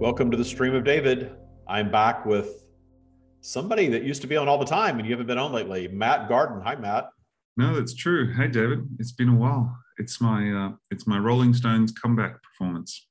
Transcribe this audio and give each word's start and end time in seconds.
Welcome 0.00 0.30
to 0.30 0.36
the 0.38 0.46
Stream 0.46 0.74
of 0.74 0.82
David. 0.82 1.30
I'm 1.68 1.90
back 1.90 2.24
with 2.24 2.64
somebody 3.42 3.86
that 3.88 4.02
used 4.02 4.22
to 4.22 4.26
be 4.26 4.34
on 4.38 4.48
all 4.48 4.56
the 4.56 4.64
time 4.64 4.98
and 4.98 5.06
you 5.06 5.12
haven't 5.12 5.26
been 5.26 5.36
on 5.36 5.52
lately, 5.52 5.88
Matt 5.88 6.26
Gardan. 6.26 6.62
Hi, 6.62 6.74
Matt. 6.74 7.10
No, 7.58 7.74
that's 7.74 7.92
true. 7.92 8.32
Hey, 8.32 8.48
David. 8.48 8.88
It's 8.98 9.12
been 9.12 9.28
a 9.28 9.34
while. 9.34 9.76
It's 9.98 10.18
my 10.18 10.50
uh, 10.50 10.72
it's 10.90 11.06
my 11.06 11.18
Rolling 11.18 11.52
Stones 11.52 11.92
comeback 11.92 12.42
performance. 12.42 13.08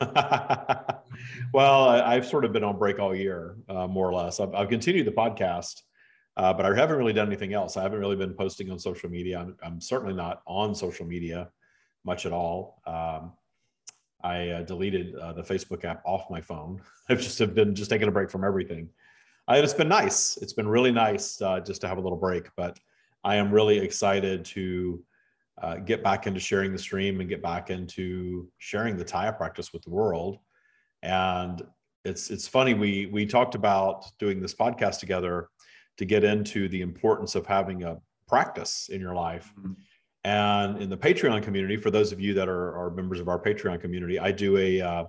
well, 0.00 1.88
I, 1.90 2.14
have 2.14 2.26
sort 2.26 2.44
of 2.44 2.52
been 2.52 2.64
on 2.64 2.76
break 2.76 2.98
all 2.98 3.14
year, 3.14 3.58
uh, 3.68 3.86
more 3.86 4.08
or 4.08 4.12
less. 4.12 4.40
I've, 4.40 4.52
I've, 4.52 4.68
continued 4.68 5.06
the 5.06 5.12
podcast, 5.12 5.82
uh, 6.36 6.52
but 6.52 6.66
I 6.66 6.74
haven't 6.74 6.96
really 6.96 7.12
done 7.12 7.28
anything 7.28 7.54
else. 7.54 7.76
I 7.76 7.84
haven't 7.84 8.00
really 8.00 8.16
been 8.16 8.34
posting 8.34 8.68
on 8.72 8.80
social 8.80 9.08
media. 9.08 9.38
I'm, 9.38 9.56
I'm 9.62 9.80
certainly 9.80 10.14
not 10.14 10.42
on 10.44 10.74
social 10.74 11.06
media 11.06 11.50
much 12.04 12.26
at 12.26 12.32
all. 12.32 12.82
Um, 12.84 13.30
I 14.22 14.48
uh, 14.48 14.62
deleted 14.62 15.14
uh, 15.16 15.32
the 15.32 15.42
Facebook 15.42 15.84
app 15.84 16.02
off 16.04 16.30
my 16.30 16.40
phone. 16.40 16.80
I've 17.08 17.20
just 17.20 17.38
have 17.38 17.54
been 17.54 17.74
just 17.74 17.90
taking 17.90 18.08
a 18.08 18.12
break 18.12 18.30
from 18.30 18.44
everything. 18.44 18.88
Uh, 19.48 19.60
it's 19.62 19.74
been 19.74 19.88
nice. 19.88 20.36
It's 20.38 20.52
been 20.52 20.68
really 20.68 20.90
nice 20.90 21.40
uh, 21.40 21.60
just 21.60 21.80
to 21.82 21.88
have 21.88 21.98
a 21.98 22.00
little 22.00 22.18
break. 22.18 22.48
But 22.56 22.78
I 23.22 23.36
am 23.36 23.52
really 23.52 23.78
excited 23.78 24.44
to 24.46 25.02
uh, 25.62 25.76
get 25.76 26.02
back 26.02 26.26
into 26.26 26.40
sharing 26.40 26.72
the 26.72 26.78
stream 26.78 27.20
and 27.20 27.28
get 27.28 27.42
back 27.42 27.70
into 27.70 28.48
sharing 28.58 28.96
the 28.96 29.04
Tya 29.04 29.34
practice 29.36 29.72
with 29.72 29.82
the 29.82 29.90
world. 29.90 30.38
And 31.02 31.62
it's 32.04 32.30
it's 32.30 32.48
funny 32.48 32.74
we 32.74 33.06
we 33.06 33.26
talked 33.26 33.54
about 33.54 34.06
doing 34.18 34.40
this 34.40 34.54
podcast 34.54 35.00
together 35.00 35.48
to 35.98 36.04
get 36.04 36.24
into 36.24 36.68
the 36.68 36.82
importance 36.82 37.34
of 37.34 37.46
having 37.46 37.84
a 37.84 37.98
practice 38.28 38.88
in 38.90 39.00
your 39.00 39.14
life. 39.14 39.52
Mm-hmm 39.58 39.72
and 40.26 40.82
in 40.82 40.90
the 40.90 40.96
Patreon 40.96 41.40
community, 41.44 41.76
for 41.76 41.92
those 41.92 42.10
of 42.10 42.20
you 42.20 42.34
that 42.34 42.48
are, 42.48 42.76
are 42.76 42.90
members 42.90 43.20
of 43.20 43.28
our 43.28 43.38
Patreon 43.38 43.80
community, 43.80 44.18
I 44.18 44.32
do 44.32 44.56
a 44.56 44.80
uh, 44.80 45.04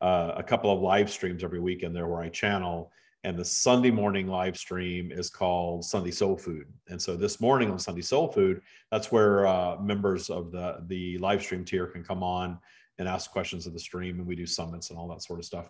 uh, 0.00 0.34
a 0.36 0.42
couple 0.42 0.70
of 0.70 0.80
live 0.80 1.10
streams 1.10 1.42
every 1.42 1.58
week 1.58 1.82
in 1.82 1.92
there 1.92 2.06
where 2.06 2.22
I 2.22 2.28
channel. 2.28 2.92
And 3.24 3.36
the 3.36 3.44
Sunday 3.44 3.90
morning 3.90 4.28
live 4.28 4.56
stream 4.56 5.10
is 5.10 5.30
called 5.30 5.84
Sunday 5.84 6.12
Soul 6.12 6.36
Food. 6.36 6.66
And 6.88 7.02
so 7.02 7.16
this 7.16 7.40
morning 7.40 7.72
on 7.72 7.78
Sunday 7.80 8.02
Soul 8.02 8.28
Food, 8.28 8.60
that's 8.92 9.10
where 9.10 9.48
uh, 9.48 9.78
members 9.80 10.30
of 10.30 10.52
the 10.52 10.84
the 10.86 11.18
live 11.18 11.42
stream 11.42 11.64
tier 11.64 11.88
can 11.88 12.04
come 12.04 12.22
on 12.22 12.56
and 12.98 13.08
ask 13.08 13.32
questions 13.32 13.66
of 13.66 13.72
the 13.72 13.80
stream, 13.80 14.20
and 14.20 14.28
we 14.28 14.36
do 14.36 14.46
summits 14.46 14.90
and 14.90 14.98
all 14.98 15.08
that 15.08 15.22
sort 15.22 15.40
of 15.40 15.44
stuff. 15.44 15.68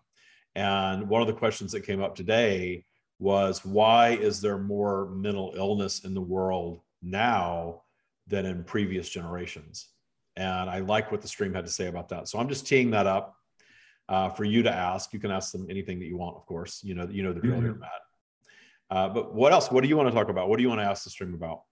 And 0.55 1.09
one 1.09 1.23
of 1.23 1.29
the 1.29 1.33
questions 1.33 1.73
that 1.73 1.87
came 1.87 2.03
up 2.03 2.15
today 2.15 2.85
was, 3.19 3.65
why 3.65 4.11
is 4.11 4.43
there 4.43 4.59
more 4.59 5.09
mental 5.09 5.55
illness 5.57 6.05
in 6.05 6.13
the 6.13 6.21
world 6.21 6.81
now? 7.01 7.85
Than 8.27 8.47
in 8.47 8.65
previous 8.65 9.09
generations. 9.09 9.89
And 10.37 10.69
I 10.69 10.81
like 10.81 11.11
what 11.11 11.23
the 11.23 11.29
stream 11.29 11.55
had 11.55 11.65
to 11.65 11.73
say 11.73 11.87
about 11.87 12.09
that. 12.11 12.29
So 12.29 12.39
I'm 12.39 12.49
just 12.49 12.67
teeing 12.67 12.91
that 12.91 13.07
up 13.07 13.37
uh, 14.09 14.31
for 14.31 14.45
you 14.45 14.63
to 14.63 14.73
ask. 14.73 15.13
You 15.13 15.19
can 15.19 15.31
ask 15.31 15.53
them 15.53 15.67
anything 15.71 15.99
that 16.01 16.07
you 16.07 16.17
want, 16.17 16.37
of 16.37 16.45
course. 16.47 16.83
You 16.85 16.95
know, 16.95 17.09
you 17.11 17.23
know 17.23 17.33
the 17.33 17.41
drill 17.41 17.61
here, 17.61 17.75
Matt. 17.75 17.91
Uh, 18.91 19.09
but 19.09 19.35
what 19.35 19.53
else? 19.53 19.71
What 19.71 19.83
do 19.83 19.89
you 19.89 19.97
want 19.97 20.09
to 20.09 20.15
talk 20.15 20.29
about? 20.29 20.49
What 20.49 20.59
do 20.59 20.63
you 20.63 20.69
want 20.69 20.81
to 20.81 20.85
ask 20.85 21.05
the 21.05 21.11
stream 21.11 21.35
about? 21.35 21.63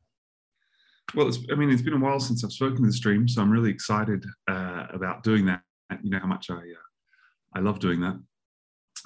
Well, 1.14 1.30
I 1.52 1.54
mean, 1.54 1.70
it's 1.70 1.82
been 1.82 1.92
a 1.92 1.98
while 1.98 2.18
since 2.18 2.42
I've 2.42 2.52
spoken 2.52 2.76
to 2.76 2.86
the 2.86 2.92
stream, 2.92 3.28
so 3.28 3.42
I'm 3.42 3.50
really 3.50 3.70
excited 3.70 4.24
uh, 4.48 4.86
about 4.92 5.22
doing 5.22 5.46
that. 5.46 5.60
You 6.02 6.10
know 6.10 6.18
how 6.18 6.26
much 6.26 6.50
I 6.50 6.54
uh, 6.54 6.86
I 7.54 7.60
love 7.60 7.78
doing 7.78 8.00
that. 8.00 8.18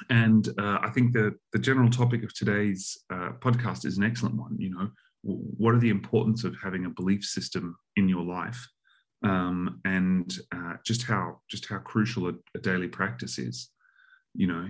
And 0.09 0.49
uh, 0.59 0.79
I 0.81 0.91
think 0.91 1.13
the 1.13 1.35
the 1.53 1.59
general 1.59 1.91
topic 1.91 2.23
of 2.23 2.33
today's 2.33 2.97
uh, 3.11 3.31
podcast 3.41 3.85
is 3.85 3.99
an 3.99 4.05
excellent 4.05 4.37
one. 4.37 4.57
You 4.59 4.71
know, 4.71 4.91
what 5.23 5.75
are 5.75 5.81
the 5.81 5.91
importance 5.91 6.45
of 6.45 6.57
having 6.63 6.87
a 6.87 6.91
belief 6.91 7.25
system 7.25 7.77
in 7.97 8.09
your 8.09 8.25
life? 8.25 8.67
Um, 9.25 9.81
and 9.85 10.33
uh, 10.55 10.75
just 10.85 11.03
how 11.03 11.41
just 11.51 11.67
how 11.67 11.79
crucial 11.79 12.29
a, 12.29 12.35
a, 12.55 12.61
daily 12.61 12.87
practice 12.87 13.39
is. 13.39 13.71
You 14.35 14.47
know 14.47 14.69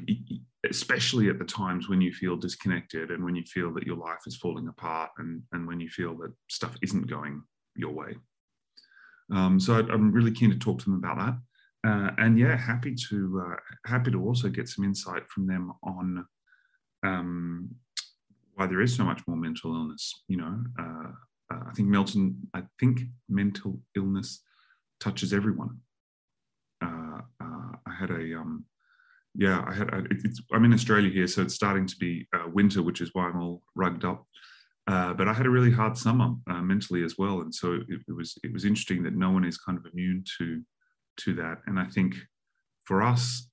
especially 0.68 1.28
at 1.28 1.38
the 1.38 1.44
times 1.44 1.88
when 1.88 2.00
you 2.00 2.12
feel 2.12 2.36
disconnected 2.36 3.10
and 3.10 3.24
when 3.24 3.36
you 3.36 3.44
feel 3.44 3.72
that 3.72 3.86
your 3.86 3.96
life 3.96 4.20
is 4.26 4.36
falling 4.36 4.68
apart 4.68 5.10
and 5.18 5.42
and 5.52 5.66
when 5.66 5.80
you 5.80 5.88
feel 5.88 6.16
that 6.16 6.32
stuff 6.48 6.74
isn't 6.82 7.08
going 7.08 7.42
your 7.76 7.92
way. 7.92 8.16
Um, 9.32 9.60
so 9.60 9.74
I, 9.74 9.80
am 9.92 10.10
really 10.10 10.32
keen 10.32 10.50
to 10.50 10.58
talk 10.58 10.78
to 10.80 10.84
them 10.84 10.94
about 10.94 11.18
that. 11.18 11.88
Uh, 11.88 12.10
and 12.18 12.38
yeah 12.38 12.56
happy 12.56 12.94
to 13.08 13.44
uh, 13.46 13.56
happy 13.86 14.10
to 14.10 14.24
also 14.24 14.48
get 14.48 14.68
some 14.68 14.84
insight 14.84 15.22
from 15.28 15.46
them 15.46 15.72
on 15.84 16.26
um, 17.04 17.70
why 18.58 18.66
there 18.66 18.80
is 18.80 18.94
so 18.94 19.04
much 19.04 19.22
more 19.28 19.36
mental 19.36 19.72
illness. 19.74 20.24
You 20.26 20.38
know, 20.38 20.64
uh, 20.78 21.10
uh, 21.54 21.60
I 21.68 21.72
think 21.74 21.88
Melton, 21.88 22.36
I 22.52 22.62
think 22.80 23.02
mental 23.28 23.80
illness 23.96 24.42
touches 24.98 25.32
everyone. 25.32 25.78
Uh, 26.82 27.20
uh 27.40 27.72
I 27.86 27.94
had 27.96 28.10
a, 28.10 28.34
um, 28.34 28.64
yeah, 29.34 29.64
I 29.64 29.74
had, 29.74 30.08
it's, 30.10 30.42
I'm 30.52 30.64
in 30.64 30.74
Australia 30.74 31.10
here, 31.10 31.28
so 31.28 31.42
it's 31.42 31.54
starting 31.54 31.86
to 31.86 31.96
be 31.96 32.26
uh, 32.34 32.48
winter, 32.52 32.82
which 32.82 33.00
is 33.00 33.10
why 33.12 33.28
I'm 33.28 33.40
all 33.40 33.62
rugged 33.76 34.04
up. 34.04 34.26
Uh, 34.88 35.14
but 35.14 35.28
I 35.28 35.34
had 35.34 35.46
a 35.46 35.50
really 35.50 35.70
hard 35.70 35.96
summer 35.96 36.34
mentally 36.46 37.04
as 37.04 37.16
well, 37.16 37.42
and 37.42 37.54
so 37.54 37.74
it, 37.74 38.00
it, 38.08 38.16
was 38.16 38.38
it 38.42 38.52
was 38.52 38.64
interesting 38.64 39.02
that 39.02 39.14
no 39.14 39.30
one 39.30 39.44
is 39.44 39.58
kind 39.58 39.78
of 39.78 39.84
immune 39.92 40.24
to 40.38 40.62
to 41.18 41.34
that. 41.34 41.58
And 41.66 41.78
I 41.78 41.84
think 41.84 42.16
for 42.86 43.02
us, 43.02 43.50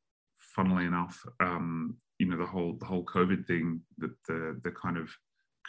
funnily 0.56 0.86
enough, 0.86 1.22
um, 1.42 1.98
you 2.20 2.28
know 2.28 2.38
the 2.38 2.46
whole 2.46 2.74
the 2.80 2.86
whole 2.86 3.04
COVID 3.06 3.46
thing, 3.46 3.82
that 3.98 4.16
the 4.28 4.60
the 4.64 4.72
kind 4.72 4.98
of 4.98 5.10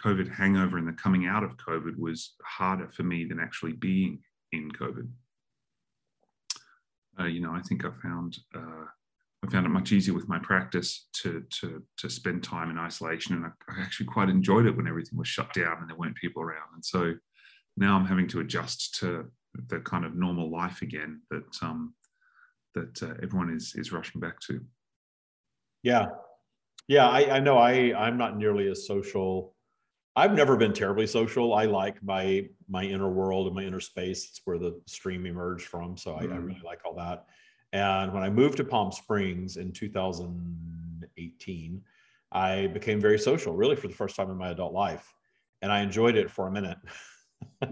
COVID 0.04 0.32
hangover 0.32 0.78
and 0.78 0.86
the 0.86 0.92
coming 0.92 1.26
out 1.26 1.42
of 1.42 1.56
COVID 1.56 1.98
was 1.98 2.34
harder 2.44 2.88
for 2.88 3.02
me 3.02 3.24
than 3.24 3.40
actually 3.40 3.72
being 3.72 4.20
in 4.52 4.70
COVID. 4.70 5.08
Uh, 7.18 7.24
you 7.24 7.40
know, 7.40 7.52
I 7.52 7.62
think 7.62 7.84
I 7.84 7.90
found 8.02 8.38
uh, 8.54 8.84
I 9.44 9.50
found 9.50 9.66
it 9.66 9.70
much 9.70 9.92
easier 9.92 10.14
with 10.14 10.28
my 10.28 10.38
practice 10.38 11.08
to 11.22 11.44
to 11.60 11.82
to 11.98 12.10
spend 12.10 12.42
time 12.42 12.70
in 12.70 12.78
isolation, 12.78 13.36
and 13.36 13.46
I, 13.46 13.48
I, 13.68 13.82
actually 13.82 14.06
quite 14.06 14.28
enjoyed 14.28 14.66
it 14.66 14.76
when 14.76 14.86
everything 14.86 15.18
was 15.18 15.28
shut 15.28 15.52
down 15.54 15.78
and 15.80 15.88
there 15.88 15.96
weren't 15.96 16.16
people 16.16 16.42
around. 16.42 16.68
And 16.74 16.84
so 16.84 17.14
now 17.76 17.96
I'm 17.96 18.06
having 18.06 18.28
to 18.28 18.40
adjust 18.40 18.96
to 19.00 19.30
the 19.68 19.80
kind 19.80 20.04
of 20.04 20.14
normal 20.14 20.50
life 20.50 20.82
again 20.82 21.22
that 21.30 21.56
um, 21.62 21.94
that 22.74 23.02
uh, 23.02 23.14
everyone 23.22 23.54
is 23.54 23.74
is 23.76 23.92
rushing 23.92 24.20
back 24.20 24.40
to. 24.40 24.60
Yeah, 25.82 26.06
yeah, 26.88 27.08
I, 27.08 27.36
I 27.36 27.40
know 27.40 27.58
I 27.58 27.92
I'm 27.96 28.16
not 28.16 28.36
nearly 28.36 28.68
as 28.68 28.86
social. 28.86 29.54
I've 30.14 30.34
never 30.34 30.56
been 30.56 30.72
terribly 30.72 31.06
social. 31.06 31.54
I 31.54 31.64
like 31.66 32.02
my 32.02 32.48
my 32.68 32.84
inner 32.84 33.10
world 33.10 33.46
and 33.46 33.56
my 33.56 33.62
inner 33.62 33.80
space. 33.80 34.28
It's 34.30 34.40
where 34.44 34.58
the 34.58 34.80
stream 34.86 35.26
emerged 35.26 35.66
from. 35.66 35.96
So 35.96 36.16
I, 36.16 36.24
mm-hmm. 36.24 36.32
I 36.32 36.36
really 36.36 36.62
like 36.64 36.80
all 36.84 36.94
that. 36.94 37.26
And 37.72 38.12
when 38.12 38.22
I 38.22 38.30
moved 38.30 38.58
to 38.58 38.64
Palm 38.64 38.92
Springs 38.92 39.56
in 39.56 39.72
2018, 39.72 41.82
I 42.32 42.66
became 42.68 43.00
very 43.00 43.18
social, 43.18 43.54
really 43.54 43.76
for 43.76 43.88
the 43.88 43.94
first 43.94 44.16
time 44.16 44.30
in 44.30 44.36
my 44.36 44.50
adult 44.50 44.72
life, 44.72 45.14
and 45.62 45.72
I 45.72 45.80
enjoyed 45.80 46.16
it 46.16 46.30
for 46.30 46.48
a 46.48 46.50
minute. 46.50 46.78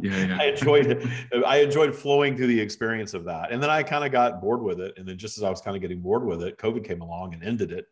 Yeah, 0.01 0.27
yeah. 0.27 0.39
I 0.41 0.45
enjoyed 0.47 0.87
it. 0.87 1.07
I 1.47 1.59
enjoyed 1.59 1.95
flowing 1.95 2.37
through 2.37 2.49
the 2.49 2.61
experience 2.61 3.15
of 3.15 3.25
that, 3.25 3.53
and 3.53 3.63
then 3.63 3.71
I 3.71 3.83
kind 3.83 4.05
of 4.05 4.13
got 4.13 4.43
bored 4.43 4.63
with 4.63 4.81
it. 4.81 4.95
And 4.97 5.09
then 5.09 5.17
just 5.17 5.39
as 5.39 5.45
I 5.45 5.51
was 5.51 5.61
kind 5.61 5.77
of 5.77 5.81
getting 5.81 6.01
bored 6.01 6.25
with 6.25 6.43
it, 6.43 6.59
COVID 6.59 6.85
came 6.85 7.01
along 7.01 7.35
and 7.35 7.43
ended 7.43 7.73
it. 7.73 7.87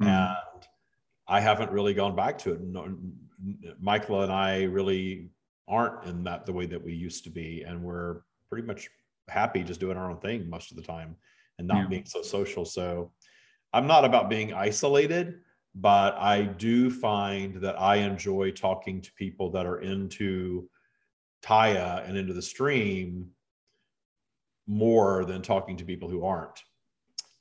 Mm. 0.00 0.06
And 0.06 0.66
I 1.26 1.40
haven't 1.40 1.70
really 1.70 1.94
gone 1.94 2.16
back 2.16 2.38
to 2.38 2.52
it. 2.52 2.60
No, 2.60 2.96
Michael 3.80 4.22
and 4.22 4.32
I 4.32 4.64
really 4.64 5.30
aren't 5.68 6.04
in 6.04 6.24
that 6.24 6.46
the 6.46 6.52
way 6.52 6.66
that 6.66 6.82
we 6.82 6.92
used 6.92 7.24
to 7.24 7.30
be. 7.30 7.62
And 7.62 7.82
we're 7.82 8.20
pretty 8.48 8.66
much 8.66 8.88
happy 9.28 9.62
just 9.62 9.80
doing 9.80 9.96
our 9.96 10.10
own 10.10 10.18
thing 10.18 10.48
most 10.48 10.70
of 10.70 10.76
the 10.76 10.82
time 10.82 11.16
and 11.58 11.66
not 11.66 11.82
yeah. 11.82 11.88
being 11.88 12.06
so 12.06 12.22
social. 12.22 12.64
So 12.64 13.12
I'm 13.72 13.86
not 13.86 14.04
about 14.04 14.28
being 14.28 14.52
isolated, 14.52 15.40
but 15.74 16.16
I 16.16 16.42
do 16.42 16.90
find 16.90 17.56
that 17.56 17.80
I 17.80 17.96
enjoy 17.96 18.50
talking 18.50 19.00
to 19.00 19.12
people 19.14 19.50
that 19.52 19.66
are 19.66 19.80
into 19.80 20.68
Tya 21.42 22.04
and 22.06 22.16
into 22.16 22.32
the 22.32 22.42
stream 22.42 23.30
more 24.66 25.24
than 25.24 25.42
talking 25.42 25.76
to 25.76 25.84
people 25.84 26.08
who 26.08 26.24
aren't. 26.24 26.62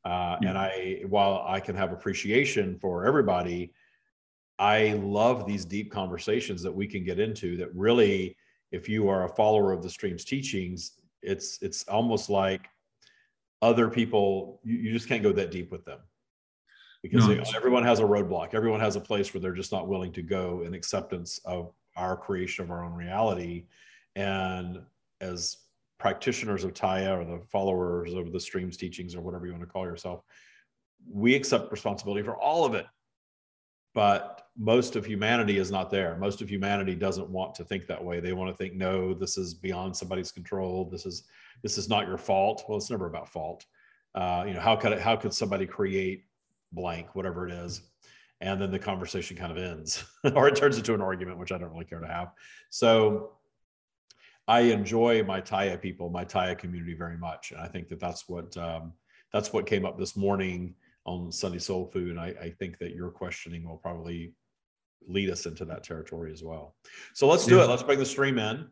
Uh, 0.05 0.37
yeah. 0.41 0.49
And 0.49 0.57
I, 0.57 1.03
while 1.07 1.45
I 1.47 1.59
can 1.59 1.75
have 1.75 1.91
appreciation 1.91 2.77
for 2.79 3.05
everybody, 3.05 3.73
I 4.59 4.93
love 4.93 5.45
these 5.45 5.65
deep 5.65 5.91
conversations 5.91 6.61
that 6.63 6.71
we 6.71 6.87
can 6.87 7.03
get 7.03 7.19
into. 7.19 7.57
That 7.57 7.73
really, 7.75 8.35
if 8.71 8.87
you 8.87 9.09
are 9.09 9.25
a 9.25 9.29
follower 9.29 9.71
of 9.71 9.81
the 9.81 9.89
stream's 9.89 10.25
teachings, 10.25 10.93
it's 11.21 11.59
it's 11.61 11.83
almost 11.87 12.29
like 12.29 12.67
other 13.61 13.89
people. 13.89 14.59
You, 14.63 14.77
you 14.77 14.91
just 14.91 15.07
can't 15.07 15.23
go 15.23 15.31
that 15.33 15.51
deep 15.51 15.71
with 15.71 15.85
them 15.85 15.99
because 17.01 17.27
no, 17.27 17.35
they, 17.35 17.43
everyone 17.55 17.83
has 17.83 17.99
a 17.99 18.03
roadblock. 18.03 18.53
Everyone 18.53 18.79
has 18.79 18.95
a 18.95 19.01
place 19.01 19.33
where 19.33 19.41
they're 19.41 19.53
just 19.53 19.71
not 19.71 19.87
willing 19.87 20.11
to 20.13 20.21
go 20.21 20.63
in 20.65 20.73
acceptance 20.73 21.39
of 21.45 21.73
our 21.95 22.15
creation 22.15 22.63
of 22.63 22.71
our 22.71 22.83
own 22.83 22.93
reality. 22.93 23.65
And 24.15 24.81
as 25.21 25.57
practitioners 26.03 26.65
of 26.65 26.73
Tya 26.73 27.17
or 27.17 27.23
the 27.23 27.39
followers 27.49 28.13
of 28.13 28.33
the 28.33 28.39
stream's 28.39 28.75
teachings 28.75 29.15
or 29.15 29.21
whatever 29.21 29.45
you 29.45 29.53
want 29.53 29.63
to 29.63 29.69
call 29.69 29.85
yourself, 29.85 30.21
we 31.09 31.33
accept 31.33 31.71
responsibility 31.71 32.21
for 32.21 32.35
all 32.35 32.65
of 32.65 32.73
it. 32.73 32.85
But 33.95 34.47
most 34.57 34.97
of 34.97 35.05
humanity 35.05 35.59
is 35.59 35.71
not 35.71 35.89
there. 35.89 36.17
Most 36.17 36.41
of 36.41 36.49
humanity 36.49 36.93
doesn't 36.93 37.29
want 37.29 37.55
to 37.55 37.63
think 37.63 37.87
that 37.87 38.03
way. 38.03 38.19
They 38.19 38.33
want 38.33 38.51
to 38.51 38.57
think, 38.57 38.73
no, 38.73 39.13
this 39.13 39.37
is 39.37 39.53
beyond 39.53 39.95
somebody's 39.95 40.29
control. 40.29 40.89
This 40.91 41.05
is 41.05 41.23
this 41.61 41.77
is 41.77 41.87
not 41.87 42.05
your 42.05 42.17
fault. 42.17 42.65
Well, 42.67 42.77
it's 42.77 42.91
never 42.91 43.05
about 43.05 43.29
fault. 43.29 43.65
Uh, 44.13 44.43
you 44.45 44.53
know, 44.53 44.59
how 44.59 44.75
could 44.75 44.91
it, 44.91 44.99
how 44.99 45.15
could 45.15 45.33
somebody 45.33 45.65
create 45.65 46.25
blank, 46.73 47.15
whatever 47.15 47.47
it 47.47 47.53
is. 47.53 47.81
And 48.41 48.61
then 48.61 48.71
the 48.71 48.79
conversation 48.79 49.37
kind 49.37 49.51
of 49.51 49.57
ends, 49.57 50.03
or 50.35 50.49
it 50.49 50.55
turns 50.57 50.77
into 50.77 50.93
an 50.93 51.01
argument, 51.01 51.37
which 51.37 51.53
I 51.53 51.57
don't 51.57 51.71
really 51.71 51.85
care 51.85 52.01
to 52.01 52.07
have. 52.07 52.31
So 52.71 53.37
I 54.47 54.61
enjoy 54.61 55.23
my 55.23 55.39
Tya 55.39 55.77
people, 55.77 56.09
my 56.09 56.23
Tya 56.23 56.55
community 56.55 56.93
very 56.93 57.17
much, 57.17 57.51
and 57.51 57.61
I 57.61 57.67
think 57.67 57.87
that 57.89 57.99
that's 57.99 58.27
what 58.27 58.55
um, 58.57 58.93
that's 59.31 59.53
what 59.53 59.65
came 59.65 59.85
up 59.85 59.97
this 59.97 60.15
morning 60.15 60.75
on 61.05 61.31
Sunday 61.31 61.59
Soul 61.59 61.85
Food. 61.87 62.11
And 62.11 62.19
I, 62.19 62.33
I 62.41 62.49
think 62.59 62.77
that 62.79 62.95
your 62.95 63.09
questioning 63.09 63.67
will 63.67 63.77
probably 63.77 64.33
lead 65.07 65.29
us 65.29 65.45
into 65.45 65.65
that 65.65 65.83
territory 65.83 66.31
as 66.31 66.43
well. 66.43 66.75
So 67.13 67.27
let's 67.27 67.45
do 67.45 67.61
it. 67.61 67.67
Let's 67.67 67.83
bring 67.83 67.99
the 67.99 68.05
stream 68.05 68.39
in. 68.39 68.67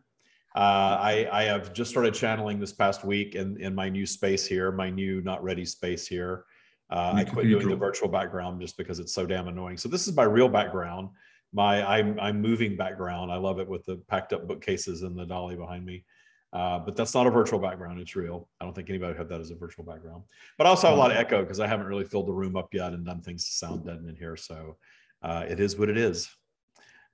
Uh, 0.55 0.97
I, 0.99 1.27
I 1.31 1.43
have 1.43 1.73
just 1.73 1.91
started 1.91 2.13
channeling 2.13 2.59
this 2.59 2.73
past 2.73 3.05
week 3.05 3.35
in, 3.35 3.59
in 3.61 3.73
my 3.73 3.89
new 3.89 4.05
space 4.05 4.45
here, 4.45 4.71
my 4.71 4.89
new 4.89 5.21
not 5.21 5.43
ready 5.43 5.65
space 5.65 6.07
here. 6.07 6.45
Uh, 6.89 7.13
I 7.15 7.23
quit 7.23 7.47
doing 7.47 7.69
the 7.69 7.75
virtual 7.75 8.09
background 8.09 8.59
just 8.59 8.77
because 8.77 8.99
it's 8.99 9.13
so 9.13 9.25
damn 9.25 9.47
annoying. 9.47 9.77
So 9.77 9.87
this 9.87 10.09
is 10.09 10.15
my 10.15 10.23
real 10.23 10.49
background, 10.49 11.09
my 11.53 11.83
I'm 11.83 12.19
I'm 12.19 12.41
moving 12.41 12.77
background. 12.77 13.31
I 13.31 13.37
love 13.37 13.59
it 13.59 13.67
with 13.67 13.85
the 13.85 13.97
packed 14.07 14.33
up 14.33 14.47
bookcases 14.47 15.03
and 15.03 15.17
the 15.17 15.25
dolly 15.25 15.55
behind 15.55 15.85
me. 15.85 16.05
Uh, 16.53 16.79
but 16.79 16.97
that's 16.97 17.13
not 17.13 17.27
a 17.27 17.31
virtual 17.31 17.59
background. 17.59 17.99
It's 17.99 18.15
real. 18.15 18.49
I 18.59 18.65
don't 18.65 18.73
think 18.73 18.89
anybody 18.89 19.17
had 19.17 19.29
that 19.29 19.39
as 19.39 19.51
a 19.51 19.55
virtual 19.55 19.85
background. 19.85 20.23
But 20.57 20.67
I 20.67 20.69
also 20.69 20.87
have 20.87 20.97
a 20.97 20.99
lot 20.99 21.11
of 21.11 21.17
echo 21.17 21.41
because 21.41 21.61
I 21.61 21.67
haven't 21.67 21.87
really 21.87 22.03
filled 22.03 22.27
the 22.27 22.33
room 22.33 22.57
up 22.57 22.73
yet 22.73 22.91
and 22.93 23.05
done 23.05 23.21
things 23.21 23.45
to 23.45 23.51
sound 23.51 23.85
dead 23.85 24.03
in 24.07 24.15
here. 24.17 24.35
So 24.35 24.75
uh, 25.21 25.45
it 25.47 25.61
is 25.61 25.77
what 25.77 25.89
it 25.89 25.97
is. 25.97 26.29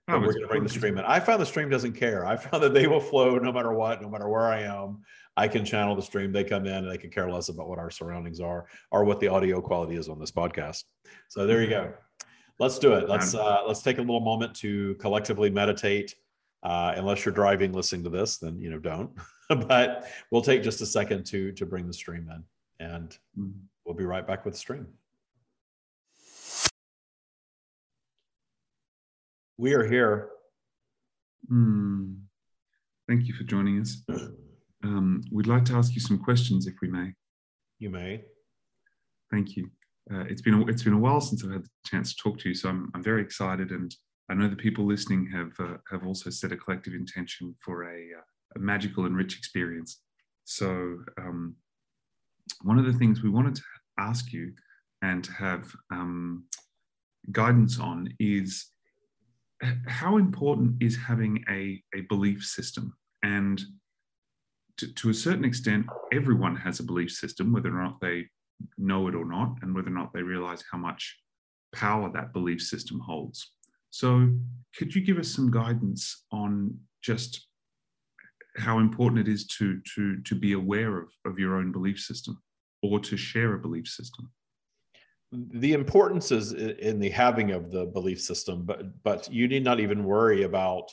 Oh, 0.09 0.19
we're 0.19 0.31
going 0.31 0.41
to 0.41 0.47
bring 0.47 0.63
the 0.63 0.69
stream 0.69 0.97
in. 0.97 1.03
I 1.03 1.19
found 1.19 1.41
the 1.41 1.45
stream 1.45 1.69
doesn't 1.69 1.93
care. 1.93 2.25
I 2.25 2.37
found 2.37 2.63
that 2.63 2.73
they 2.73 2.87
will 2.87 3.01
flow 3.01 3.37
no 3.37 3.51
matter 3.51 3.73
what, 3.73 4.01
no 4.01 4.09
matter 4.09 4.29
where 4.29 4.47
I 4.47 4.61
am. 4.61 5.03
I 5.35 5.47
can 5.47 5.65
channel 5.65 5.95
the 5.95 6.01
stream. 6.01 6.31
They 6.31 6.43
come 6.43 6.65
in 6.65 6.73
and 6.73 6.89
they 6.89 6.97
can 6.97 7.11
care 7.11 7.29
less 7.29 7.49
about 7.49 7.67
what 7.67 7.77
our 7.77 7.91
surroundings 7.91 8.39
are 8.39 8.67
or 8.89 9.03
what 9.03 9.19
the 9.19 9.27
audio 9.27 9.61
quality 9.61 9.97
is 9.97 10.09
on 10.09 10.17
this 10.17 10.31
podcast. 10.31 10.85
So 11.27 11.45
there 11.45 11.61
you 11.61 11.69
go. 11.69 11.93
Let's 12.59 12.79
do 12.79 12.93
it. 12.93 13.07
Let's 13.07 13.35
uh, 13.35 13.61
let's 13.67 13.81
take 13.81 13.97
a 13.97 14.01
little 14.01 14.19
moment 14.19 14.55
to 14.57 14.95
collectively 14.95 15.49
meditate. 15.49 16.15
Uh, 16.63 16.93
unless 16.97 17.23
you're 17.23 17.33
driving, 17.33 17.71
listening 17.71 18.03
to 18.03 18.09
this, 18.09 18.37
then 18.37 18.59
you 18.59 18.71
know 18.71 18.79
don't. 18.79 19.11
but 19.49 20.07
we'll 20.31 20.41
take 20.41 20.63
just 20.63 20.81
a 20.81 20.85
second 20.85 21.25
to 21.27 21.51
to 21.51 21.65
bring 21.65 21.85
the 21.85 21.93
stream 21.93 22.27
in, 22.33 22.43
and 22.85 23.09
mm-hmm. 23.37 23.51
we'll 23.85 23.95
be 23.95 24.05
right 24.05 24.25
back 24.25 24.43
with 24.43 24.55
the 24.55 24.59
stream. 24.59 24.87
We 29.57 29.73
are 29.73 29.87
here. 29.87 30.29
Mm. 31.51 32.17
Thank 33.07 33.27
you 33.27 33.33
for 33.33 33.43
joining 33.43 33.79
us. 33.79 34.01
Um, 34.83 35.23
we'd 35.31 35.47
like 35.47 35.65
to 35.65 35.73
ask 35.73 35.95
you 35.95 35.99
some 35.99 36.19
questions, 36.19 36.67
if 36.67 36.75
we 36.83 36.87
may. 36.87 37.13
You 37.79 37.89
may. 37.89 38.23
Thank 39.31 39.57
you. 39.57 39.71
Uh, 40.13 40.23
it's 40.29 40.41
been 40.41 40.53
a, 40.53 40.65
it's 40.67 40.83
been 40.83 40.93
a 40.93 40.99
while 40.99 41.19
since 41.19 41.43
I've 41.43 41.51
had 41.51 41.65
the 41.65 41.69
chance 41.85 42.15
to 42.15 42.21
talk 42.21 42.39
to 42.39 42.49
you, 42.49 42.55
so 42.55 42.69
I'm 42.69 42.91
I'm 42.93 43.03
very 43.03 43.21
excited, 43.21 43.71
and 43.71 43.93
I 44.29 44.33
know 44.33 44.47
the 44.47 44.55
people 44.55 44.85
listening 44.85 45.29
have 45.31 45.51
uh, 45.59 45.77
have 45.91 46.05
also 46.05 46.29
set 46.29 46.51
a 46.51 46.57
collective 46.57 46.93
intention 46.93 47.55
for 47.63 47.83
a, 47.83 47.97
uh, 48.17 48.23
a 48.55 48.59
magical 48.59 49.05
and 49.05 49.15
rich 49.15 49.37
experience. 49.37 50.01
So 50.45 50.99
um, 51.17 51.55
one 52.61 52.79
of 52.79 52.85
the 52.85 52.93
things 52.93 53.21
we 53.21 53.29
wanted 53.29 53.55
to 53.55 53.63
ask 53.99 54.31
you 54.31 54.53
and 55.01 55.25
have 55.27 55.71
um, 55.91 56.45
guidance 57.31 57.79
on 57.79 58.13
is 58.19 58.67
how 59.87 60.17
important 60.17 60.81
is 60.81 60.97
having 60.97 61.43
a, 61.49 61.81
a 61.95 62.01
belief 62.09 62.43
system? 62.43 62.93
And 63.23 63.61
to, 64.77 64.93
to, 64.93 65.09
a 65.09 65.13
certain 65.13 65.45
extent, 65.45 65.87
everyone 66.13 66.55
has 66.55 66.79
a 66.79 66.83
belief 66.83 67.11
system, 67.11 67.51
whether 67.51 67.69
or 67.69 67.83
not 67.83 67.99
they 67.99 68.27
know 68.77 69.07
it 69.07 69.15
or 69.15 69.25
not, 69.25 69.55
and 69.61 69.73
whether 69.73 69.89
or 69.89 69.93
not 69.93 70.13
they 70.13 70.23
realize 70.23 70.63
how 70.71 70.77
much 70.77 71.17
power 71.73 72.09
that 72.13 72.33
belief 72.33 72.61
system 72.61 72.99
holds. 72.99 73.51
So, 73.89 74.29
could 74.77 74.93
you 74.93 75.01
give 75.01 75.17
us 75.17 75.29
some 75.29 75.51
guidance 75.51 76.25
on 76.31 76.77
just 77.01 77.47
how 78.57 78.79
important 78.79 79.27
it 79.27 79.31
is 79.31 79.45
to, 79.45 79.79
to, 79.95 80.21
to 80.21 80.35
be 80.35 80.53
aware 80.53 80.99
of, 80.99 81.11
of 81.25 81.37
your 81.39 81.55
own 81.55 81.71
belief 81.71 81.99
system 81.99 82.41
or 82.81 82.99
to 82.99 83.15
share 83.15 83.53
a 83.53 83.59
belief 83.59 83.87
system? 83.87 84.29
the 85.31 85.73
importance 85.73 86.31
is 86.31 86.53
in 86.53 86.99
the 86.99 87.09
having 87.09 87.51
of 87.51 87.69
the 87.69 87.85
belief 87.85 88.21
system 88.21 88.63
but 88.63 89.03
but 89.03 89.31
you 89.31 89.47
need 89.47 89.63
not 89.63 89.79
even 89.79 90.05
worry 90.05 90.43
about 90.43 90.89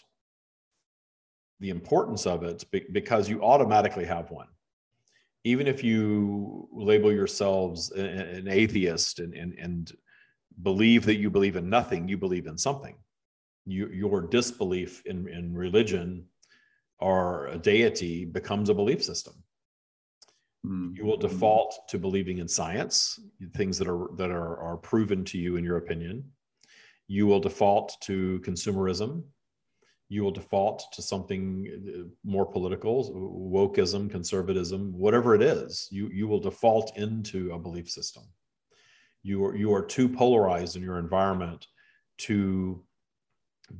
the 1.60 1.70
importance 1.70 2.26
of 2.26 2.42
it 2.42 2.64
because 2.92 3.28
you 3.28 3.42
automatically 3.42 4.04
have 4.04 4.30
one 4.30 4.48
even 5.44 5.66
if 5.66 5.84
you 5.84 6.68
label 6.72 7.12
yourselves 7.12 7.90
an 7.92 8.48
atheist 8.48 9.18
and, 9.18 9.34
and, 9.34 9.52
and 9.58 9.92
believe 10.62 11.04
that 11.04 11.16
you 11.16 11.30
believe 11.30 11.56
in 11.56 11.68
nothing 11.68 12.08
you 12.08 12.16
believe 12.16 12.46
in 12.46 12.56
something 12.56 12.96
you, 13.66 13.88
your 13.88 14.22
disbelief 14.22 15.02
in, 15.06 15.28
in 15.28 15.54
religion 15.54 16.24
or 16.98 17.46
a 17.48 17.58
deity 17.58 18.24
becomes 18.24 18.68
a 18.68 18.74
belief 18.74 19.02
system 19.02 19.34
Mm-hmm. 20.66 20.96
You 20.96 21.04
will 21.04 21.16
default 21.16 21.88
to 21.88 21.98
believing 21.98 22.38
in 22.38 22.48
science, 22.48 23.20
things 23.54 23.76
that 23.78 23.88
are 23.88 24.08
that 24.16 24.30
are, 24.30 24.58
are 24.58 24.76
proven 24.76 25.24
to 25.26 25.38
you 25.38 25.56
in 25.56 25.64
your 25.64 25.76
opinion. 25.76 26.24
You 27.06 27.26
will 27.26 27.40
default 27.40 27.96
to 28.02 28.40
consumerism. 28.44 29.24
You 30.08 30.22
will 30.22 30.30
default 30.30 30.92
to 30.92 31.02
something 31.02 31.66
uh, 31.68 32.08
more 32.24 32.46
political, 32.46 33.10
wokeism, 33.52 34.10
conservatism, 34.10 34.92
whatever 34.92 35.34
it 35.34 35.42
is. 35.42 35.88
You 35.90 36.08
you 36.12 36.28
will 36.28 36.40
default 36.40 36.96
into 36.96 37.52
a 37.52 37.58
belief 37.58 37.88
system. 37.90 38.24
You 39.22 39.44
are 39.46 39.56
you 39.56 39.74
are 39.74 39.84
too 39.84 40.08
polarized 40.08 40.76
in 40.76 40.82
your 40.82 40.98
environment 40.98 41.66
to 42.18 42.84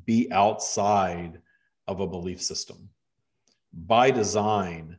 be 0.06 0.30
outside 0.32 1.40
of 1.86 2.00
a 2.00 2.06
belief 2.06 2.42
system. 2.42 2.88
By 3.72 4.10
design, 4.10 4.96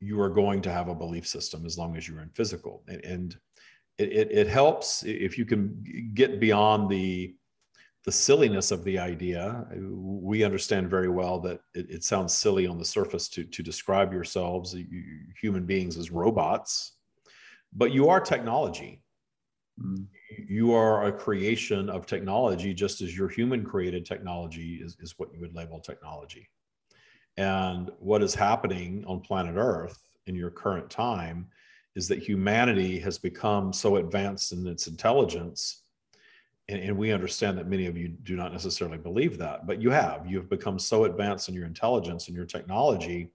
you 0.00 0.20
are 0.20 0.30
going 0.30 0.62
to 0.62 0.72
have 0.72 0.88
a 0.88 0.94
belief 0.94 1.26
system 1.26 1.66
as 1.66 1.78
long 1.78 1.96
as 1.96 2.08
you're 2.08 2.22
in 2.22 2.30
physical. 2.30 2.82
And, 2.88 3.04
and 3.04 3.36
it, 3.98 4.12
it, 4.12 4.32
it, 4.32 4.48
helps 4.48 5.02
if 5.04 5.36
you 5.36 5.44
can 5.44 6.12
get 6.14 6.40
beyond 6.40 6.88
the, 6.88 7.34
the 8.04 8.12
silliness 8.12 8.70
of 8.70 8.82
the 8.84 8.98
idea. 8.98 9.66
We 9.76 10.42
understand 10.44 10.88
very 10.88 11.08
well 11.08 11.38
that 11.40 11.60
it, 11.74 11.90
it 11.90 12.04
sounds 12.04 12.34
silly 12.34 12.66
on 12.66 12.78
the 12.78 12.84
surface 12.84 13.28
to, 13.30 13.44
to 13.44 13.62
describe 13.62 14.12
yourselves, 14.12 14.74
human 15.40 15.66
beings, 15.66 15.96
as 15.96 16.10
robots, 16.10 16.92
but 17.72 17.92
you 17.92 18.08
are 18.08 18.20
technology. 18.20 19.02
Mm. 19.80 20.06
You 20.46 20.72
are 20.72 21.06
a 21.06 21.12
creation 21.12 21.90
of 21.90 22.06
technology, 22.06 22.72
just 22.72 23.00
as 23.00 23.16
your 23.16 23.28
human 23.28 23.64
created 23.64 24.04
technology 24.06 24.80
is, 24.82 24.96
is 25.00 25.14
what 25.18 25.32
you 25.32 25.40
would 25.40 25.54
label 25.54 25.80
technology. 25.80 26.48
And 27.36 27.90
what 27.98 28.22
is 28.22 28.34
happening 28.34 29.04
on 29.06 29.20
planet 29.20 29.54
Earth 29.56 30.00
in 30.26 30.34
your 30.34 30.50
current 30.50 30.90
time 30.90 31.48
is 31.96 32.08
that 32.08 32.18
humanity 32.18 32.98
has 33.00 33.18
become 33.18 33.72
so 33.72 33.96
advanced 33.96 34.52
in 34.52 34.66
its 34.66 34.86
intelligence. 34.86 35.79
And, 36.70 36.80
and, 36.84 36.96
we 36.96 37.10
understand 37.12 37.58
that 37.58 37.66
many 37.66 37.86
of 37.86 37.96
you 37.96 38.08
do 38.08 38.36
not 38.36 38.52
necessarily 38.52 38.96
believe 38.96 39.38
that, 39.38 39.66
but 39.66 39.82
you 39.82 39.90
have. 39.90 40.24
You 40.26 40.36
have 40.38 40.48
become 40.48 40.78
so 40.78 41.04
advanced 41.04 41.48
in 41.48 41.54
your 41.54 41.66
intelligence 41.66 42.28
and 42.28 42.36
your 42.36 42.46
technology 42.46 43.30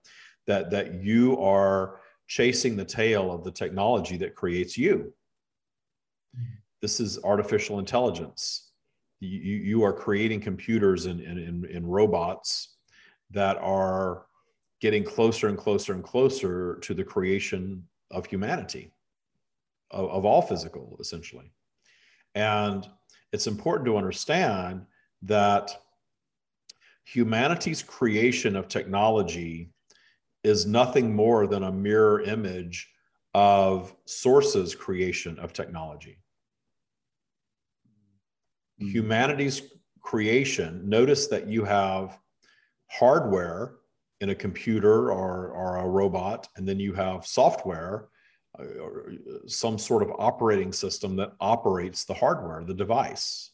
that, 0.47 0.71
that 0.71 1.03
you 1.03 1.37
are 1.41 1.99
chasing 2.27 2.77
the 2.77 2.85
tail 2.85 3.31
of 3.31 3.43
the 3.43 3.51
technology 3.51 4.15
that 4.17 4.35
creates 4.35 4.77
you. 4.77 5.13
This 6.81 6.99
is 7.01 7.21
artificial 7.23 7.79
intelligence. 7.79 8.71
You, 9.19 9.55
you 9.55 9.83
are 9.83 9.93
creating 9.93 10.39
computers 10.39 11.05
and, 11.05 11.19
and, 11.19 11.65
and, 11.65 11.91
robots 11.91 12.75
that 13.31 13.57
are 13.57 14.27
getting 14.81 15.03
closer 15.03 15.47
and 15.47 15.57
closer 15.57 15.93
and 15.93 16.03
closer 16.03 16.77
to 16.81 16.93
the 16.93 17.03
creation 17.03 17.83
of 18.11 18.25
humanity, 18.25 18.91
of, 19.91 20.09
of 20.09 20.25
all 20.25 20.41
physical, 20.41 20.95
essentially. 20.99 21.51
And 22.35 22.87
it's 23.35 23.47
important 23.47 23.85
to 23.85 23.97
understand 23.97 24.85
that 25.23 25.69
humanity's 27.03 27.83
creation 27.83 28.55
of 28.55 28.69
technology 28.69 29.73
is 30.45 30.65
nothing 30.65 31.13
more 31.13 31.45
than 31.45 31.63
a 31.63 31.71
mirror 31.71 32.21
image 32.21 32.89
of 33.33 33.93
source's 34.05 34.73
creation 34.73 35.37
of 35.37 35.51
technology. 35.51 36.17
Mm-hmm. 38.81 38.91
Humanity's 38.91 39.63
creation, 39.99 40.87
notice 40.87 41.27
that 41.27 41.45
you 41.45 41.65
have 41.65 42.17
hardware 42.89 43.73
in 44.21 44.29
a 44.29 44.35
computer 44.35 45.11
or, 45.11 45.49
or 45.49 45.75
a 45.75 45.89
robot, 45.89 46.47
and 46.55 46.65
then 46.65 46.79
you 46.79 46.93
have 46.93 47.27
software 47.27 48.07
Uh, 48.57 48.65
some 49.47 49.77
sort 49.77 50.01
of 50.01 50.11
operating 50.17 50.71
system 50.71 51.15
that 51.15 51.33
operates 51.39 52.05
the 52.05 52.13
hardware, 52.13 52.63
the 52.63 52.73
device. 52.73 53.51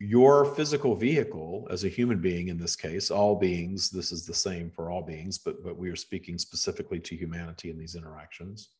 Your 0.00 0.44
physical 0.44 0.96
vehicle, 0.96 1.68
as 1.70 1.84
a 1.84 1.88
human 1.88 2.20
being 2.20 2.48
in 2.48 2.58
this 2.58 2.74
case, 2.74 3.10
all 3.10 3.36
beings, 3.36 3.90
this 3.90 4.12
is 4.12 4.26
the 4.26 4.34
same 4.34 4.70
for 4.70 4.90
all 4.90 5.02
beings, 5.02 5.38
but, 5.38 5.62
but 5.62 5.78
we 5.78 5.88
are 5.88 5.96
speaking 5.96 6.36
specifically 6.36 6.98
to 7.00 7.16
humanity 7.16 7.70
in 7.70 7.78
these 7.78 7.94
interactions. 7.94 8.70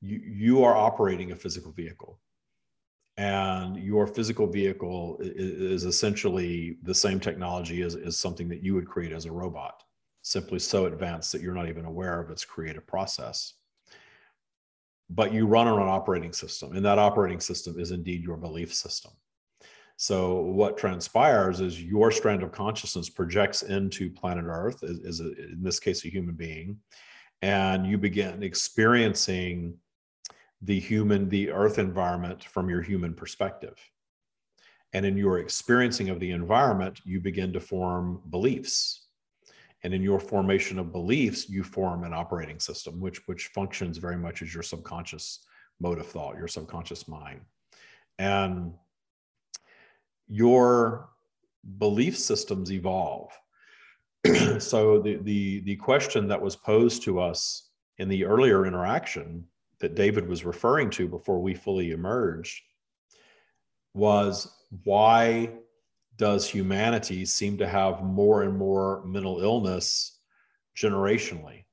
you, 0.00 0.18
you 0.18 0.64
are 0.64 0.76
operating 0.76 1.32
a 1.32 1.36
physical 1.36 1.72
vehicle 1.72 2.20
and 3.18 3.76
your 3.76 4.06
physical 4.06 4.46
vehicle 4.46 5.18
is, 5.20 5.82
is 5.82 5.84
essentially 5.84 6.78
the 6.84 6.94
same 6.94 7.18
technology 7.18 7.82
as, 7.82 7.96
as 7.96 8.16
something 8.16 8.48
that 8.48 8.62
you 8.62 8.74
would 8.74 8.86
create 8.86 9.12
as 9.12 9.26
a 9.26 9.32
robot 9.32 9.82
simply 10.22 10.58
so 10.58 10.86
advanced 10.86 11.32
that 11.32 11.40
you're 11.40 11.54
not 11.54 11.68
even 11.68 11.84
aware 11.84 12.20
of 12.20 12.30
its 12.30 12.44
creative 12.44 12.86
process. 12.86 13.54
But 15.10 15.32
you 15.32 15.46
run 15.46 15.68
on 15.68 15.80
an 15.80 15.88
operating 15.88 16.32
system 16.32 16.76
and 16.76 16.84
that 16.84 16.98
operating 16.98 17.40
system 17.40 17.78
is 17.78 17.92
indeed 17.92 18.22
your 18.22 18.36
belief 18.36 18.74
system. 18.74 19.12
So 19.96 20.42
what 20.42 20.76
transpires 20.76 21.60
is 21.60 21.82
your 21.82 22.12
strand 22.12 22.42
of 22.42 22.52
consciousness 22.52 23.08
projects 23.08 23.62
into 23.62 24.10
planet 24.10 24.44
earth 24.46 24.84
is, 24.84 24.98
is 25.00 25.20
a, 25.20 25.32
in 25.32 25.58
this 25.60 25.80
case 25.80 26.04
a 26.04 26.08
human 26.08 26.34
being 26.34 26.78
and 27.42 27.86
you 27.86 27.98
begin 27.98 28.42
experiencing 28.42 29.74
the 30.62 30.78
human 30.78 31.28
the 31.28 31.50
earth 31.50 31.78
environment 31.78 32.44
from 32.44 32.68
your 32.68 32.82
human 32.82 33.14
perspective. 33.14 33.76
And 34.92 35.04
in 35.04 35.16
your 35.16 35.38
experiencing 35.38 36.10
of 36.10 36.20
the 36.20 36.30
environment 36.30 37.00
you 37.04 37.20
begin 37.20 37.52
to 37.54 37.60
form 37.60 38.20
beliefs 38.30 39.07
and 39.84 39.94
in 39.94 40.02
your 40.02 40.18
formation 40.18 40.78
of 40.78 40.92
beliefs 40.92 41.48
you 41.48 41.62
form 41.62 42.04
an 42.04 42.12
operating 42.12 42.58
system 42.58 43.00
which 43.00 43.26
which 43.26 43.46
functions 43.54 43.98
very 43.98 44.16
much 44.16 44.42
as 44.42 44.52
your 44.52 44.62
subconscious 44.62 45.46
mode 45.80 45.98
of 45.98 46.06
thought 46.06 46.36
your 46.36 46.48
subconscious 46.48 47.06
mind. 47.08 47.40
And 48.18 48.74
your 50.28 51.10
belief 51.78 52.16
systems 52.16 52.72
evolve. 52.72 53.30
So 54.58 55.00
the, 55.00 55.16
the 55.22 55.60
the 55.60 55.76
question 55.76 56.28
that 56.28 56.42
was 56.42 56.56
posed 56.56 57.04
to 57.04 57.20
us 57.20 57.70
in 57.98 58.08
the 58.08 58.24
earlier 58.24 58.66
interaction 58.66 59.44
that 59.80 59.94
david 59.94 60.26
was 60.28 60.44
referring 60.44 60.90
to 60.90 61.06
before 61.06 61.40
we 61.40 61.54
fully 61.54 61.92
emerged 61.92 62.60
was 63.94 64.52
why 64.82 65.50
does 66.18 66.48
humanity 66.48 67.24
seem 67.24 67.56
to 67.58 67.66
have 67.66 68.02
more 68.02 68.42
and 68.42 68.58
more 68.58 69.02
mental 69.06 69.40
illness 69.40 70.18
generationally? 70.76 71.64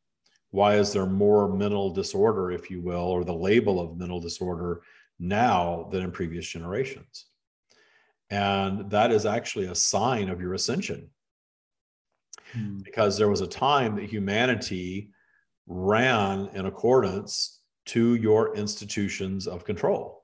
Why 0.51 0.75
is 0.75 0.93
there 0.93 1.07
more 1.07 1.53
mental 1.53 1.89
disorder, 1.89 2.51
if 2.51 2.71
you 2.71 2.79
will, 2.79 3.01
or 3.01 3.25
the 3.25 3.33
label 3.33 3.81
of 3.81 3.97
mental 3.97 4.21
disorder 4.21 4.83
now 5.19 5.89
than 5.91 6.03
in 6.03 6.11
previous 6.11 6.47
generations? 6.47 7.25
And 8.29 8.89
that 8.91 9.11
is 9.11 9.25
actually 9.25 9.65
a 9.65 9.75
sign 9.75 10.29
of 10.29 10.39
your 10.39 10.53
ascension. 10.53 11.09
Hmm. 12.53 12.77
Because 12.77 13.17
there 13.17 13.29
was 13.29 13.41
a 13.41 13.47
time 13.47 13.95
that 13.95 14.05
humanity 14.05 15.09
ran 15.67 16.49
in 16.53 16.67
accordance 16.67 17.61
to 17.87 18.15
your 18.15 18.55
institutions 18.55 19.47
of 19.47 19.65
control. 19.65 20.23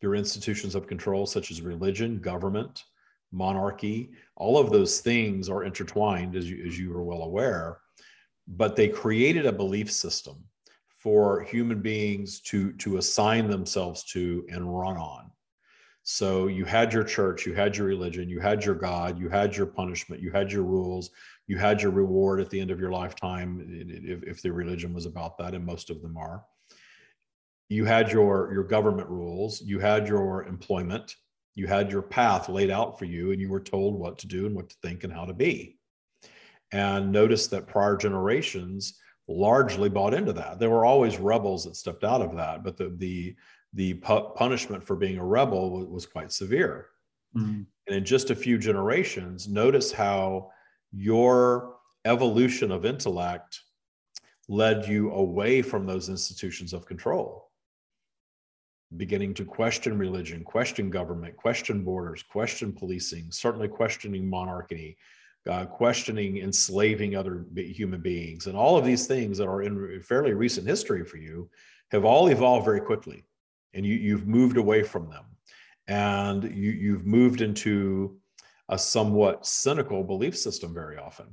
Your 0.00 0.14
institutions 0.14 0.74
of 0.74 0.86
control, 0.86 1.24
such 1.24 1.50
as 1.50 1.62
religion, 1.62 2.18
government, 2.18 2.84
monarchy, 3.34 4.12
all 4.36 4.56
of 4.56 4.70
those 4.70 5.00
things 5.00 5.48
are 5.48 5.64
intertwined, 5.64 6.36
as 6.36 6.48
you, 6.48 6.64
as 6.66 6.78
you 6.78 6.92
are 6.96 7.02
well 7.02 7.22
aware. 7.22 7.78
But 8.46 8.76
they 8.76 8.88
created 8.88 9.46
a 9.46 9.52
belief 9.52 9.90
system 9.90 10.44
for 10.88 11.42
human 11.42 11.82
beings 11.82 12.40
to, 12.40 12.72
to 12.74 12.96
assign 12.96 13.48
themselves 13.48 14.04
to 14.04 14.46
and 14.50 14.78
run 14.78 14.96
on. 14.96 15.30
So 16.02 16.48
you 16.48 16.66
had 16.66 16.92
your 16.92 17.04
church, 17.04 17.46
you 17.46 17.54
had 17.54 17.76
your 17.76 17.86
religion, 17.86 18.28
you 18.28 18.38
had 18.38 18.64
your 18.64 18.74
God, 18.74 19.18
you 19.18 19.30
had 19.30 19.56
your 19.56 19.66
punishment, 19.66 20.20
you 20.20 20.30
had 20.30 20.52
your 20.52 20.62
rules, 20.62 21.10
you 21.46 21.58
had 21.58 21.80
your 21.80 21.92
reward 21.92 22.40
at 22.40 22.50
the 22.50 22.60
end 22.60 22.70
of 22.70 22.78
your 22.78 22.90
lifetime, 22.90 23.66
if, 23.70 24.22
if 24.22 24.42
the 24.42 24.52
religion 24.52 24.92
was 24.92 25.06
about 25.06 25.38
that, 25.38 25.54
and 25.54 25.64
most 25.64 25.88
of 25.88 26.02
them 26.02 26.16
are. 26.16 26.44
You 27.70 27.86
had 27.86 28.12
your, 28.12 28.52
your 28.52 28.64
government 28.64 29.08
rules, 29.08 29.62
you 29.62 29.78
had 29.78 30.06
your 30.06 30.44
employment, 30.44 31.16
you 31.54 31.66
had 31.66 31.90
your 31.90 32.02
path 32.02 32.48
laid 32.48 32.70
out 32.70 32.98
for 32.98 33.04
you 33.04 33.32
and 33.32 33.40
you 33.40 33.48
were 33.48 33.60
told 33.60 33.94
what 33.94 34.18
to 34.18 34.26
do 34.26 34.46
and 34.46 34.54
what 34.54 34.68
to 34.70 34.76
think 34.82 35.04
and 35.04 35.12
how 35.12 35.24
to 35.24 35.32
be. 35.32 35.78
And 36.72 37.12
notice 37.12 37.46
that 37.48 37.68
prior 37.68 37.96
generations 37.96 38.98
largely 39.28 39.88
bought 39.88 40.14
into 40.14 40.32
that. 40.32 40.58
There 40.58 40.70
were 40.70 40.84
always 40.84 41.18
rebels 41.18 41.64
that 41.64 41.76
stepped 41.76 42.04
out 42.04 42.22
of 42.22 42.36
that 42.36 42.64
but 42.64 42.76
the 42.76 42.94
the 42.98 43.36
the 43.72 43.94
pu- 43.94 44.30
punishment 44.36 44.84
for 44.84 44.94
being 44.94 45.18
a 45.18 45.24
rebel 45.24 45.70
was, 45.70 45.86
was 45.86 46.06
quite 46.06 46.32
severe. 46.32 46.88
Mm-hmm. 47.36 47.62
and 47.88 47.96
in 47.96 48.04
just 48.04 48.30
a 48.30 48.36
few 48.36 48.58
generations 48.58 49.48
notice 49.48 49.90
how 49.90 50.52
your 50.92 51.74
evolution 52.04 52.70
of 52.70 52.84
intellect 52.84 53.60
led 54.48 54.86
you 54.86 55.10
away 55.10 55.60
from 55.60 55.84
those 55.84 56.08
institutions 56.08 56.72
of 56.72 56.86
control 56.86 57.43
beginning 58.96 59.34
to 59.34 59.44
question 59.44 59.98
religion, 59.98 60.44
question 60.44 60.90
government, 60.90 61.36
question 61.36 61.84
borders, 61.84 62.22
question 62.22 62.72
policing, 62.72 63.30
certainly 63.30 63.68
questioning 63.68 64.28
monarchy, 64.28 64.96
uh, 65.50 65.66
questioning 65.66 66.38
enslaving 66.38 67.16
other 67.16 67.44
human 67.54 68.00
beings. 68.00 68.46
And 68.46 68.56
all 68.56 68.76
of 68.76 68.84
these 68.84 69.06
things 69.06 69.38
that 69.38 69.48
are 69.48 69.62
in 69.62 70.00
fairly 70.02 70.32
recent 70.32 70.66
history 70.66 71.04
for 71.04 71.18
you 71.18 71.50
have 71.90 72.04
all 72.04 72.28
evolved 72.28 72.64
very 72.64 72.80
quickly. 72.80 73.24
And 73.74 73.84
you, 73.84 73.94
you've 73.94 74.26
moved 74.26 74.56
away 74.56 74.82
from 74.82 75.10
them. 75.10 75.24
And 75.86 76.44
you, 76.44 76.70
you've 76.70 77.06
moved 77.06 77.40
into 77.40 78.18
a 78.68 78.78
somewhat 78.78 79.44
cynical 79.44 80.02
belief 80.02 80.36
system 80.36 80.72
very 80.72 80.96
often. 80.96 81.26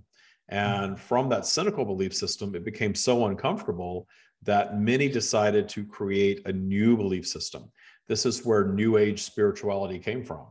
And 0.49 0.99
from 0.99 1.29
that 1.29 1.45
cynical 1.45 1.85
belief 1.85 2.13
system, 2.13 2.55
it 2.55 2.65
became 2.65 2.93
so 2.93 3.27
uncomfortable 3.27 4.07
that 4.43 4.79
many 4.79 5.07
decided 5.07 5.69
to 5.69 5.85
create 5.85 6.41
a 6.45 6.53
new 6.53 6.97
belief 6.97 7.27
system. 7.27 7.71
This 8.07 8.25
is 8.25 8.45
where 8.45 8.65
New 8.65 8.97
Age 8.97 9.21
spirituality 9.21 9.99
came 9.99 10.23
from. 10.23 10.47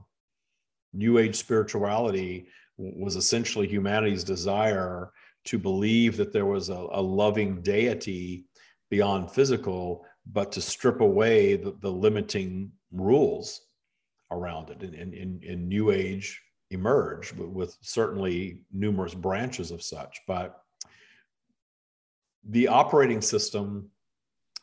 New 0.93 1.19
Age 1.19 1.37
spirituality 1.37 2.47
was 2.79 3.17
essentially 3.17 3.67
humanity's 3.67 4.25
desire 4.25 5.13
to 5.45 5.59
believe 5.59 6.17
that 6.17 6.33
there 6.33 6.47
was 6.47 6.69
a, 6.69 6.87
a 6.93 7.03
loving 7.03 7.63
deity 7.63 8.45
beyond 8.91 9.31
physical, 9.31 10.05
but 10.27 10.53
to 10.53 10.61
strip 10.61 11.01
away 11.01 11.57
the, 11.57 11.77
the 11.81 11.91
limiting 11.91 12.71
rules 12.93 13.61
around 14.31 14.71
it. 14.71 14.83
And 14.83 14.95
in, 14.95 15.41
in, 15.43 15.69
New 15.69 15.91
Age 15.91 16.41
emerged 16.71 17.37
with, 17.37 17.49
with 17.49 17.77
certainly 17.81 18.63
numerous 18.73 19.15
branches 19.15 19.71
of 19.71 19.83
such. 19.83 20.21
But 20.27 20.61
the 22.49 22.69
operating 22.69 23.21
system 23.21 23.91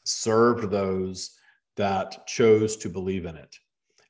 served 0.04 0.70
those 0.72 1.38
that 1.76 2.26
chose 2.28 2.76
to 2.78 2.90
believe 2.90 3.26
in 3.26 3.36
it 3.36 3.56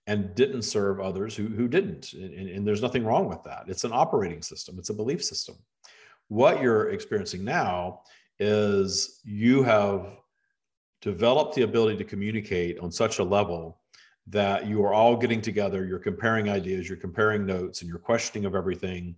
and 0.05 0.33
didn't 0.36 0.62
serve 0.62 1.01
others 1.01 1.36
who, 1.36 1.47
who 1.47 1.67
didn't. 1.67 2.13
And, 2.13 2.50
and, 2.50 2.67
there's 2.67 2.81
nothing 2.81 3.03
wrong 3.03 3.27
with 3.27 3.43
that. 3.43 3.65
It's 3.67 3.83
an 3.83 3.91
operating 3.91 4.41
system, 4.41 4.79
it's 4.79 4.89
a 4.89 4.93
belief 4.93 5.24
system. 5.24 5.55
What 6.29 6.62
you're 6.62 6.89
experiencing 6.91 7.43
now 7.43 8.01
is 8.39 9.19
you 9.25 9.63
have 9.63 10.17
developed 11.01 11.55
the 11.55 11.63
ability 11.63 11.97
to 11.97 12.03
communicate 12.03 12.79
on 12.79 12.91
such 12.91 13.19
a 13.19 13.24
level 13.24 13.79
that 14.27 14.67
you 14.67 14.83
are 14.83 14.93
all 14.93 15.15
getting 15.15 15.41
together, 15.41 15.86
you're 15.86 16.00
comparing 16.00 16.50
ideas, 16.50 16.88
you're 16.88 16.97
comparing 16.97 17.45
notes, 17.45 17.81
and 17.81 17.89
you're 17.89 18.00
questioning 18.00 18.45
of 18.45 18.55
everything. 18.55 19.15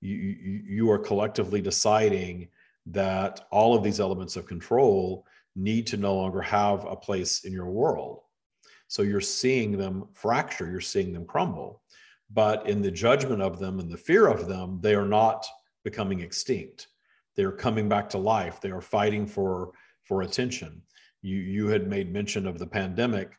You, 0.00 0.16
you, 0.16 0.62
you 0.64 0.90
are 0.90 0.98
collectively 0.98 1.60
deciding 1.60 2.48
that 2.86 3.46
all 3.50 3.74
of 3.74 3.82
these 3.82 4.00
elements 4.00 4.36
of 4.36 4.46
control 4.46 5.26
need 5.54 5.86
to 5.88 5.96
no 5.96 6.14
longer 6.14 6.40
have 6.40 6.84
a 6.84 6.96
place 6.96 7.44
in 7.44 7.52
your 7.52 7.70
world. 7.70 8.20
So 8.86 9.02
you're 9.02 9.20
seeing 9.20 9.76
them 9.76 10.08
fracture, 10.14 10.70
you're 10.70 10.80
seeing 10.80 11.12
them 11.12 11.26
crumble. 11.26 11.82
But 12.30 12.68
in 12.68 12.82
the 12.82 12.90
judgment 12.90 13.42
of 13.42 13.58
them 13.58 13.80
and 13.80 13.90
the 13.90 13.96
fear 13.96 14.26
of 14.26 14.48
them, 14.48 14.78
they 14.82 14.94
are 14.94 15.06
not 15.06 15.46
becoming 15.84 16.20
extinct. 16.20 16.88
They're 17.36 17.52
coming 17.52 17.88
back 17.88 18.08
to 18.10 18.18
life. 18.18 18.60
They 18.60 18.70
are 18.70 18.80
fighting 18.80 19.26
for, 19.26 19.72
for 20.04 20.22
attention. 20.22 20.82
You, 21.22 21.36
you 21.36 21.68
had 21.68 21.88
made 21.88 22.12
mention 22.12 22.46
of 22.46 22.58
the 22.58 22.66
pandemic 22.66 23.32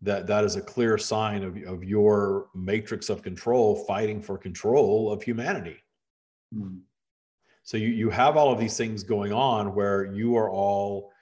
that 0.00 0.26
that 0.26 0.44
is 0.44 0.56
a 0.56 0.60
clear 0.60 0.98
sign 0.98 1.44
of, 1.44 1.56
of 1.66 1.84
your 1.84 2.48
matrix 2.54 3.08
of 3.08 3.22
control 3.22 3.84
fighting 3.86 4.20
for 4.20 4.36
control 4.36 5.12
of 5.12 5.22
humanity. 5.22 5.76
Mm. 6.54 6.80
So 7.62 7.76
you, 7.76 7.88
you 7.88 8.10
have 8.10 8.36
all 8.36 8.52
of 8.52 8.58
these 8.58 8.76
things 8.76 9.02
going 9.02 9.32
on 9.32 9.74
where 9.74 10.12
you 10.12 10.36
are 10.36 10.50
all 10.50 11.12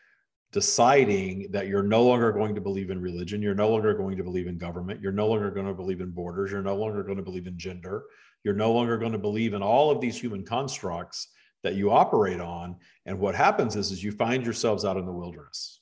deciding 0.52 1.50
that 1.52 1.68
you're 1.68 1.82
no 1.82 2.02
longer 2.02 2.32
going 2.32 2.54
to 2.54 2.60
believe 2.60 2.90
in 2.90 3.00
religion, 3.00 3.40
you're 3.40 3.54
no 3.54 3.68
longer 3.68 3.94
going 3.94 4.16
to 4.16 4.24
believe 4.24 4.48
in 4.48 4.58
government, 4.58 5.00
you're 5.00 5.12
no 5.12 5.28
longer 5.28 5.50
going 5.50 5.66
to 5.66 5.74
believe 5.74 6.00
in 6.00 6.10
borders, 6.10 6.50
you're 6.50 6.62
no 6.62 6.74
longer 6.74 7.02
going 7.02 7.18
to 7.18 7.22
believe 7.22 7.46
in 7.46 7.56
gender, 7.56 8.04
you're 8.42 8.54
no 8.54 8.72
longer 8.72 8.98
going 8.98 9.12
to 9.12 9.18
believe 9.18 9.54
in 9.54 9.62
all 9.62 9.90
of 9.90 10.00
these 10.00 10.18
human 10.18 10.44
constructs 10.44 11.28
that 11.62 11.74
you 11.74 11.90
operate 11.90 12.40
on. 12.40 12.76
And 13.06 13.20
what 13.20 13.34
happens 13.34 13.76
is, 13.76 13.92
is 13.92 14.02
you 14.02 14.12
find 14.12 14.44
yourselves 14.44 14.84
out 14.84 14.96
in 14.96 15.06
the 15.06 15.12
wilderness. 15.12 15.80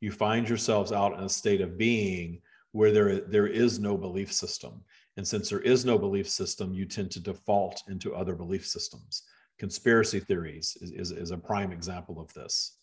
You 0.00 0.10
find 0.10 0.48
yourselves 0.48 0.92
out 0.92 1.16
in 1.16 1.24
a 1.24 1.28
state 1.28 1.60
of 1.60 1.78
being 1.78 2.40
where 2.72 2.92
there, 2.92 3.20
there 3.20 3.46
is 3.46 3.78
no 3.78 3.96
belief 3.96 4.32
system. 4.32 4.82
And 5.16 5.26
since 5.26 5.50
there 5.50 5.60
is 5.60 5.84
no 5.84 5.98
belief 5.98 6.28
system, 6.28 6.72
you 6.72 6.86
tend 6.86 7.10
to 7.12 7.20
default 7.20 7.82
into 7.88 8.14
other 8.14 8.34
belief 8.34 8.66
systems. 8.66 9.24
Conspiracy 9.58 10.20
theories 10.20 10.76
is, 10.80 10.92
is, 10.92 11.10
is 11.10 11.30
a 11.30 11.36
prime 11.36 11.72
example 11.72 12.20
of 12.20 12.32
this. 12.32 12.78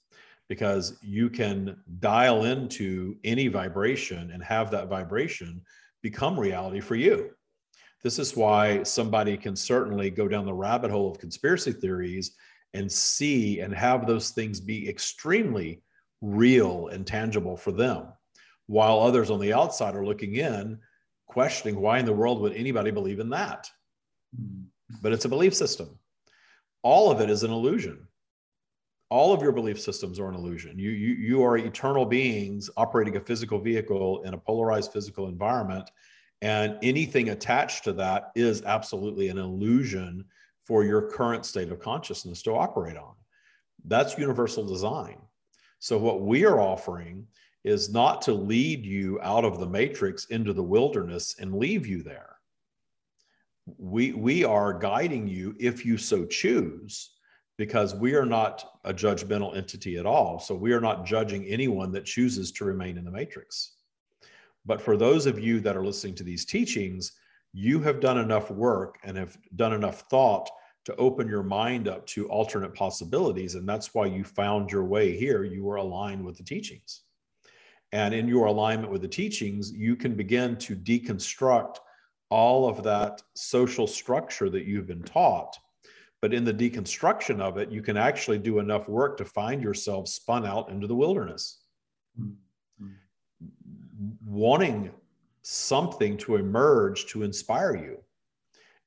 because 0.50 0.98
you 1.02 1.30
can 1.30 1.78
dial 2.00 2.46
into 2.46 3.18
any 3.24 3.48
vibration 3.48 4.32
and 4.32 4.44
have 4.44 4.72
that 4.72 4.88
vibration 4.88 5.62
become 6.02 6.40
reality 6.40 6.80
for 6.80 6.96
you. 6.96 7.32
This 8.04 8.20
is 8.20 8.38
why 8.38 8.84
somebody 8.84 9.36
can 9.38 9.56
certainly 9.56 10.10
go 10.10 10.28
down 10.28 10.46
the 10.46 10.54
rabbit 10.54 10.92
hole 10.92 11.12
of 11.12 11.20
conspiracy 11.20 11.74
theories 11.74 12.36
and 12.74 12.92
see 12.92 13.60
and 13.60 13.74
have 13.74 14.06
those 14.06 14.30
things 14.30 14.60
be 14.60 14.88
extremely 14.88 15.82
real 16.22 16.88
and 16.88 17.06
tangible 17.06 17.58
for 17.58 17.72
them, 17.72 18.06
while 18.68 19.00
others 19.00 19.30
on 19.30 19.40
the 19.40 19.54
outside 19.54 19.96
are 19.96 20.06
looking 20.06 20.36
in, 20.36 20.80
questioning 21.28 21.80
why 21.80 22.00
in 22.00 22.06
the 22.06 22.14
world 22.14 22.42
would 22.42 22.54
anybody 22.54 22.92
believe 22.92 23.20
in 23.20 23.30
that? 23.30 23.70
Mm. 24.40 24.66
But 25.02 25.14
it's 25.14 25.26
a 25.26 25.30
belief 25.30 25.54
system. 25.54 26.00
All 26.82 27.12
of 27.12 27.22
it 27.22 27.30
is 27.30 27.44
an 27.44 27.52
illusion. 27.52 28.08
All 29.10 29.34
of 29.34 29.42
your 29.42 29.52
belief 29.52 29.80
systems 29.80 30.20
are 30.20 30.30
an 30.30 30.36
illusion. 30.36 30.78
You, 30.78 30.92
you, 30.92 31.14
you 31.16 31.44
are 31.44 31.58
eternal 31.58 32.06
beings 32.06 32.70
operating 32.76 33.16
a 33.16 33.22
physical 33.22 33.60
vehicle 33.60 34.24
in 34.24 34.34
a 34.34 34.38
polarized 34.38 34.92
physical 34.92 35.28
environment. 35.28 35.90
And 36.42 36.78
anything 36.84 37.30
attached 37.30 37.84
to 37.86 37.94
that 37.94 38.32
is 38.36 38.64
absolutely 38.64 39.30
an 39.30 39.38
illusion 39.38 40.26
for 40.66 40.84
your 40.84 41.10
current 41.10 41.46
state 41.46 41.72
of 41.72 41.80
consciousness 41.80 42.42
to 42.44 42.52
operate 42.52 42.98
on. 42.98 43.14
That's 43.86 44.18
universal 44.18 44.66
design. 44.66 45.18
So, 45.80 45.98
what 45.98 46.22
we 46.22 46.46
are 46.46 46.60
offering 46.60 47.28
is 47.68 47.92
not 47.92 48.22
to 48.24 48.34
lead 48.34 48.86
you 48.86 49.20
out 49.22 49.44
of 49.44 49.60
the 49.60 49.68
matrix 49.68 50.26
into 50.26 50.54
the 50.54 50.64
wilderness 50.64 51.36
and 51.40 51.54
leave 51.54 51.86
you 51.86 52.02
there. 52.02 52.38
We, 53.78 54.14
we 54.14 54.46
are 54.46 54.74
guiding 54.74 55.28
you 55.28 55.56
if 55.60 55.86
you 55.86 55.98
so 55.98 56.26
choose, 56.26 57.12
because 57.58 57.94
we 57.94 58.14
are 58.16 58.26
not 58.26 58.64
a 58.86 58.94
judgmental 58.94 59.58
entity 59.58 59.98
at 59.98 60.06
all. 60.06 60.40
So, 60.40 60.56
we 60.56 60.72
are 60.74 60.80
not 60.80 61.06
judging 61.06 61.46
anyone 61.46 61.92
that 61.92 62.06
chooses 62.06 62.52
to 62.54 62.66
remain 62.66 62.98
in 62.98 63.04
the 63.04 63.12
matrix. 63.12 63.74
But 64.66 64.82
for 64.82 64.96
those 64.96 65.26
of 65.26 65.40
you 65.40 65.60
that 65.62 65.76
are 65.76 65.84
listening 65.84 66.16
to 66.16 66.24
these 66.24 66.46
teachings, 66.46 67.14
you 67.54 67.80
have 67.82 68.00
done 68.00 68.20
enough 68.20 68.52
work 68.52 69.00
and 69.04 69.18
have 69.18 69.38
done 69.56 69.74
enough 69.74 70.04
thought 70.10 70.50
to 70.86 70.96
open 70.96 71.28
your 71.28 71.44
mind 71.44 71.88
up 71.88 72.06
to 72.08 72.30
alternate 72.30 72.74
possibilities. 72.74 73.56
And 73.56 73.68
that's 73.68 73.94
why 73.94 74.06
you 74.06 74.24
found 74.24 74.72
your 74.72 74.86
way 74.86 75.18
here. 75.18 75.44
You 75.44 75.64
were 75.64 75.78
aligned 75.78 76.24
with 76.24 76.38
the 76.38 76.44
teachings. 76.44 77.02
And 77.91 78.13
in 78.13 78.27
your 78.27 78.48
alignment 78.48 78.91
with 78.91 79.01
the 79.01 79.08
teachings, 79.08 79.72
you 79.72 79.96
can 79.96 80.15
begin 80.15 80.58
to 80.58 80.75
deconstruct 80.75 81.77
all 82.29 82.67
of 82.67 82.84
that 82.84 83.22
social 83.36 83.88
structure 83.88 84.50
that 84.50 84.65
you've 84.65 84.88
been 84.88 85.03
taught. 85.03 85.58
But 86.22 86.34
in 86.34 86.44
the 86.44 86.53
deconstruction 86.53 87.39
of 87.39 87.58
it, 87.58 87.72
you 87.72 87.82
can 87.82 87.96
actually 87.96 88.39
do 88.39 88.60
enough 88.60 88.89
work 88.89 89.17
to 89.17 89.25
find 89.25 89.62
yourself 89.62 90.08
spun 90.08 90.46
out 90.46 90.70
into 90.70 90.88
the 90.88 90.96
wilderness, 90.96 91.62
mm-hmm. 92.20 92.88
wanting 94.25 94.91
something 95.44 96.17
to 96.17 96.36
emerge 96.36 97.06
to 97.08 97.24
inspire 97.24 97.75
you. 97.75 98.00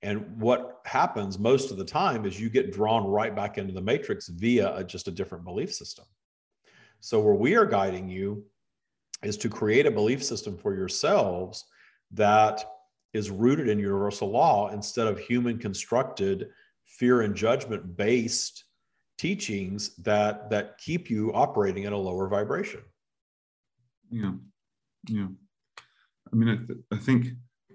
And 0.03 0.41
what 0.41 0.81
happens 0.85 1.39
most 1.39 1.71
of 1.71 1.77
the 1.77 1.85
time 1.85 2.25
is 2.25 2.41
you 2.41 2.51
get 2.51 2.73
drawn 2.73 3.07
right 3.07 3.35
back 3.35 3.59
into 3.59 3.73
the 3.73 3.81
matrix 3.81 4.29
via 4.29 4.77
a, 4.77 4.85
just 4.85 5.09
a 5.09 5.11
different 5.11 5.45
belief 5.45 5.73
system. 5.73 6.05
So, 7.01 7.21
where 7.21 7.35
we 7.35 7.55
are 7.55 7.67
guiding 7.67 8.09
you 8.09 8.45
is 9.23 9.37
to 9.39 9.49
create 9.49 9.87
a 9.87 9.91
belief 9.91 10.23
system 10.25 10.57
for 10.57 10.75
yourselves 10.75 11.65
that 12.13 12.65
is 13.13 13.31
rooted 13.31 13.69
in 13.69 13.79
universal 13.79 14.31
law 14.31 14.71
instead 14.71 15.07
of 15.07 15.19
human 15.19 15.59
constructed 15.59 16.49
fear 16.85 17.23
and 17.23 17.35
judgment 17.35 17.97
based 17.97 18.65
teachings 19.19 19.95
that 19.97 20.49
that 20.51 20.79
keep 20.79 21.11
you 21.11 21.33
operating 21.35 21.85
at 21.85 21.93
a 21.93 21.97
lower 21.97 22.29
vibration 22.29 22.81
yeah 24.11 24.33
yeah 25.09 25.27
i 26.33 26.37
mean 26.37 26.49
i, 26.91 26.95
I 26.95 26.99
think 26.99 27.29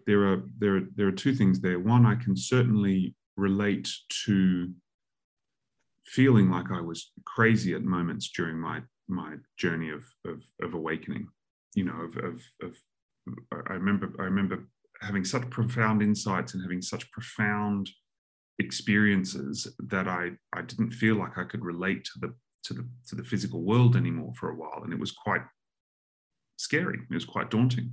there 0.05 0.25
are 0.31 0.43
there 0.57 0.77
are, 0.77 0.81
there 0.95 1.07
are 1.07 1.11
two 1.11 1.33
things 1.33 1.59
there. 1.59 1.79
One, 1.79 2.05
I 2.05 2.15
can 2.15 2.35
certainly 2.35 3.15
relate 3.37 3.89
to 4.25 4.71
feeling 6.05 6.49
like 6.49 6.71
I 6.71 6.81
was 6.81 7.11
crazy 7.25 7.73
at 7.73 7.83
moments 7.83 8.29
during 8.29 8.59
my 8.59 8.81
my 9.07 9.35
journey 9.57 9.89
of 9.89 10.03
of, 10.25 10.43
of 10.61 10.73
awakening. 10.73 11.27
You 11.75 11.85
know, 11.85 12.01
of, 12.01 12.17
of 12.17 12.41
of 12.63 12.75
I 13.69 13.73
remember 13.73 14.11
I 14.19 14.23
remember 14.23 14.67
having 15.01 15.25
such 15.25 15.49
profound 15.49 16.01
insights 16.01 16.53
and 16.53 16.63
having 16.63 16.81
such 16.81 17.09
profound 17.11 17.89
experiences 18.59 19.67
that 19.77 20.07
I 20.07 20.31
I 20.53 20.61
didn't 20.61 20.91
feel 20.91 21.15
like 21.15 21.37
I 21.37 21.43
could 21.43 21.63
relate 21.63 22.03
to 22.05 22.19
the 22.21 22.33
to 22.63 22.73
the 22.73 22.87
to 23.07 23.15
the 23.15 23.23
physical 23.23 23.61
world 23.61 23.95
anymore 23.95 24.33
for 24.39 24.49
a 24.49 24.55
while, 24.55 24.81
and 24.83 24.93
it 24.93 24.99
was 24.99 25.11
quite 25.11 25.41
scary. 26.57 26.99
It 27.09 27.13
was 27.13 27.25
quite 27.25 27.51
daunting. 27.51 27.91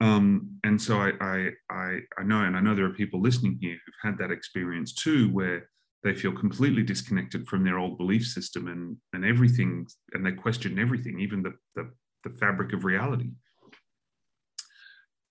Um, 0.00 0.58
and 0.64 0.80
so 0.80 0.98
I, 0.98 1.12
I, 1.20 1.48
I, 1.70 1.98
I 2.18 2.22
know, 2.24 2.40
and 2.40 2.56
I 2.56 2.60
know 2.60 2.74
there 2.74 2.84
are 2.84 2.90
people 2.90 3.20
listening 3.20 3.58
here 3.60 3.74
who've 3.84 4.10
had 4.10 4.18
that 4.18 4.32
experience 4.32 4.92
too, 4.92 5.30
where 5.30 5.70
they 6.02 6.14
feel 6.14 6.32
completely 6.32 6.82
disconnected 6.82 7.46
from 7.46 7.64
their 7.64 7.78
old 7.78 7.96
belief 7.96 8.26
system 8.26 8.68
and, 8.68 8.96
and 9.12 9.24
everything, 9.24 9.86
and 10.12 10.26
they 10.26 10.32
question 10.32 10.78
everything, 10.78 11.20
even 11.20 11.42
the, 11.42 11.52
the, 11.76 11.90
the 12.24 12.30
fabric 12.30 12.72
of 12.72 12.84
reality. 12.84 13.30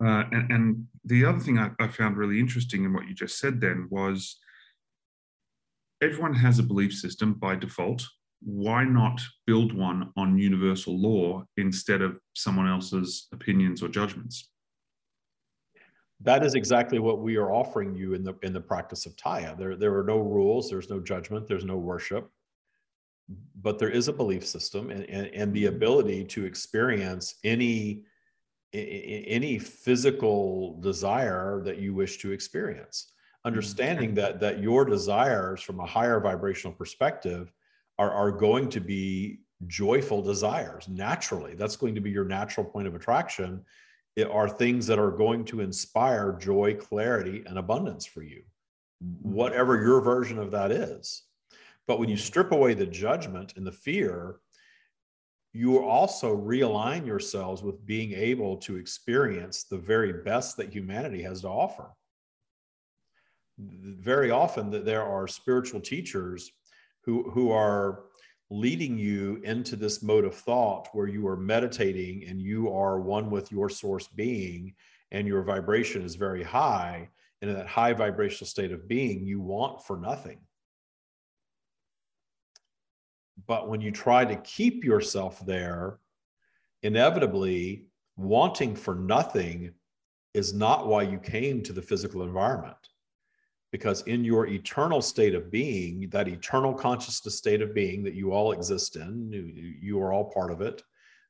Uh, 0.03 0.23
and, 0.31 0.51
and, 0.51 0.87
the 1.05 1.25
other 1.25 1.39
thing 1.39 1.59
I, 1.59 1.69
I 1.81 1.89
found 1.89 2.15
really 2.15 2.39
interesting 2.39 2.85
in 2.85 2.93
what 2.93 3.09
you 3.09 3.13
just 3.13 3.37
said 3.37 3.59
then 3.59 3.87
was 3.91 4.37
everyone 6.01 6.33
has 6.33 6.59
a 6.59 6.63
belief 6.63 6.93
system 6.93 7.33
by 7.33 7.57
default. 7.57 8.07
Why 8.41 8.85
not 8.85 9.19
build 9.45 9.73
one 9.73 10.11
on 10.15 10.37
universal 10.37 10.97
law 10.97 11.43
instead 11.57 12.01
of 12.01 12.19
someone 12.33 12.69
else's 12.69 13.27
opinions 13.33 13.83
or 13.83 13.89
judgments? 13.89 14.49
that 16.23 16.45
is 16.45 16.55
exactly 16.55 16.99
what 16.99 17.19
we 17.19 17.35
are 17.35 17.51
offering 17.51 17.93
you 17.93 18.13
in 18.13 18.23
the 18.23 18.33
in 18.43 18.53
the 18.53 18.61
practice 18.61 19.05
of 19.05 19.15
Tya. 19.15 19.55
There 19.57 19.75
there 19.75 19.97
are 19.97 20.03
no 20.03 20.19
rules, 20.19 20.69
there's 20.69 20.89
no 20.89 20.99
judgment, 20.99 21.47
there's 21.47 21.65
no 21.65 21.77
worship, 21.77 22.29
but 23.61 23.79
there 23.79 23.89
is 23.89 24.07
a 24.07 24.13
belief 24.13 24.45
system 24.45 24.89
and, 24.89 25.03
and, 25.09 25.27
and 25.27 25.53
the 25.53 25.65
mm-hmm. 25.65 25.75
ability 25.75 26.23
to 26.25 26.45
experience 26.45 27.35
any 27.43 28.03
any 28.73 29.59
physical 29.59 30.79
desire 30.81 31.61
that 31.63 31.77
you 31.77 31.93
wish 31.93 32.17
to 32.17 32.31
experience. 32.31 33.11
Mm-hmm. 33.11 33.47
Understanding 33.47 34.13
that 34.15 34.39
that 34.39 34.59
your 34.59 34.83
desires 34.85 35.61
from 35.61 35.79
a 35.79 35.85
higher 35.85 36.19
vibrational 36.19 36.73
perspective 36.73 37.51
are, 37.99 38.11
are 38.11 38.31
going 38.31 38.69
to 38.69 38.79
be 38.79 39.39
joyful 39.67 40.21
desires 40.21 40.87
naturally. 40.89 41.55
That's 41.55 41.75
going 41.75 41.95
to 41.95 42.01
be 42.01 42.09
your 42.09 42.25
natural 42.25 42.65
point 42.65 42.87
of 42.87 42.95
attraction. 42.95 43.63
Are 44.29 44.49
things 44.49 44.85
that 44.87 44.99
are 44.99 45.11
going 45.11 45.43
to 45.45 45.61
inspire 45.61 46.37
joy, 46.39 46.75
clarity, 46.75 47.43
and 47.47 47.57
abundance 47.57 48.05
for 48.05 48.21
you, 48.21 48.43
mm-hmm. 49.03 49.31
whatever 49.31 49.83
your 49.83 50.01
version 50.01 50.37
of 50.37 50.51
that 50.51 50.71
is. 50.71 51.23
But 51.87 51.99
when 51.99 52.09
you 52.09 52.17
strip 52.17 52.51
away 52.51 52.73
the 52.73 52.85
judgment 52.85 53.53
and 53.57 53.67
the 53.67 53.71
fear, 53.71 54.37
you 55.53 55.83
also 55.83 56.35
realign 56.35 57.05
yourselves 57.05 57.61
with 57.61 57.85
being 57.85 58.13
able 58.13 58.57
to 58.57 58.77
experience 58.77 59.63
the 59.63 59.77
very 59.77 60.23
best 60.23 60.57
that 60.57 60.73
humanity 60.73 61.21
has 61.21 61.41
to 61.41 61.47
offer. 61.47 61.91
Very 63.59 64.31
often, 64.31 64.71
that 64.71 64.85
there 64.85 65.03
are 65.03 65.27
spiritual 65.27 65.79
teachers 65.79 66.51
who, 67.01 67.29
who 67.29 67.51
are 67.51 68.05
leading 68.49 68.97
you 68.97 69.41
into 69.43 69.75
this 69.75 70.01
mode 70.01 70.25
of 70.25 70.35
thought 70.35 70.87
where 70.93 71.07
you 71.07 71.27
are 71.27 71.37
meditating 71.37 72.25
and 72.27 72.41
you 72.41 72.73
are 72.73 72.99
one 72.99 73.29
with 73.29 73.51
your 73.51 73.69
source 73.69 74.07
being 74.07 74.73
and 75.11 75.27
your 75.27 75.43
vibration 75.43 76.01
is 76.01 76.15
very 76.15 76.43
high 76.43 77.09
and 77.41 77.49
in 77.49 77.55
that 77.55 77.67
high 77.67 77.93
vibrational 77.93 78.47
state 78.47 78.71
of 78.71 78.87
being 78.87 79.23
you 79.23 79.39
want 79.39 79.83
for 79.83 79.97
nothing 79.97 80.39
but 83.47 83.69
when 83.69 83.81
you 83.81 83.91
try 83.91 84.23
to 84.25 84.35
keep 84.37 84.83
yourself 84.83 85.45
there 85.45 85.99
inevitably 86.81 87.85
wanting 88.15 88.75
for 88.75 88.95
nothing 88.95 89.71
is 90.33 90.53
not 90.53 90.87
why 90.87 91.01
you 91.01 91.17
came 91.17 91.61
to 91.61 91.73
the 91.73 91.81
physical 91.81 92.23
environment 92.23 92.89
because 93.73 94.03
in 94.03 94.23
your 94.23 94.45
eternal 94.45 95.01
state 95.01 95.33
of 95.33 95.49
being, 95.49 96.07
that 96.11 96.27
eternal 96.27 96.75
consciousness 96.75 97.35
state 97.35 97.59
of 97.59 97.73
being 97.73 98.03
that 98.03 98.13
you 98.13 98.31
all 98.31 98.51
exist 98.51 98.95
in, 98.97 99.31
you 99.81 99.99
are 99.99 100.13
all 100.13 100.31
part 100.31 100.51
of 100.51 100.61
it, 100.61 100.83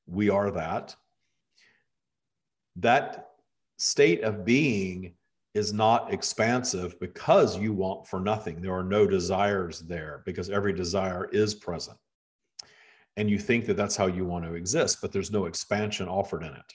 we 0.07 0.29
are 0.29 0.51
that. 0.51 0.93
That 2.75 3.29
state 3.77 4.23
of 4.23 4.43
being 4.43 5.13
is 5.53 5.71
not 5.71 6.11
expansive 6.11 6.99
because 6.99 7.57
you 7.57 7.73
want 7.73 8.07
for 8.07 8.19
nothing. 8.19 8.61
There 8.61 8.73
are 8.73 8.83
no 8.83 9.05
desires 9.05 9.79
there 9.81 10.23
because 10.25 10.49
every 10.49 10.73
desire 10.73 11.29
is 11.31 11.53
present. 11.53 11.97
And 13.17 13.29
you 13.29 13.37
think 13.37 13.65
that 13.67 13.77
that's 13.77 13.95
how 13.95 14.07
you 14.07 14.25
want 14.25 14.45
to 14.45 14.55
exist, 14.55 14.99
but 15.01 15.11
there's 15.11 15.31
no 15.31 15.45
expansion 15.45 16.07
offered 16.07 16.43
in 16.43 16.53
it. 16.53 16.73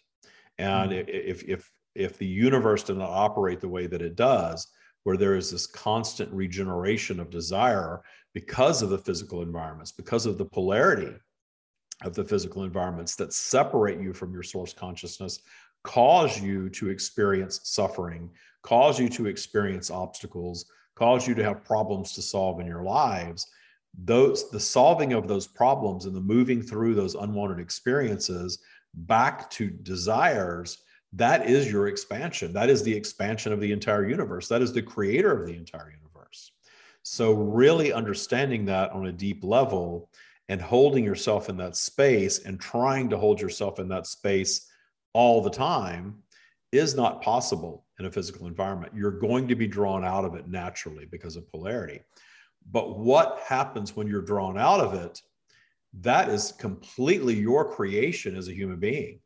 And 0.59 0.93
mm-hmm. 0.93 1.09
if, 1.09 1.43
if, 1.43 1.71
if 1.95 2.19
the 2.19 2.27
universe 2.27 2.85
did 2.85 2.97
not 2.99 3.11
operate 3.11 3.61
the 3.61 3.69
way 3.69 3.89
that 3.89 4.03
it 4.03 4.15
does, 4.15 4.69
where 5.03 5.17
there 5.17 5.37
is 5.37 5.51
this 5.51 5.67
constant 5.67 6.31
regeneration 6.33 7.19
of 7.19 7.31
desire 7.31 8.03
because 8.35 8.83
of 8.83 8.91
the 8.91 8.99
physical 8.99 9.43
environments, 9.43 9.91
because 9.91 10.27
of 10.27 10.39
the 10.39 10.45
polarity 10.45 11.15
of 12.05 12.15
the 12.15 12.25
physical 12.25 12.63
environments 12.63 13.17
that 13.17 13.33
separate 13.33 14.01
you 14.01 14.13
from 14.13 14.33
your 14.33 14.43
source 14.43 14.73
consciousness 14.73 15.41
cause 15.83 16.41
you 16.41 16.69
to 16.69 16.91
experience 16.91 17.61
suffering, 17.65 18.31
cause 18.69 19.01
you 19.01 19.09
to 19.09 19.27
experience 19.27 19.91
obstacles, 19.91 20.67
cause 20.95 21.27
you 21.27 21.35
to 21.35 21.43
have 21.43 21.65
problems 21.65 22.13
to 22.13 22.21
solve 22.21 22.61
in 22.61 22.67
your 22.67 22.83
lives. 22.83 23.47
Those 24.05 24.51
the 24.51 24.61
solving 24.61 25.15
of 25.15 25.27
those 25.27 25.47
problems 25.47 26.05
and 26.05 26.15
the 26.15 26.21
moving 26.21 26.61
through 26.61 26.95
those 26.95 27.15
unwanted 27.15 27.61
experiences 27.61 28.59
back 28.93 29.49
to 29.51 29.71
desires 29.71 30.79
that 31.15 31.49
is 31.49 31.73
your 31.73 31.89
expansion. 31.89 32.53
That 32.53 32.69
is 32.69 32.83
the 32.83 32.95
expansion 32.95 33.51
of 33.55 33.61
the 33.61 33.73
entire 33.73 34.07
universe. 34.07 34.47
That 34.49 34.61
is 34.61 34.75
the 34.75 34.83
creator 34.83 35.33
of 35.33 35.47
the 35.47 35.57
entire 35.57 35.91
universe. 35.91 36.53
So, 37.03 37.33
really 37.33 37.95
understanding 37.95 38.67
that 38.67 38.93
on 38.93 39.07
a 39.07 39.13
deep 39.13 39.43
level 39.43 40.11
and 40.51 40.61
holding 40.61 41.05
yourself 41.05 41.49
in 41.49 41.57
that 41.57 41.77
space 41.77 42.41
and 42.41 42.61
trying 42.61 43.09
to 43.09 43.17
hold 43.17 43.41
yourself 43.41 43.79
in 43.79 43.89
that 43.89 44.07
space 44.07 44.67
all 45.15 45.41
the 45.41 45.49
time 45.49 46.19
is 46.71 46.95
not 46.95 47.23
possible 47.23 47.87
in 47.99 48.07
a 48.07 48.11
physical 48.11 48.47
environment. 48.47 48.93
You're 48.95 49.11
going 49.11 49.49
to 49.49 49.55
be 49.55 49.67
drawn 49.67 50.05
out 50.05 50.25
of 50.25 50.35
it 50.35 50.49
naturally 50.49 51.07
because 51.07 51.37
of 51.37 51.51
polarity. 51.51 52.01
But 52.71 52.99
what 52.99 53.41
happens 53.47 53.97
when 53.97 54.07
you're 54.07 54.23
drawn 54.23 54.59
out 54.59 54.81
of 54.81 54.95
it? 54.95 55.21
That 56.01 56.29
is 56.29 56.53
completely 56.53 57.35
your 57.35 57.73
creation 57.73 58.37
as 58.37 58.49
a 58.49 58.55
human 58.55 58.79
being. 58.79 59.21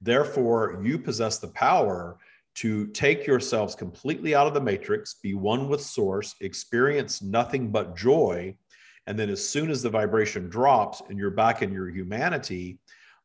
Therefore, 0.00 0.80
you 0.82 0.98
possess 0.98 1.38
the 1.38 1.48
power 1.48 2.18
to 2.56 2.88
take 2.88 3.26
yourselves 3.26 3.74
completely 3.74 4.34
out 4.34 4.46
of 4.46 4.54
the 4.54 4.60
matrix, 4.60 5.14
be 5.14 5.34
one 5.34 5.68
with 5.68 5.80
source, 5.80 6.34
experience 6.40 7.22
nothing 7.22 7.70
but 7.70 7.96
joy. 7.96 8.54
And 9.06 9.18
then, 9.18 9.30
as 9.30 9.48
soon 9.48 9.70
as 9.70 9.82
the 9.82 9.88
vibration 9.88 10.48
drops 10.48 11.02
and 11.08 11.18
you're 11.18 11.30
back 11.30 11.62
in 11.62 11.72
your 11.72 11.88
humanity, 11.88 12.78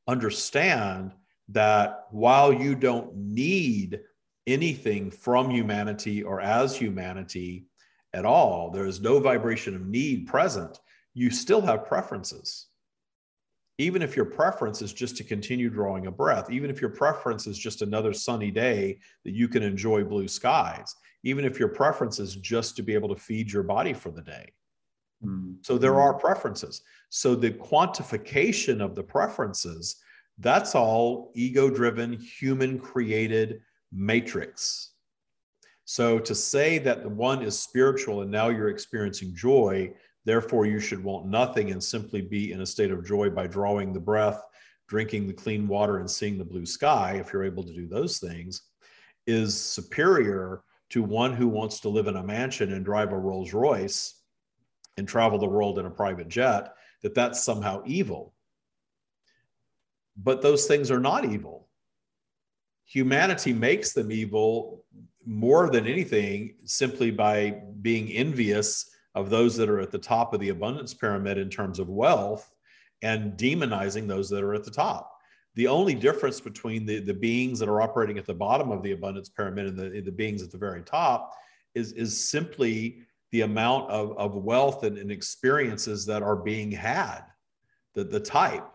understand 0.07 1.11
that 1.49 2.05
while 2.11 2.53
you 2.53 2.75
don't 2.75 3.15
need 3.15 3.99
anything 4.47 5.12
from 5.12 5.51
humanity 5.51 6.23
or 6.23 6.41
as 6.41 6.75
humanity 6.75 7.65
at 8.13 8.25
all, 8.25 8.71
there 8.71 8.86
is 8.86 9.01
no 9.01 9.19
vibration 9.19 9.75
of 9.75 9.86
need 9.86 10.25
present, 10.25 10.79
you 11.13 11.29
still 11.29 11.62
have 11.62 11.86
preferences 11.86 12.67
even 13.79 14.01
if 14.01 14.15
your 14.15 14.25
preference 14.25 14.81
is 14.81 14.91
just 14.91 15.17
to 15.17 15.23
continue 15.23 15.69
drawing 15.69 16.07
a 16.07 16.12
breath, 16.12 16.49
even 16.49 16.69
if 16.69 16.81
your 16.81 16.89
preference 16.89 17.45
is 17.45 17.57
just 17.57 17.81
another 17.81 18.12
sunny 18.12 18.49
day 18.49 18.99
that 19.23 19.33
you 19.33 19.47
can 19.47 19.62
enjoy 19.62 20.03
blue 20.03 20.27
skies, 20.27 20.95
even 21.23 21.45
if 21.45 21.60
your 21.60 21.69
preference 21.69 22.19
is 22.19 22.36
just 22.36 22.75
to 22.75 22.81
be 22.81 22.93
able 22.93 23.10
to 23.10 23.21
feed 23.21 23.51
your 23.51 23.63
body 23.63 23.93
for 23.93 24.10
the 24.10 24.21
day. 24.21 24.51
Mm-hmm. 25.23 25.53
So 25.62 25.77
there 25.77 25.99
are 25.99 26.13
preferences. 26.13 26.81
So 27.10 27.36
the 27.36 27.51
quantification 27.51 28.81
of 28.81 28.95
the 28.95 29.03
preferences, 29.03 29.97
that's 30.39 30.73
all 30.73 31.31
ego 31.36 31.69
driven, 31.69 32.13
human 32.13 32.79
created 32.79 33.62
matrix. 33.91 34.91
So 35.86 36.19
to 36.19 36.36
say 36.36 36.78
that 36.80 37.04
the 37.04 37.10
one 37.10 37.41
is 37.41 37.58
spiritual 37.58 38.21
and 38.21 38.32
now 38.32 38.50
you're 38.50 38.69
experiencing 38.69 39.34
joy, 39.36 39.93
Therefore, 40.28 40.65
you 40.65 40.82
should 40.82 41.02
want 41.02 41.26
nothing 41.26 41.71
and 41.71 41.82
simply 41.82 42.19
be 42.19 42.52
in 42.52 42.60
a 42.60 42.65
state 42.65 42.91
of 42.91 43.06
joy 43.06 43.30
by 43.30 43.47
drawing 43.47 43.93
the 43.93 44.02
breath, 44.02 44.41
drinking 44.89 45.26
the 45.26 45.34
clean 45.34 45.69
water, 45.69 46.00
and 46.00 46.12
seeing 46.12 46.38
the 46.38 46.43
blue 46.43 46.65
sky. 46.65 47.13
If 47.13 47.32
you're 47.32 47.45
able 47.45 47.63
to 47.63 47.73
do 47.73 47.88
those 47.88 48.19
things, 48.19 48.63
is 49.26 49.58
superior 49.58 50.63
to 50.89 51.02
one 51.02 51.32
who 51.32 51.47
wants 51.47 51.80
to 51.80 51.89
live 51.89 52.08
in 52.08 52.17
a 52.17 52.23
mansion 52.23 52.73
and 52.73 52.84
drive 52.84 53.13
a 53.13 53.17
Rolls 53.17 53.54
Royce 53.54 54.21
and 54.97 55.08
travel 55.08 55.39
the 55.39 55.47
world 55.47 55.80
in 55.80 55.86
a 55.86 55.89
private 55.89 56.28
jet, 56.28 56.73
that 57.04 57.15
that's 57.15 57.41
somehow 57.41 57.82
evil. 57.86 58.34
But 60.17 60.41
those 60.41 60.65
things 60.65 60.91
are 60.91 61.00
not 61.00 61.23
evil. 61.23 61.66
Humanity 62.88 63.54
makes 63.54 63.93
them 63.93 64.12
evil 64.12 64.84
more 65.26 65.69
than 65.69 65.86
anything 65.86 66.56
simply 66.63 67.12
by 67.12 67.62
being 67.82 68.10
envious 68.10 68.89
of 69.13 69.30
those 69.30 69.58
that 69.58 69.69
are 69.69 69.80
at 69.80 69.91
the 69.91 69.97
top 69.97 70.34
of 70.34 70.39
the 70.39 70.50
abundance 70.50 70.93
pyramid 70.93 71.38
in 71.38 71.50
terms 71.50 71.80
of 71.80 71.89
wealth 71.89 72.54
and 73.02 73.34
demonizing 73.38 74.08
those 74.08 74.30
that 74.30 74.43
are 74.43 74.54
at 74.54 74.63
the 74.63 74.71
top. 74.71 75.19
The 75.56 75.67
only 75.67 75.95
difference 75.95 76.39
between 76.39 76.86
the, 76.86 77.00
the 77.00 77.13
beings 77.13 77.60
that 77.60 77.67
are 77.67 77.82
operating 77.82 78.17
at 78.17 78.26
the 78.26 78.34
bottom 78.34 78.71
of 78.71 78.84
the 78.84 78.91
abundance 78.93 79.28
pyramid 79.28 79.67
and 79.67 79.78
the, 79.78 80.02
the 80.02 80.12
beings 80.12 80.41
at 80.41 80.52
the 80.52 80.58
very 80.58 80.84
top 80.84 81.34
is, 81.76 81.91
is 81.93 82.30
simply 82.30 83.00
the 83.32 83.41
amount 83.41 83.89
of, 83.89 84.17
of 84.17 84.36
wealth 84.36 84.84
and, 84.84 84.97
and 84.97 85.12
experiences 85.12 86.06
that 86.06 86.23
are 86.23 86.36
being 86.36 86.71
had, 86.71 87.21
the, 87.95 88.04
the 88.04 88.19
type 88.19 88.65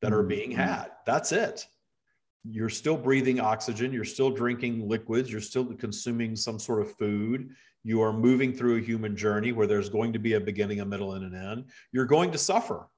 that 0.00 0.12
are 0.12 0.22
being 0.22 0.50
mm-hmm. 0.50 0.60
had. 0.60 0.92
That's 1.04 1.32
it. 1.32 1.66
You're 2.48 2.68
still 2.68 2.96
breathing 2.96 3.40
oxygen, 3.40 3.92
you're 3.92 4.04
still 4.04 4.30
drinking 4.30 4.88
liquids, 4.88 5.30
you're 5.30 5.40
still 5.40 5.64
consuming 5.74 6.36
some 6.36 6.58
sort 6.58 6.82
of 6.82 6.96
food, 6.96 7.50
you 7.86 8.02
are 8.02 8.12
moving 8.12 8.52
through 8.52 8.78
a 8.78 8.80
human 8.80 9.16
journey 9.16 9.52
where 9.52 9.68
there's 9.68 9.88
going 9.88 10.12
to 10.12 10.18
be 10.18 10.32
a 10.32 10.40
beginning, 10.40 10.80
a 10.80 10.84
middle, 10.84 11.12
and 11.12 11.24
an 11.24 11.40
end. 11.40 11.66
You're 11.92 12.04
going 12.04 12.32
to 12.32 12.38
suffer. 12.38 12.88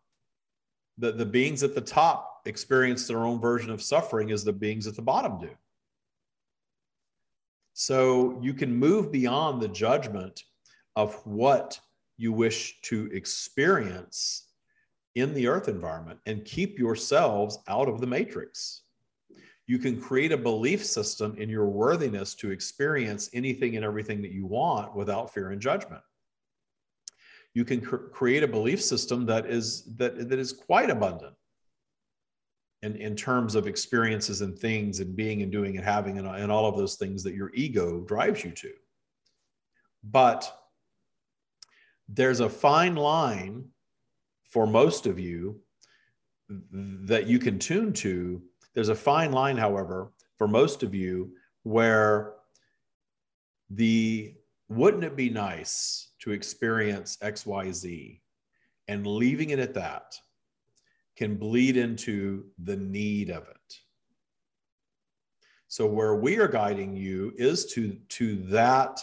The, 0.97 1.13
the 1.13 1.27
beings 1.27 1.63
at 1.63 1.75
the 1.75 1.81
top 1.83 2.41
experience 2.47 3.07
their 3.07 3.25
own 3.25 3.39
version 3.39 3.71
of 3.71 3.83
suffering 3.83 4.33
as 4.33 4.45
the 4.45 4.53
beings 4.53 4.87
at 4.87 4.97
the 4.97 5.03
bottom 5.03 5.39
do. 5.39 5.51
So 7.75 8.39
you 8.43 8.55
can 8.55 8.75
move 8.75 9.13
beyond 9.13 9.61
the 9.61 9.69
judgment 9.69 10.43
of 10.97 11.15
what 11.27 11.79
you 12.17 12.33
wish 12.33 12.81
to 12.83 13.11
experience 13.13 14.49
in 15.15 15.35
the 15.35 15.49
earth 15.49 15.69
environment 15.69 16.19
and 16.27 16.45
keep 16.45 16.79
yourselves 16.79 17.59
out 17.69 17.89
of 17.89 18.01
the 18.01 18.07
matrix 18.07 18.83
you 19.69 19.79
can 19.79 20.01
create 20.01 20.33
a 20.33 20.37
belief 20.37 20.85
system 20.85 21.37
in 21.37 21.51
your 21.51 21.67
worthiness 21.67 22.35
to 22.35 22.51
experience 22.51 23.29
anything 23.35 23.77
and 23.77 23.85
everything 23.85 24.23
that 24.23 24.33
you 24.33 24.47
want 24.47 24.97
without 24.97 25.33
fear 25.33 25.51
and 25.51 25.61
judgment. 25.61 26.01
You 27.53 27.67
can 27.67 27.83
cr- 27.83 27.97
create 27.97 28.43
a 28.43 28.49
belief 28.49 28.83
system 28.83 29.27
that 29.27 29.45
is 29.45 29.85
that 29.97 30.31
that 30.31 30.39
is 30.39 30.55
quite 30.55 30.89
abundant 30.89 31.35
in, 32.81 32.97
in 32.97 33.15
terms 33.15 33.55
of 33.55 33.67
experiences 33.67 34.41
and 34.41 34.59
things 34.59 35.01
and 35.01 35.15
being 35.15 35.43
and 35.43 35.53
doing 35.53 35.77
and 35.77 35.85
having 35.85 36.17
and, 36.19 36.27
and 36.27 36.51
all 36.51 36.65
of 36.65 36.79
those 36.79 36.95
things 36.95 37.23
that 37.25 37.35
your 37.35 37.51
ego 37.53 38.01
drives 38.01 38.43
you 38.43 38.53
to. 38.53 38.73
But 40.03 40.51
there's 42.09 42.41
a 42.41 42.49
fine 42.49 42.97
line 42.97 43.67
for 44.45 44.67
most 44.67 45.07
of 45.07 45.19
you 45.19 45.61
that 46.49 47.27
you 47.27 47.39
can 47.39 47.59
tune 47.59 47.93
to 47.93 48.41
there's 48.79 48.91
a 48.91 48.95
fine 48.95 49.33
line, 49.33 49.57
however, 49.57 50.13
for 50.37 50.47
most 50.47 50.85
of 50.85 50.95
you 50.95 51.33
where 51.65 52.35
the 53.71 54.33
wouldn't 54.69 55.03
it 55.03 55.17
be 55.17 55.29
nice 55.29 56.11
to 56.21 56.31
experience 56.31 57.19
XYZ 57.21 58.21
and 58.87 59.05
leaving 59.05 59.51
it 59.51 59.59
at 59.59 59.75
that 59.75 60.15
can 61.17 61.35
bleed 61.35 61.77
into 61.77 62.45
the 62.63 62.77
need 62.77 63.31
of 63.31 63.49
it. 63.49 63.81
So 65.67 65.85
where 65.85 66.15
we 66.15 66.39
are 66.39 66.47
guiding 66.47 66.95
you 66.95 67.33
is 67.37 67.67
to 67.73 67.97
to 68.11 68.37
that 68.45 69.03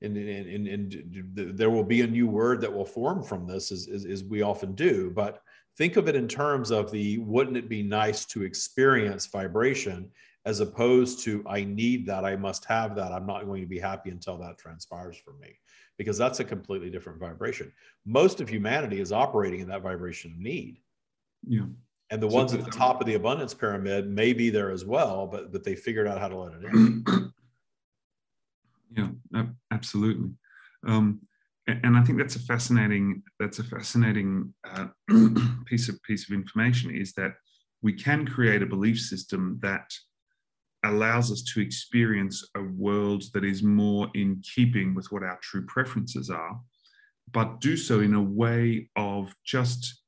and, 0.00 0.16
and, 0.16 0.48
and, 0.48 0.66
and, 0.66 1.56
there 1.56 1.70
will 1.70 1.84
be 1.84 2.00
a 2.00 2.08
new 2.08 2.26
word 2.26 2.60
that 2.62 2.74
will 2.74 2.84
form 2.84 3.22
from 3.22 3.46
this 3.46 3.70
as, 3.70 3.86
as, 3.86 4.04
as, 4.04 4.24
we 4.24 4.42
often 4.42 4.72
do 4.74 5.12
but 5.14 5.44
think 5.76 5.96
of 5.96 6.08
it 6.08 6.16
in 6.16 6.28
terms 6.28 6.70
of 6.70 6.90
the 6.90 7.18
wouldn't 7.18 7.56
it 7.56 7.68
be 7.68 7.82
nice 7.82 8.24
to 8.26 8.42
experience 8.42 9.26
vibration 9.26 10.10
as 10.44 10.60
opposed 10.60 11.20
to 11.20 11.42
I 11.46 11.64
need 11.64 12.06
that, 12.06 12.24
I 12.24 12.36
must 12.36 12.64
have 12.64 12.96
that, 12.96 13.12
I'm 13.12 13.26
not 13.26 13.46
going 13.46 13.60
to 13.60 13.68
be 13.68 13.78
happy 13.78 14.10
until 14.10 14.36
that 14.38 14.58
transpires 14.58 15.16
for 15.16 15.34
me, 15.34 15.58
because 15.98 16.18
that's 16.18 16.40
a 16.40 16.44
completely 16.44 16.90
different 16.90 17.20
vibration. 17.20 17.72
Most 18.04 18.40
of 18.40 18.48
humanity 18.48 19.00
is 19.00 19.12
operating 19.12 19.60
in 19.60 19.68
that 19.68 19.82
vibration 19.82 20.32
of 20.32 20.38
need. 20.38 20.78
Yeah. 21.46 21.66
And 22.10 22.22
the 22.22 22.28
so 22.28 22.36
ones 22.36 22.52
at 22.52 22.64
the 22.64 22.70
top 22.70 23.00
of 23.00 23.06
the 23.06 23.14
abundance 23.14 23.54
pyramid 23.54 24.08
may 24.08 24.32
be 24.32 24.50
there 24.50 24.70
as 24.70 24.84
well, 24.84 25.26
but 25.26 25.50
but 25.50 25.64
they 25.64 25.74
figured 25.74 26.06
out 26.06 26.20
how 26.20 26.28
to 26.28 26.36
let 26.36 26.52
it 26.52 26.64
in. 26.64 27.32
yeah, 29.32 29.46
absolutely. 29.70 30.30
Um, 30.86 31.22
and 31.66 31.96
I 31.96 32.02
think 32.02 32.18
that's 32.18 32.36
a 32.36 32.40
fascinating 32.40 33.22
that's 33.38 33.58
a 33.58 33.64
fascinating 33.64 34.52
uh, 34.68 34.86
piece 35.66 35.88
of 35.88 36.02
piece 36.02 36.28
of 36.28 36.34
information 36.34 36.94
is 36.94 37.12
that 37.14 37.34
we 37.82 37.92
can 37.92 38.26
create 38.26 38.62
a 38.62 38.66
belief 38.66 39.00
system 39.00 39.58
that 39.62 39.90
allows 40.84 41.30
us 41.30 41.42
to 41.42 41.60
experience 41.60 42.44
a 42.56 42.62
world 42.62 43.24
that 43.34 43.44
is 43.44 43.62
more 43.62 44.08
in 44.14 44.42
keeping 44.54 44.94
with 44.94 45.10
what 45.12 45.22
our 45.22 45.38
true 45.40 45.64
preferences 45.66 46.28
are, 46.28 46.60
but 47.32 47.60
do 47.60 47.76
so 47.76 48.00
in 48.00 48.14
a 48.14 48.22
way 48.22 48.88
of 48.96 49.34
just 49.44 50.02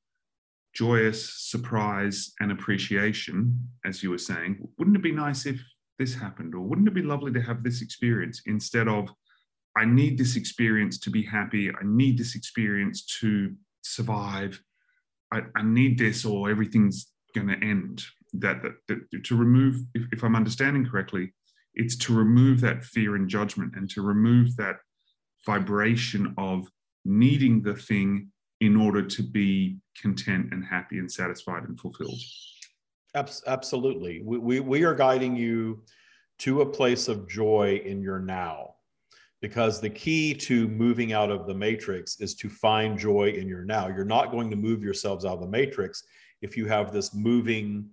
joyous 0.75 1.33
surprise 1.49 2.33
and 2.41 2.51
appreciation, 2.51 3.69
as 3.85 4.03
you 4.03 4.11
were 4.11 4.19
saying. 4.19 4.59
Wouldn't 4.79 4.97
it 4.97 5.03
be 5.03 5.13
nice 5.13 5.47
if 5.47 5.61
this 5.99 6.15
happened, 6.15 6.55
or 6.55 6.61
wouldn't 6.61 6.89
it 6.89 6.95
be 6.95 7.03
lovely 7.03 7.33
to 7.33 7.41
have 7.41 7.63
this 7.63 7.81
experience 7.81 8.43
instead 8.47 8.89
of 8.89 9.09
I 9.77 9.85
need 9.85 10.19
this 10.19 10.37
experience 10.37 10.99
to 11.01 11.11
be 11.11 11.23
happy. 11.23 11.71
I 11.71 11.83
need 11.83 12.19
this 12.19 12.35
experience 12.35 13.03
to 13.21 13.55
survive. 13.83 14.61
I, 15.33 15.43
I 15.57 15.63
need 15.63 15.99
this 15.99 16.25
or 16.25 16.51
everything's 16.51 17.11
going 17.35 17.49
to 17.49 17.55
end. 17.55 18.05
That, 18.35 18.63
that, 18.63 18.73
that 18.89 19.25
to 19.25 19.37
remove, 19.37 19.77
if, 19.95 20.07
if 20.13 20.25
I'm 20.25 20.35
understanding 20.35 20.85
correctly, 20.85 21.33
it's 21.75 21.97
to 21.97 22.15
remove 22.15 22.61
that 22.61 22.85
fear 22.85 23.17
and 23.17 23.29
judgment 23.29 23.75
and 23.77 23.89
to 23.91 24.03
remove 24.03 24.57
that 24.57 24.77
vibration 25.47 26.35
of 26.39 26.67
needing 27.05 27.63
the 27.63 27.75
thing 27.75 28.31
in 28.61 28.77
order 28.77 29.03
to 29.03 29.23
be 29.23 29.79
content 30.01 30.49
and 30.53 30.65
happy 30.65 30.99
and 30.99 31.11
satisfied 31.11 31.65
and 31.65 31.79
fulfilled. 31.79 32.19
Absolutely. 33.15 34.23
We, 34.25 34.39
we, 34.39 34.61
we 34.61 34.85
are 34.85 34.95
guiding 34.95 35.37
you 35.37 35.83
to 36.41 36.63
a 36.63 36.67
place 36.67 37.07
of 37.07 37.29
joy 37.29 37.81
in 37.85 38.03
your 38.03 38.19
now 38.19 38.74
because 39.45 39.79
the 39.79 39.91
key 39.91 40.33
to 40.33 40.67
moving 40.69 41.13
out 41.13 41.31
of 41.31 41.47
the 41.47 41.53
matrix 41.53 42.19
is 42.19 42.35
to 42.35 42.49
find 42.49 42.99
joy 42.99 43.29
in 43.29 43.47
your 43.47 43.63
now. 43.63 43.89
You're 43.89 44.07
not 44.07 44.31
going 44.31 44.49
to 44.49 44.57
move 44.57 44.83
yourselves 44.83 45.27
out 45.27 45.35
of 45.35 45.41
the 45.41 45.47
matrix 45.47 46.03
if 46.41 46.57
you 46.57 46.65
have 46.65 46.95
this 46.95 47.13
moving, 47.13 47.91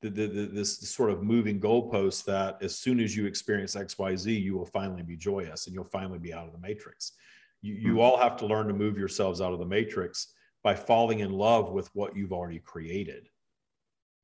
the, 0.00 0.08
the, 0.08 0.26
the, 0.26 0.46
this 0.46 0.78
sort 0.88 1.10
of 1.10 1.22
moving 1.22 1.60
goalpost 1.60 2.24
that 2.24 2.56
as 2.62 2.78
soon 2.78 3.00
as 3.00 3.14
you 3.14 3.26
experience 3.26 3.74
XYZ, 3.74 4.42
you 4.42 4.56
will 4.56 4.64
finally 4.64 5.02
be 5.02 5.14
joyous 5.14 5.66
and 5.66 5.74
you'll 5.74 5.84
finally 5.84 6.18
be 6.18 6.32
out 6.32 6.46
of 6.46 6.54
the 6.54 6.58
matrix. 6.58 7.12
You, 7.60 7.74
you 7.74 7.88
mm-hmm. 7.88 7.98
all 7.98 8.16
have 8.16 8.38
to 8.38 8.46
learn 8.46 8.66
to 8.68 8.72
move 8.72 8.96
yourselves 8.96 9.42
out 9.42 9.52
of 9.52 9.58
the 9.58 9.66
matrix 9.66 10.28
by 10.62 10.74
falling 10.74 11.18
in 11.18 11.32
love 11.32 11.70
with 11.70 11.90
what 11.94 12.16
you've 12.16 12.32
already 12.32 12.60
created, 12.60 13.28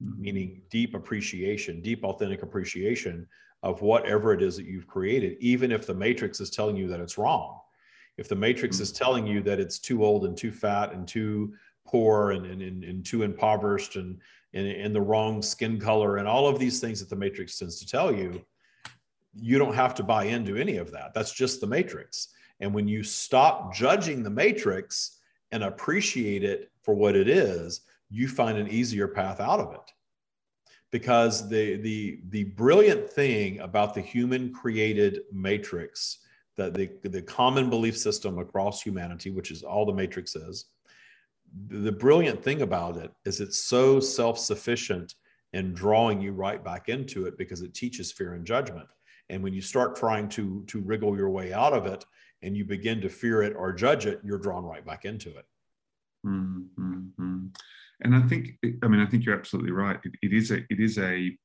mm-hmm. 0.02 0.18
meaning 0.18 0.62
deep 0.70 0.94
appreciation, 0.94 1.82
deep 1.82 2.04
authentic 2.04 2.42
appreciation 2.42 3.28
of 3.62 3.82
whatever 3.82 4.32
it 4.32 4.42
is 4.42 4.56
that 4.56 4.66
you've 4.66 4.86
created, 4.86 5.36
even 5.40 5.70
if 5.70 5.86
the 5.86 5.94
matrix 5.94 6.40
is 6.40 6.50
telling 6.50 6.76
you 6.76 6.88
that 6.88 7.00
it's 7.00 7.18
wrong. 7.18 7.58
If 8.16 8.28
the 8.28 8.34
matrix 8.34 8.76
mm-hmm. 8.76 8.82
is 8.84 8.92
telling 8.92 9.26
you 9.26 9.42
that 9.42 9.60
it's 9.60 9.78
too 9.78 10.04
old 10.04 10.24
and 10.24 10.36
too 10.36 10.50
fat 10.50 10.92
and 10.92 11.06
too 11.06 11.54
poor 11.86 12.32
and, 12.32 12.46
and, 12.46 12.62
and, 12.62 12.84
and 12.84 13.04
too 13.04 13.22
impoverished 13.22 13.96
and, 13.96 14.18
and, 14.54 14.66
and 14.66 14.94
the 14.94 15.00
wrong 15.00 15.42
skin 15.42 15.78
color 15.78 16.16
and 16.16 16.26
all 16.26 16.48
of 16.48 16.58
these 16.58 16.80
things 16.80 17.00
that 17.00 17.10
the 17.10 17.16
matrix 17.16 17.58
tends 17.58 17.78
to 17.80 17.86
tell 17.86 18.14
you, 18.14 18.44
you 19.34 19.58
don't 19.58 19.74
have 19.74 19.94
to 19.94 20.02
buy 20.02 20.24
into 20.24 20.56
any 20.56 20.76
of 20.76 20.90
that. 20.90 21.12
That's 21.14 21.32
just 21.32 21.60
the 21.60 21.66
matrix. 21.66 22.28
And 22.60 22.74
when 22.74 22.88
you 22.88 23.02
stop 23.02 23.74
judging 23.74 24.22
the 24.22 24.30
matrix 24.30 25.18
and 25.52 25.64
appreciate 25.64 26.44
it 26.44 26.70
for 26.82 26.94
what 26.94 27.16
it 27.16 27.28
is, 27.28 27.82
you 28.10 28.26
find 28.26 28.58
an 28.58 28.68
easier 28.68 29.06
path 29.06 29.40
out 29.40 29.60
of 29.60 29.72
it 29.72 29.92
because 30.90 31.48
the 31.48 31.76
the 31.76 32.20
the 32.30 32.44
brilliant 32.44 33.08
thing 33.08 33.60
about 33.60 33.94
the 33.94 34.00
human 34.00 34.52
created 34.52 35.20
matrix 35.32 36.18
that 36.56 36.74
the 36.74 36.90
the 37.04 37.22
common 37.22 37.70
belief 37.70 37.96
system 37.96 38.38
across 38.38 38.82
humanity 38.82 39.30
which 39.30 39.50
is 39.50 39.62
all 39.62 39.86
the 39.86 39.92
matrix 39.92 40.34
is 40.36 40.66
the 41.68 41.92
brilliant 41.92 42.42
thing 42.42 42.62
about 42.62 42.96
it 42.96 43.10
is 43.24 43.40
it's 43.40 43.64
so 43.64 44.00
self-sufficient 44.00 45.14
in 45.52 45.74
drawing 45.74 46.20
you 46.20 46.32
right 46.32 46.62
back 46.62 46.88
into 46.88 47.26
it 47.26 47.36
because 47.36 47.62
it 47.62 47.74
teaches 47.74 48.12
fear 48.12 48.34
and 48.34 48.46
judgment. 48.46 48.88
And 49.28 49.42
when 49.42 49.52
you 49.52 49.60
start 49.60 49.96
trying 49.96 50.28
to 50.30 50.64
to 50.66 50.80
wriggle 50.80 51.16
your 51.16 51.30
way 51.30 51.52
out 51.52 51.72
of 51.72 51.86
it 51.86 52.04
and 52.42 52.56
you 52.56 52.64
begin 52.64 53.00
to 53.00 53.08
fear 53.08 53.42
it 53.42 53.54
or 53.56 53.72
judge 53.72 54.06
it 54.06 54.20
you're 54.24 54.38
drawn 54.38 54.64
right 54.64 54.84
back 54.84 55.04
into 55.04 55.30
it. 55.30 55.46
Mm-hmm 56.26 56.99
and 58.02 58.14
I 58.14 58.22
think, 58.22 58.58
I 58.82 58.88
mean, 58.88 59.00
I 59.00 59.06
think 59.06 59.24
you're 59.24 59.38
absolutely 59.38 59.72
right. 59.72 59.98
It, 60.04 60.12
it 60.22 60.32
is 60.32 60.50
a, 60.50 60.58
it 60.68 60.80
is 60.80 60.98
a, 60.98 61.36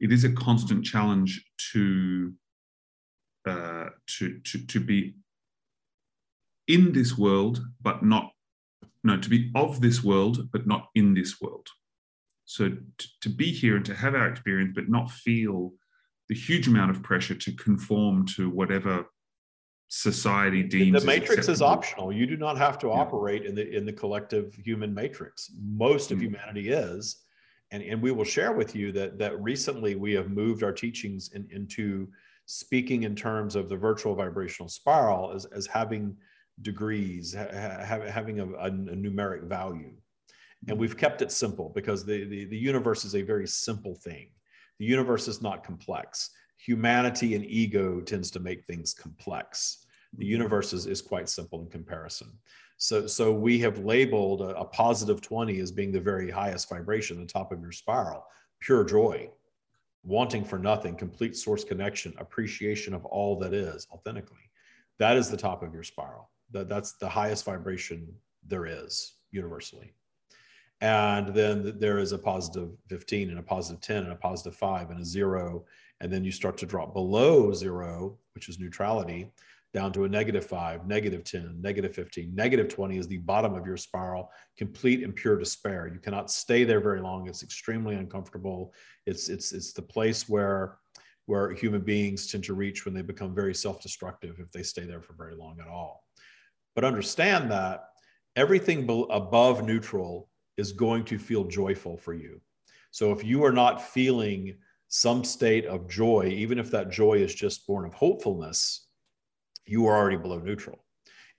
it 0.00 0.12
is 0.12 0.24
a 0.24 0.32
constant 0.32 0.84
challenge 0.84 1.44
to, 1.72 2.32
uh, 3.46 3.86
to, 4.18 4.38
to, 4.38 4.66
to 4.66 4.80
be 4.80 5.14
in 6.66 6.92
this 6.92 7.16
world, 7.16 7.64
but 7.80 8.04
not, 8.04 8.30
no, 9.04 9.18
to 9.18 9.28
be 9.28 9.50
of 9.54 9.80
this 9.80 10.02
world, 10.02 10.48
but 10.52 10.66
not 10.66 10.88
in 10.94 11.14
this 11.14 11.40
world. 11.40 11.66
So 12.44 12.70
to, 12.70 13.08
to 13.22 13.28
be 13.28 13.52
here 13.52 13.76
and 13.76 13.84
to 13.86 13.94
have 13.94 14.14
our 14.14 14.28
experience, 14.28 14.72
but 14.74 14.88
not 14.88 15.10
feel 15.10 15.72
the 16.28 16.34
huge 16.34 16.68
amount 16.68 16.90
of 16.90 17.02
pressure 17.02 17.34
to 17.34 17.52
conform 17.52 18.26
to 18.26 18.50
whatever 18.50 19.06
society 19.88 20.62
deems 20.62 21.00
the 21.00 21.06
matrix 21.06 21.48
is 21.48 21.62
optional. 21.62 22.12
You 22.12 22.26
do 22.26 22.36
not 22.36 22.58
have 22.58 22.78
to 22.80 22.88
yeah. 22.88 22.92
operate 22.92 23.44
in 23.44 23.54
the 23.54 23.68
in 23.76 23.84
the 23.86 23.92
collective 23.92 24.54
human 24.54 24.94
matrix. 24.94 25.50
Most 25.60 26.10
of 26.10 26.18
mm. 26.18 26.22
humanity 26.22 26.68
is. 26.68 27.24
And 27.70 27.82
and 27.82 28.00
we 28.00 28.12
will 28.12 28.24
share 28.24 28.52
with 28.52 28.76
you 28.76 28.92
that 28.92 29.18
that 29.18 29.40
recently 29.42 29.94
we 29.94 30.12
have 30.12 30.30
moved 30.30 30.62
our 30.62 30.72
teachings 30.72 31.30
in, 31.34 31.48
into 31.50 32.08
speaking 32.46 33.02
in 33.02 33.14
terms 33.14 33.56
of 33.56 33.68
the 33.68 33.76
virtual 33.76 34.14
vibrational 34.14 34.68
spiral 34.68 35.32
as, 35.34 35.44
as 35.46 35.66
having 35.66 36.16
degrees 36.62 37.34
ha, 37.34 37.46
having 37.50 38.40
a, 38.40 38.46
a, 38.46 38.66
a, 38.66 38.70
numeric 38.70 39.42
value. 39.44 39.92
And 40.66 40.76
mm. 40.76 40.80
we've 40.80 40.96
kept 40.96 41.20
it 41.20 41.30
simple 41.30 41.70
because 41.74 42.04
the, 42.04 42.24
the 42.24 42.44
the 42.46 42.56
universe 42.56 43.04
is 43.04 43.14
a 43.14 43.22
very 43.22 43.46
simple 43.46 43.94
thing. 43.94 44.30
The 44.78 44.86
universe 44.86 45.28
is 45.28 45.40
not 45.42 45.64
complex 45.64 46.30
humanity 46.58 47.34
and 47.34 47.44
ego 47.46 48.00
tends 48.00 48.30
to 48.32 48.40
make 48.40 48.64
things 48.66 48.92
complex. 48.92 49.86
The 50.12 50.24
mm-hmm. 50.24 50.32
universe 50.32 50.72
is, 50.72 50.86
is 50.86 51.00
quite 51.00 51.28
simple 51.28 51.62
in 51.62 51.68
comparison. 51.68 52.32
So, 52.76 53.06
so 53.06 53.32
we 53.32 53.58
have 53.60 53.78
labeled 53.78 54.42
a, 54.42 54.56
a 54.56 54.64
positive 54.64 55.20
20 55.20 55.58
as 55.60 55.72
being 55.72 55.92
the 55.92 56.00
very 56.00 56.30
highest 56.30 56.68
vibration, 56.68 57.18
the 57.18 57.26
top 57.26 57.50
of 57.52 57.60
your 57.60 57.72
spiral, 57.72 58.24
pure 58.60 58.84
joy, 58.84 59.30
wanting 60.04 60.44
for 60.44 60.58
nothing, 60.58 60.94
complete 60.94 61.36
source 61.36 61.64
connection, 61.64 62.14
appreciation 62.18 62.94
of 62.94 63.04
all 63.06 63.38
that 63.38 63.52
is 63.52 63.86
authentically. 63.92 64.50
That 64.98 65.16
is 65.16 65.30
the 65.30 65.36
top 65.36 65.62
of 65.62 65.74
your 65.74 65.82
spiral. 65.82 66.30
That, 66.50 66.68
that's 66.68 66.92
the 66.92 67.08
highest 67.08 67.44
vibration 67.44 68.08
there 68.46 68.66
is 68.66 69.14
universally. 69.30 69.92
And 70.80 71.34
then 71.34 71.78
there 71.78 71.98
is 71.98 72.12
a 72.12 72.18
positive 72.18 72.70
15 72.88 73.30
and 73.30 73.38
a 73.40 73.42
positive 73.42 73.80
10 73.80 74.04
and 74.04 74.12
a 74.12 74.16
positive 74.16 74.54
five 74.54 74.90
and 74.90 75.00
a 75.00 75.04
zero 75.04 75.64
and 76.00 76.12
then 76.12 76.24
you 76.24 76.32
start 76.32 76.56
to 76.58 76.66
drop 76.66 76.92
below 76.94 77.52
zero, 77.52 78.18
which 78.34 78.48
is 78.48 78.58
neutrality, 78.58 79.30
down 79.74 79.92
to 79.92 80.04
a 80.04 80.08
negative 80.08 80.46
five, 80.46 80.86
negative 80.86 81.24
10, 81.24 81.60
negative 81.60 81.94
15, 81.94 82.34
negative 82.34 82.68
20 82.68 82.96
is 82.96 83.06
the 83.06 83.18
bottom 83.18 83.54
of 83.54 83.66
your 83.66 83.76
spiral, 83.76 84.30
complete 84.56 85.02
and 85.02 85.14
pure 85.14 85.38
despair. 85.38 85.90
You 85.92 86.00
cannot 86.00 86.30
stay 86.30 86.64
there 86.64 86.80
very 86.80 87.00
long. 87.00 87.28
It's 87.28 87.42
extremely 87.42 87.94
uncomfortable. 87.94 88.72
It's, 89.06 89.28
it's, 89.28 89.52
it's 89.52 89.72
the 89.72 89.82
place 89.82 90.28
where, 90.28 90.78
where 91.26 91.52
human 91.52 91.82
beings 91.82 92.26
tend 92.26 92.44
to 92.44 92.54
reach 92.54 92.84
when 92.84 92.94
they 92.94 93.02
become 93.02 93.34
very 93.34 93.54
self-destructive 93.54 94.36
if 94.38 94.50
they 94.52 94.62
stay 94.62 94.84
there 94.84 95.02
for 95.02 95.12
very 95.12 95.34
long 95.34 95.58
at 95.60 95.68
all. 95.68 96.02
But 96.74 96.84
understand 96.84 97.50
that 97.50 97.88
everything 98.36 98.88
above 99.10 99.66
neutral 99.66 100.30
is 100.56 100.72
going 100.72 101.04
to 101.04 101.18
feel 101.18 101.44
joyful 101.44 101.98
for 101.98 102.14
you. 102.14 102.40
So 102.90 103.12
if 103.12 103.22
you 103.22 103.44
are 103.44 103.52
not 103.52 103.82
feeling 103.82 104.56
some 104.88 105.22
state 105.22 105.66
of 105.66 105.88
joy, 105.88 106.32
even 106.34 106.58
if 106.58 106.70
that 106.70 106.90
joy 106.90 107.14
is 107.14 107.34
just 107.34 107.66
born 107.66 107.86
of 107.86 107.94
hopefulness, 107.94 108.86
you 109.66 109.86
are 109.86 109.96
already 109.96 110.16
below 110.16 110.38
neutral 110.38 110.84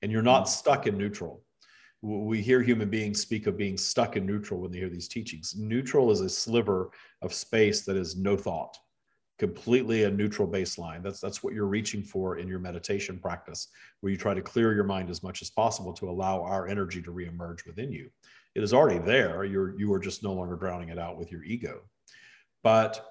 and 0.02 0.12
you're 0.12 0.22
not 0.22 0.44
mm. 0.44 0.48
stuck 0.48 0.88
in 0.88 0.98
neutral. 0.98 1.44
We 2.02 2.42
hear 2.42 2.62
human 2.62 2.90
beings 2.90 3.20
speak 3.20 3.46
of 3.48 3.58
being 3.58 3.78
stuck 3.78 4.16
in 4.16 4.26
neutral 4.26 4.62
when 4.62 4.72
they 4.72 4.78
hear 4.78 4.90
these 4.90 5.10
teachings. 5.10 5.56
Neutral 5.58 6.12
is 6.12 6.22
a 6.22 6.30
sliver 6.30 6.92
of 7.22 7.34
space 7.34 7.84
that 7.86 7.98
is 7.98 8.16
no 8.16 8.38
thought, 8.38 8.78
completely 9.38 10.06
a 10.06 10.10
neutral 10.10 10.48
baseline. 10.48 11.04
That's, 11.04 11.20
that's 11.20 11.44
what 11.44 11.54
you're 11.54 11.66
reaching 11.66 12.02
for 12.04 12.38
in 12.38 12.48
your 12.48 12.60
meditation 12.60 13.20
practice, 13.20 13.68
where 14.00 14.12
you 14.12 14.18
try 14.18 14.34
to 14.34 14.42
clear 14.42 14.74
your 14.74 14.86
mind 14.86 15.10
as 15.10 15.24
much 15.24 15.42
as 15.42 15.50
possible 15.50 15.92
to 15.94 16.10
allow 16.10 16.42
our 16.42 16.70
energy 16.70 17.02
to 17.02 17.12
reemerge 17.12 17.66
within 17.66 17.92
you. 17.92 18.10
It 18.56 18.64
is 18.64 18.74
already 18.74 19.00
there. 19.00 19.44
You're, 19.44 19.78
you 19.78 19.92
are 19.94 20.00
just 20.00 20.24
no 20.24 20.32
longer 20.32 20.56
drowning 20.56 20.90
it 20.90 21.00
out 21.00 21.18
with 21.18 21.34
your 21.34 21.44
ego. 21.44 21.82
But 22.64 23.06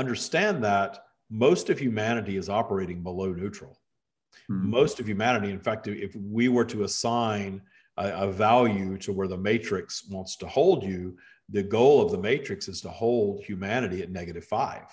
understand 0.00 0.64
that 0.64 1.04
most 1.30 1.70
of 1.70 1.78
humanity 1.78 2.36
is 2.36 2.48
operating 2.48 3.02
below 3.02 3.32
neutral. 3.32 3.78
Hmm. 4.48 4.68
Most 4.68 4.98
of 4.98 5.08
humanity, 5.08 5.50
in 5.50 5.60
fact, 5.60 5.86
if 5.86 6.14
we 6.16 6.48
were 6.48 6.64
to 6.64 6.82
assign 6.82 7.62
a, 7.96 8.28
a, 8.28 8.32
value 8.32 8.98
to 8.98 9.12
where 9.12 9.28
the 9.28 9.36
matrix 9.36 10.08
wants 10.08 10.36
to 10.36 10.48
hold 10.48 10.82
you, 10.82 11.16
the 11.48 11.62
goal 11.62 12.02
of 12.02 12.10
the 12.10 12.18
matrix 12.18 12.68
is 12.68 12.80
to 12.80 12.88
hold 12.88 13.44
humanity 13.44 14.02
at 14.02 14.10
negative 14.10 14.44
five. 14.44 14.84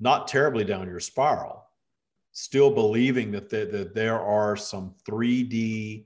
Not 0.00 0.28
terribly 0.28 0.64
down 0.64 0.88
your 0.88 1.00
spiral, 1.00 1.64
still 2.32 2.70
believing 2.70 3.30
that, 3.32 3.48
the, 3.48 3.66
that 3.66 3.94
there 3.94 4.20
are 4.20 4.56
some 4.56 4.94
3D 5.08 6.04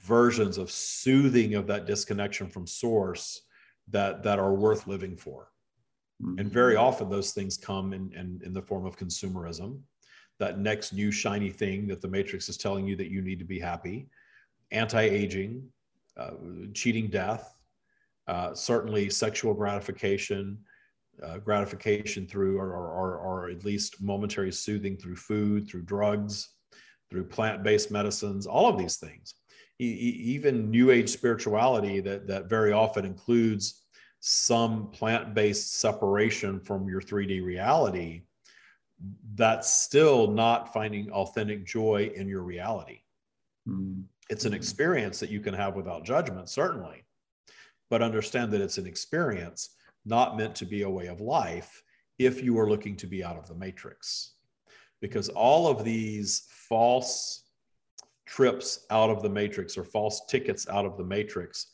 versions 0.00 0.58
of 0.58 0.70
soothing 0.70 1.54
of 1.54 1.66
that 1.66 1.86
disconnection 1.86 2.48
from 2.48 2.66
source 2.66 3.42
that, 3.88 4.22
that 4.22 4.38
are 4.38 4.54
worth 4.54 4.86
living 4.86 5.16
for. 5.16 5.48
Mm-hmm. 6.22 6.38
And 6.38 6.52
very 6.52 6.76
often 6.76 7.08
those 7.08 7.32
things 7.32 7.56
come 7.56 7.92
in, 7.92 8.12
in, 8.12 8.40
in 8.44 8.52
the 8.52 8.62
form 8.62 8.86
of 8.86 8.96
consumerism, 8.96 9.80
that 10.38 10.58
next 10.58 10.92
new 10.92 11.10
shiny 11.10 11.50
thing 11.50 11.86
that 11.88 12.00
the 12.00 12.08
matrix 12.08 12.48
is 12.48 12.56
telling 12.56 12.86
you 12.86 12.96
that 12.96 13.10
you 13.10 13.22
need 13.22 13.38
to 13.38 13.44
be 13.44 13.58
happy, 13.58 14.08
anti-aging, 14.70 15.62
uh, 16.16 16.30
cheating 16.74 17.08
death, 17.08 17.56
uh, 18.26 18.54
certainly 18.54 19.08
sexual 19.08 19.54
gratification, 19.54 20.58
uh, 21.22 21.38
gratification 21.38 22.26
through 22.26 22.58
or, 22.58 22.72
or, 22.72 23.16
or, 23.16 23.50
at 23.50 23.64
least 23.64 24.00
momentary 24.00 24.52
soothing 24.52 24.96
through 24.96 25.16
food, 25.16 25.68
through 25.68 25.82
drugs, 25.82 26.50
through 27.10 27.24
plant-based 27.24 27.90
medicines, 27.90 28.46
all 28.46 28.68
of 28.68 28.78
these 28.78 28.96
things. 28.96 29.34
even 29.80 30.70
new 30.70 30.90
age 30.90 31.08
spirituality 31.08 32.00
that 32.00 32.26
that 32.26 32.48
very 32.48 32.72
often 32.72 33.04
includes 33.04 33.77
some 34.20 34.90
plant-based 34.90 35.78
separation 35.78 36.60
from 36.60 36.88
your 36.88 37.00
3D 37.00 37.42
reality, 37.44 38.22
that's 39.34 39.72
still 39.72 40.28
not 40.28 40.72
finding 40.72 41.10
authentic 41.12 41.64
joy 41.64 42.10
in 42.14 42.28
your 42.28 42.42
reality. 42.42 43.00
Mm. 43.68 44.04
It's 44.28 44.44
an 44.44 44.54
experience 44.54 45.20
that 45.20 45.30
you 45.30 45.40
can 45.40 45.54
have 45.54 45.76
without 45.76 46.04
judgment, 46.04 46.48
certainly, 46.48 47.04
but 47.90 48.02
understand 48.02 48.52
that 48.52 48.60
it's 48.60 48.78
an 48.78 48.86
experience 48.86 49.70
not 50.04 50.36
meant 50.36 50.54
to 50.56 50.66
be 50.66 50.82
a 50.82 50.90
way 50.90 51.06
of 51.06 51.20
life 51.20 51.82
if 52.18 52.42
you 52.42 52.58
are 52.58 52.68
looking 52.68 52.96
to 52.96 53.06
be 53.06 53.22
out 53.22 53.38
of 53.38 53.46
the 53.46 53.54
matrix. 53.54 54.32
Because 55.00 55.28
all 55.28 55.68
of 55.68 55.84
these 55.84 56.48
false 56.50 57.44
trips 58.26 58.84
out 58.90 59.10
of 59.10 59.22
the 59.22 59.28
matrix 59.28 59.78
or 59.78 59.84
false 59.84 60.26
tickets 60.26 60.68
out 60.68 60.84
of 60.84 60.98
the 60.98 61.04
matrix 61.04 61.68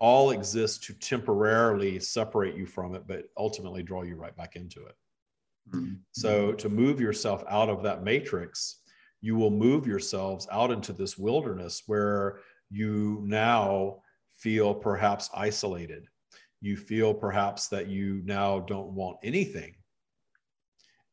all 0.00 0.30
exist 0.30 0.84
to 0.84 0.94
temporarily 0.94 2.00
separate 2.00 2.56
you 2.56 2.66
from 2.66 2.94
it, 2.94 3.06
but 3.06 3.24
ultimately 3.36 3.82
draw 3.82 4.02
you 4.02 4.16
right 4.16 4.36
back 4.36 4.56
into 4.56 4.84
it. 4.86 4.94
Mm-hmm. 5.72 5.94
So, 6.12 6.52
to 6.52 6.68
move 6.68 7.00
yourself 7.00 7.42
out 7.48 7.70
of 7.70 7.82
that 7.84 8.02
matrix, 8.02 8.80
you 9.20 9.36
will 9.36 9.50
move 9.50 9.86
yourselves 9.86 10.46
out 10.52 10.70
into 10.70 10.92
this 10.92 11.16
wilderness 11.16 11.84
where 11.86 12.40
you 12.70 13.22
now 13.24 14.02
feel 14.36 14.74
perhaps 14.74 15.30
isolated. 15.34 16.06
You 16.60 16.76
feel 16.76 17.14
perhaps 17.14 17.68
that 17.68 17.88
you 17.88 18.20
now 18.24 18.60
don't 18.60 18.88
want 18.88 19.16
anything. 19.22 19.74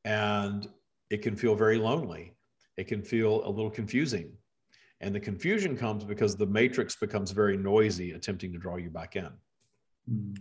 And 0.04 0.68
it 1.10 1.22
can 1.22 1.36
feel 1.36 1.56
very 1.56 1.78
lonely. 1.78 2.34
It 2.78 2.88
can 2.88 3.04
feel 3.04 3.48
a 3.48 3.50
little 3.50 3.70
confusing. 3.70 4.34
And 5.02 5.14
the 5.14 5.20
confusion 5.20 5.76
comes 5.76 6.04
because 6.04 6.36
the 6.36 6.46
matrix 6.46 6.96
becomes 6.96 7.32
very 7.32 7.58
noisy, 7.58 8.12
attempting 8.12 8.54
to 8.54 8.60
draw 8.60 8.78
you 8.78 8.90
back 8.90 9.16
in. 9.16 9.30
Mm. 10.10 10.38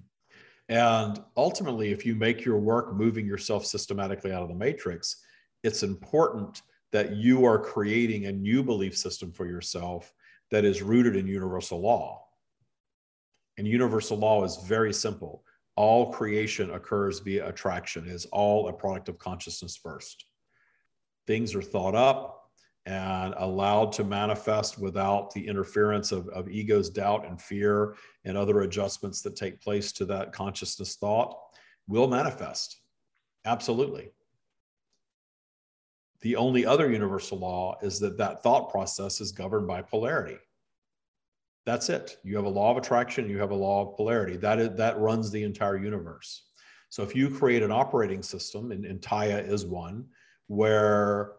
And 0.68 1.20
ultimately, 1.36 1.90
if 1.90 2.06
you 2.06 2.14
make 2.14 2.44
your 2.44 2.58
work 2.58 2.94
moving 2.94 3.26
yourself 3.26 3.66
systematically 3.66 4.32
out 4.32 4.42
of 4.42 4.48
the 4.48 4.54
matrix, 4.54 5.16
it's 5.64 5.82
important 5.82 6.62
that 6.92 7.16
you 7.16 7.44
are 7.44 7.58
creating 7.58 8.26
a 8.26 8.32
new 8.32 8.62
belief 8.62 8.96
system 8.96 9.32
for 9.32 9.46
yourself 9.46 10.12
that 10.50 10.64
is 10.64 10.82
rooted 10.82 11.16
in 11.16 11.26
universal 11.26 11.80
law. 11.80 12.24
And 13.56 13.66
universal 13.66 14.16
law 14.16 14.44
is 14.44 14.58
very 14.66 14.92
simple. 14.92 15.42
All 15.76 16.12
creation 16.12 16.70
occurs 16.70 17.20
via 17.20 17.48
attraction, 17.48 18.06
it 18.06 18.12
is 18.12 18.26
all 18.26 18.68
a 18.68 18.72
product 18.72 19.08
of 19.08 19.18
consciousness 19.18 19.76
first. 19.76 20.26
Things 21.26 21.54
are 21.54 21.62
thought 21.62 21.94
up, 21.94 22.39
and 22.86 23.34
allowed 23.36 23.92
to 23.92 24.04
manifest 24.04 24.78
without 24.78 25.32
the 25.32 25.46
interference 25.46 26.12
of, 26.12 26.28
of 26.28 26.48
ego's 26.48 26.88
doubt 26.90 27.26
and 27.26 27.40
fear 27.40 27.94
and 28.24 28.36
other 28.36 28.62
adjustments 28.62 29.22
that 29.22 29.36
take 29.36 29.60
place 29.60 29.92
to 29.92 30.04
that 30.06 30.32
consciousness 30.32 30.96
thought 30.96 31.36
will 31.86 32.08
manifest. 32.08 32.80
Absolutely. 33.44 34.10
The 36.22 36.36
only 36.36 36.66
other 36.66 36.90
universal 36.90 37.38
law 37.38 37.78
is 37.82 37.98
that 38.00 38.18
that 38.18 38.42
thought 38.42 38.70
process 38.70 39.20
is 39.20 39.32
governed 39.32 39.66
by 39.66 39.82
polarity. 39.82 40.38
That's 41.66 41.88
it. 41.88 42.16
You 42.24 42.36
have 42.36 42.44
a 42.44 42.50
law 42.50 42.70
of 42.70 42.76
attraction, 42.76 43.28
you 43.28 43.38
have 43.38 43.50
a 43.50 43.54
law 43.54 43.86
of 43.86 43.96
polarity. 43.96 44.36
That, 44.36 44.58
is, 44.58 44.76
that 44.76 44.98
runs 44.98 45.30
the 45.30 45.42
entire 45.42 45.76
universe. 45.76 46.44
So 46.88 47.02
if 47.02 47.14
you 47.14 47.30
create 47.30 47.62
an 47.62 47.70
operating 47.70 48.22
system, 48.22 48.72
and, 48.72 48.84
and 48.84 49.00
Tya 49.00 49.38
is 49.38 49.64
one, 49.64 50.06
where 50.48 51.32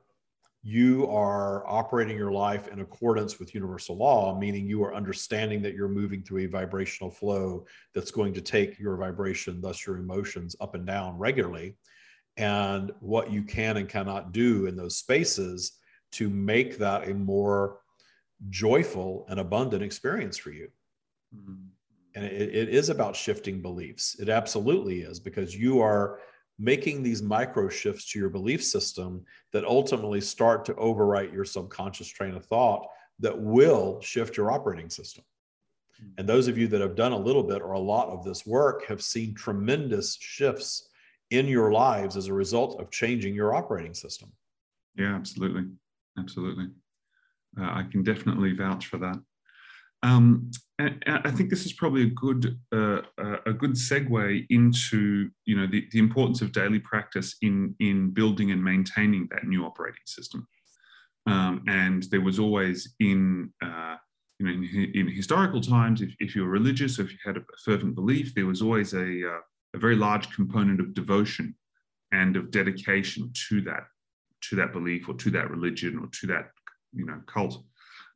you 0.64 1.08
are 1.08 1.68
operating 1.68 2.16
your 2.16 2.32
life 2.32 2.68
in 2.68 2.82
accordance 2.82 3.40
with 3.40 3.56
universal 3.56 3.98
law, 3.98 4.38
meaning 4.38 4.68
you 4.68 4.84
are 4.84 4.94
understanding 4.94 5.62
that 5.64 5.74
you're 5.74 5.90
moving 5.90 6.22
through 6.22 6.44
a 6.44 6.48
vibrational 6.48 7.10
flow 7.10 7.66
that's 7.96 8.12
going 8.12 8.34
to 8.34 8.42
take 8.42 8.78
your 8.78 8.96
vibration, 8.96 9.60
thus 9.60 9.86
your 9.88 9.98
emotions, 9.98 10.56
up 10.62 10.76
and 10.76 10.86
down 10.86 11.18
regularly, 11.18 11.76
and 12.38 12.92
what 13.00 13.32
you 13.32 13.42
can 13.42 13.78
and 13.78 13.90
cannot 13.90 14.32
do 14.32 14.68
in 14.68 14.76
those 14.76 14.98
spaces 14.98 15.80
to 16.12 16.30
make 16.30 16.78
that 16.78 17.10
a 17.10 17.14
more 17.14 17.80
joyful 18.50 19.26
and 19.30 19.40
abundant 19.40 19.82
experience 19.82 20.38
for 20.38 20.52
you. 20.52 20.68
Mm-hmm. 21.36 21.56
And 22.14 22.26
it, 22.26 22.56
it 22.56 22.70
is 22.70 22.90
about 22.90 23.16
shifting 23.16 23.62
beliefs. 23.62 24.18
It 24.20 24.30
absolutely 24.30 25.02
is 25.02 25.20
because 25.20 25.56
you 25.56 25.82
are 25.82 26.20
making 26.62 27.02
these 27.02 27.24
micro 27.24 27.68
shifts 27.68 28.12
to 28.12 28.20
your 28.20 28.30
belief 28.30 28.64
system 28.64 29.26
that 29.52 29.66
ultimately 29.66 30.22
start 30.22 30.64
to 30.64 30.74
overwrite 30.76 31.34
your 31.34 31.44
subconscious 31.44 32.08
train 32.08 32.36
of 32.36 32.46
thought 32.46 32.88
that 33.20 33.38
will 33.38 34.00
shift 34.02 34.38
your 34.38 34.52
operating 34.52 34.90
system. 34.90 35.24
Hmm. 36.00 36.10
And 36.20 36.30
those 36.30 36.48
of 36.48 36.60
you 36.60 36.68
that 36.68 36.82
have 36.82 36.96
done 36.96 37.14
a 37.14 37.18
little 37.18 37.44
bit 37.44 37.64
or 37.64 37.72
a 37.72 37.80
lot 37.80 38.10
of 38.10 38.24
this 38.24 38.46
work 38.46 38.86
have 38.86 39.02
seen 39.02 39.34
tremendous 39.34 40.18
shifts 40.22 40.88
in 41.32 41.48
your 41.48 41.72
lives 41.72 42.16
as 42.16 42.28
a 42.28 42.34
result 42.34 42.80
of 42.80 42.92
changing 42.92 43.34
your 43.34 43.56
operating 43.56 43.96
system. 43.96 44.32
Yeah, 44.96 45.16
absolutely. 45.16 45.64
Absolutely. 46.20 46.68
Uh, 47.60 47.64
I 47.64 47.88
can 47.90 48.04
definitely 48.04 48.54
vouch 48.54 48.86
for 48.86 48.98
that. 48.98 49.18
Um, 50.04 50.50
I 50.80 51.30
think 51.32 51.50
this 51.50 51.66
is 51.66 51.74
probably 51.74 52.04
a 52.04 52.08
good 52.08 52.58
uh, 52.74 53.02
a 53.46 53.54
good 53.54 53.74
segue 53.74 54.46
into 54.50 55.30
you 55.46 55.56
know 55.56 55.68
the, 55.68 55.88
the 55.92 56.00
importance 56.00 56.42
of 56.42 56.52
daily 56.52 56.80
practice 56.80 57.36
in 57.42 57.76
in 57.80 58.12
building 58.12 58.52
and 58.52 58.64
maintaining 58.64 59.28
that 59.32 59.46
new 59.46 59.64
operating 59.66 60.02
system. 60.06 60.48
Um, 61.28 61.64
and 61.68 62.04
there 62.04 62.22
was 62.22 62.40
always 62.40 62.96
in 63.00 63.54
uh, 63.64 63.98
you 64.40 64.48
know 64.48 64.52
in, 64.52 64.92
in, 64.96 65.08
historical 65.08 65.62
times, 65.62 66.02
if, 66.02 66.16
if 66.20 66.36
you 66.36 66.44
were 66.44 66.50
religious, 66.50 66.98
or 66.98 67.04
if 67.04 67.12
you 67.12 67.18
had 67.24 67.38
a 67.38 67.44
fervent 67.64 67.94
belief, 67.94 68.34
there 68.34 68.48
was 68.48 68.62
always 68.62 68.94
a 68.94 69.28
uh, 69.28 69.42
a 69.76 69.78
very 69.78 69.96
large 69.96 70.32
component 70.32 70.80
of 70.80 70.94
devotion 70.94 71.56
and 72.12 72.36
of 72.36 72.50
dedication 72.50 73.32
to 73.50 73.62
that 73.62 73.84
to 74.42 74.56
that 74.56 74.74
belief 74.74 75.08
or 75.08 75.14
to 75.14 75.30
that 75.30 75.52
religion 75.52 76.00
or 76.00 76.08
to 76.08 76.28
that 76.28 76.50
you 76.94 77.06
know 77.06 77.22
cult. 77.28 77.64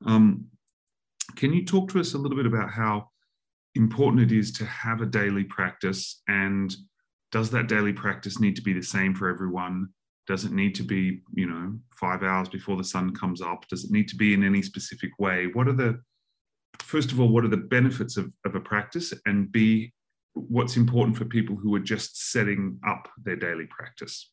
Um, 0.06 0.45
can 1.36 1.54
you 1.54 1.65
talk 1.65 1.89
to 1.91 2.00
us 2.00 2.13
a 2.13 2.17
little 2.17 2.38
bit 2.38 2.45
about 2.45 2.71
how 2.71 3.10
important 3.76 4.32
it 4.32 4.36
is 4.36 4.52
to 4.54 4.65
have 4.65 5.02
a 5.02 5.06
daily 5.06 5.43
practice 5.43 6.21
and 6.28 6.76
does 7.32 7.50
that 7.52 7.67
daily 7.67 7.91
practice 7.91 8.39
need 8.39 8.56
to 8.56 8.62
be 8.62 8.74
the 8.74 8.82
same 8.82 9.13
for 9.13 9.28
everyone? 9.28 9.89
Does 10.28 10.45
it 10.45 10.54
need 10.54 10.74
to 10.76 10.84
be, 10.84 11.21
you 11.34 11.45
know, 11.48 11.78
five 11.91 12.24
hours 12.24 12.48
before 12.48 12.78
the 12.78 12.84
sun 12.84 13.13
comes 13.13 13.41
up? 13.41 13.67
Does 13.67 13.84
it 13.84 13.91
need 13.91 14.08
to 14.08 14.15
be 14.15 14.34
in 14.34 14.43
any 14.43 14.62
specific 14.62 15.12
way? 15.19 15.48
What 15.54 15.67
are 15.67 15.74
the, 15.74 16.02
first 16.80 17.12
of 17.12 17.19
all, 17.19 17.28
what 17.28 17.43
are 17.43 17.50
the 17.50 17.58
benefits 17.58 18.15
of, 18.15 18.32
of 18.45 18.56
a 18.56 18.60
practice? 18.60 19.13
And 19.26 19.52
B, 19.52 19.91
what's 20.34 20.78
important 20.78 21.17
for 21.17 21.26
people 21.26 21.56
who 21.58 21.76
are 21.76 21.80
just 21.80 22.32
setting 22.32 22.80
up 22.88 23.10
their 23.21 23.36
daily 23.36 23.67
practice? 23.69 24.32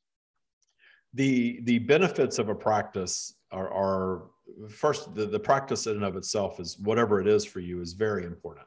The, 1.15 1.61
the 1.65 1.81
benefits 1.81 2.39
of 2.39 2.49
a 2.49 2.55
practice 2.55 3.35
are, 3.51 3.71
are 3.71 4.23
first 4.69 5.15
the, 5.15 5.27
the 5.27 5.39
practice 5.39 5.87
in 5.87 5.97
and 5.97 6.05
of 6.05 6.17
itself 6.17 6.61
is 6.61 6.79
whatever 6.79 7.21
it 7.21 7.27
is 7.27 7.45
for 7.45 7.61
you 7.61 7.81
is 7.81 7.93
very 7.93 8.25
important 8.25 8.67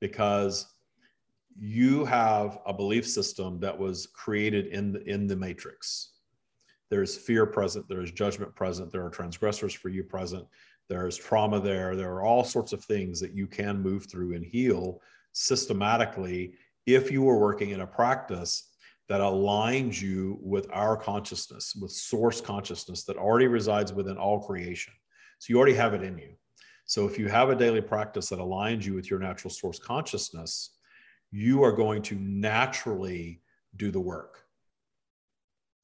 because 0.00 0.66
you 1.58 2.04
have 2.04 2.58
a 2.66 2.72
belief 2.72 3.06
system 3.06 3.58
that 3.60 3.76
was 3.76 4.06
created 4.08 4.66
in 4.66 4.92
the, 4.92 5.02
in 5.08 5.26
the 5.26 5.36
matrix. 5.36 6.12
There's 6.90 7.16
fear 7.16 7.46
present 7.46 7.88
there's 7.88 8.12
judgment 8.12 8.54
present 8.54 8.92
there 8.92 9.04
are 9.04 9.10
transgressors 9.10 9.74
for 9.74 9.88
you 9.88 10.04
present 10.04 10.46
there's 10.88 11.16
trauma 11.16 11.58
there 11.58 11.96
there 11.96 12.12
are 12.12 12.22
all 12.22 12.44
sorts 12.44 12.72
of 12.72 12.84
things 12.84 13.18
that 13.20 13.34
you 13.34 13.46
can 13.46 13.82
move 13.82 14.06
through 14.08 14.34
and 14.34 14.44
heal 14.44 15.00
systematically 15.32 16.54
if 16.86 17.10
you 17.10 17.28
are 17.28 17.38
working 17.38 17.70
in 17.70 17.80
a 17.80 17.86
practice 17.86 18.70
that 19.08 19.20
aligns 19.20 20.00
you 20.00 20.38
with 20.40 20.68
our 20.72 20.96
consciousness 20.96 21.74
with 21.74 21.90
source 21.90 22.40
consciousness 22.40 23.02
that 23.02 23.16
already 23.16 23.48
resides 23.48 23.92
within 23.92 24.16
all 24.16 24.38
creation 24.38 24.92
so 25.38 25.46
you 25.50 25.56
already 25.56 25.74
have 25.74 25.94
it 25.94 26.02
in 26.02 26.18
you. 26.18 26.30
So 26.86 27.06
if 27.06 27.18
you 27.18 27.28
have 27.28 27.50
a 27.50 27.56
daily 27.56 27.80
practice 27.80 28.28
that 28.28 28.38
aligns 28.38 28.84
you 28.84 28.94
with 28.94 29.10
your 29.10 29.18
natural 29.18 29.50
source 29.50 29.78
consciousness, 29.78 30.70
you 31.32 31.62
are 31.62 31.72
going 31.72 32.02
to 32.02 32.14
naturally 32.14 33.40
do 33.76 33.90
the 33.90 34.00
work. 34.00 34.44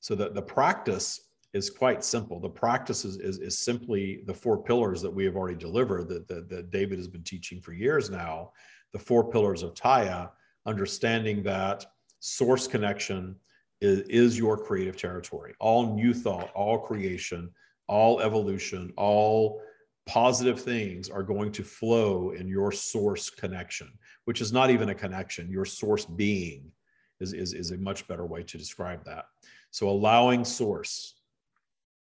So 0.00 0.14
that 0.14 0.34
the 0.34 0.42
practice 0.42 1.28
is 1.52 1.68
quite 1.70 2.04
simple. 2.04 2.40
The 2.40 2.48
practice 2.48 3.04
is, 3.04 3.18
is, 3.18 3.38
is 3.38 3.58
simply 3.58 4.22
the 4.26 4.34
four 4.34 4.62
pillars 4.62 5.02
that 5.02 5.10
we 5.12 5.24
have 5.24 5.36
already 5.36 5.58
delivered 5.58 6.08
that, 6.08 6.26
that, 6.28 6.48
that 6.48 6.70
David 6.70 6.98
has 6.98 7.08
been 7.08 7.22
teaching 7.22 7.60
for 7.60 7.72
years 7.72 8.08
now. 8.08 8.52
The 8.92 8.98
four 8.98 9.30
pillars 9.30 9.62
of 9.62 9.74
Tya, 9.74 10.30
understanding 10.66 11.42
that 11.42 11.84
source 12.20 12.66
connection 12.66 13.36
is, 13.80 14.00
is 14.08 14.38
your 14.38 14.56
creative 14.56 14.96
territory. 14.96 15.54
All 15.58 15.94
new 15.94 16.14
thought, 16.14 16.50
all 16.54 16.78
creation, 16.78 17.50
all 17.92 18.20
evolution, 18.20 18.90
all 18.96 19.60
positive 20.06 20.58
things 20.58 21.10
are 21.10 21.22
going 21.22 21.52
to 21.52 21.62
flow 21.62 22.30
in 22.30 22.48
your 22.48 22.72
source 22.72 23.28
connection, 23.28 23.88
which 24.24 24.40
is 24.40 24.50
not 24.50 24.70
even 24.70 24.88
a 24.88 24.94
connection. 24.94 25.50
Your 25.50 25.66
source 25.66 26.06
being 26.06 26.72
is, 27.20 27.34
is, 27.34 27.52
is 27.52 27.70
a 27.70 27.76
much 27.76 28.08
better 28.08 28.24
way 28.24 28.44
to 28.44 28.56
describe 28.56 29.04
that. 29.04 29.26
So 29.70 29.90
allowing 29.90 30.42
source 30.44 31.16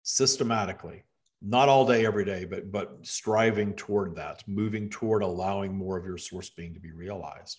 systematically 0.02 1.04
not 1.40 1.68
all 1.68 1.86
day 1.86 2.04
every 2.04 2.24
day 2.24 2.44
but 2.44 2.72
but 2.72 2.96
striving 3.02 3.72
toward 3.74 4.16
that 4.16 4.42
moving 4.48 4.88
toward 4.88 5.22
allowing 5.22 5.76
more 5.76 5.96
of 5.96 6.04
your 6.04 6.18
source 6.18 6.50
being 6.50 6.74
to 6.74 6.80
be 6.80 6.90
realized 6.90 7.58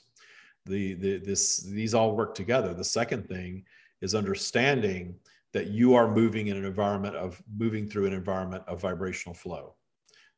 the, 0.66 0.96
the 0.96 1.20
this 1.20 1.60
these 1.60 1.94
all 1.94 2.16
work 2.16 2.34
together 2.34 2.74
the 2.74 2.84
second 2.84 3.28
thing 3.30 3.64
is 4.02 4.16
understanding 4.16 5.16
that 5.54 5.68
you 5.68 5.96
are 5.96 6.14
moving 6.14 6.48
in 6.48 6.58
an 6.58 6.66
environment 6.66 7.16
of 7.16 7.42
moving 7.58 7.88
through 7.88 8.06
an 8.06 8.14
environment 8.14 8.64
of 8.68 8.82
vibrational 8.82 9.34
flow. 9.34 9.76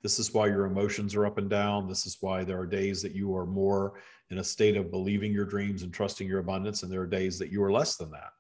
This 0.01 0.20
is 0.20 0.34
why 0.34 0.47
your 0.47 0.66
emotions 0.66 1.16
are 1.16 1.26
up 1.26 1.38
and 1.38 1.49
down. 1.49 1.88
This 1.88 2.05
is 2.05 2.18
why 2.22 2.43
there 2.43 2.59
are 2.59 2.66
days 2.66 3.01
that 3.01 3.14
you 3.14 3.36
are 3.36 3.45
more 3.45 4.01
in 4.30 4.39
a 4.39 4.43
state 4.43 4.78
of 4.78 4.89
believing 4.89 5.32
your 5.32 5.45
dreams 5.45 5.84
and 5.84 5.93
trusting 5.93 6.28
your 6.28 6.39
abundance 6.39 6.84
and 6.84 6.91
there 6.91 7.01
are 7.01 7.07
days 7.07 7.38
that 7.38 7.51
you 7.51 7.62
are 7.64 7.72
less 7.72 7.97
than 7.97 8.09
that. 8.12 8.32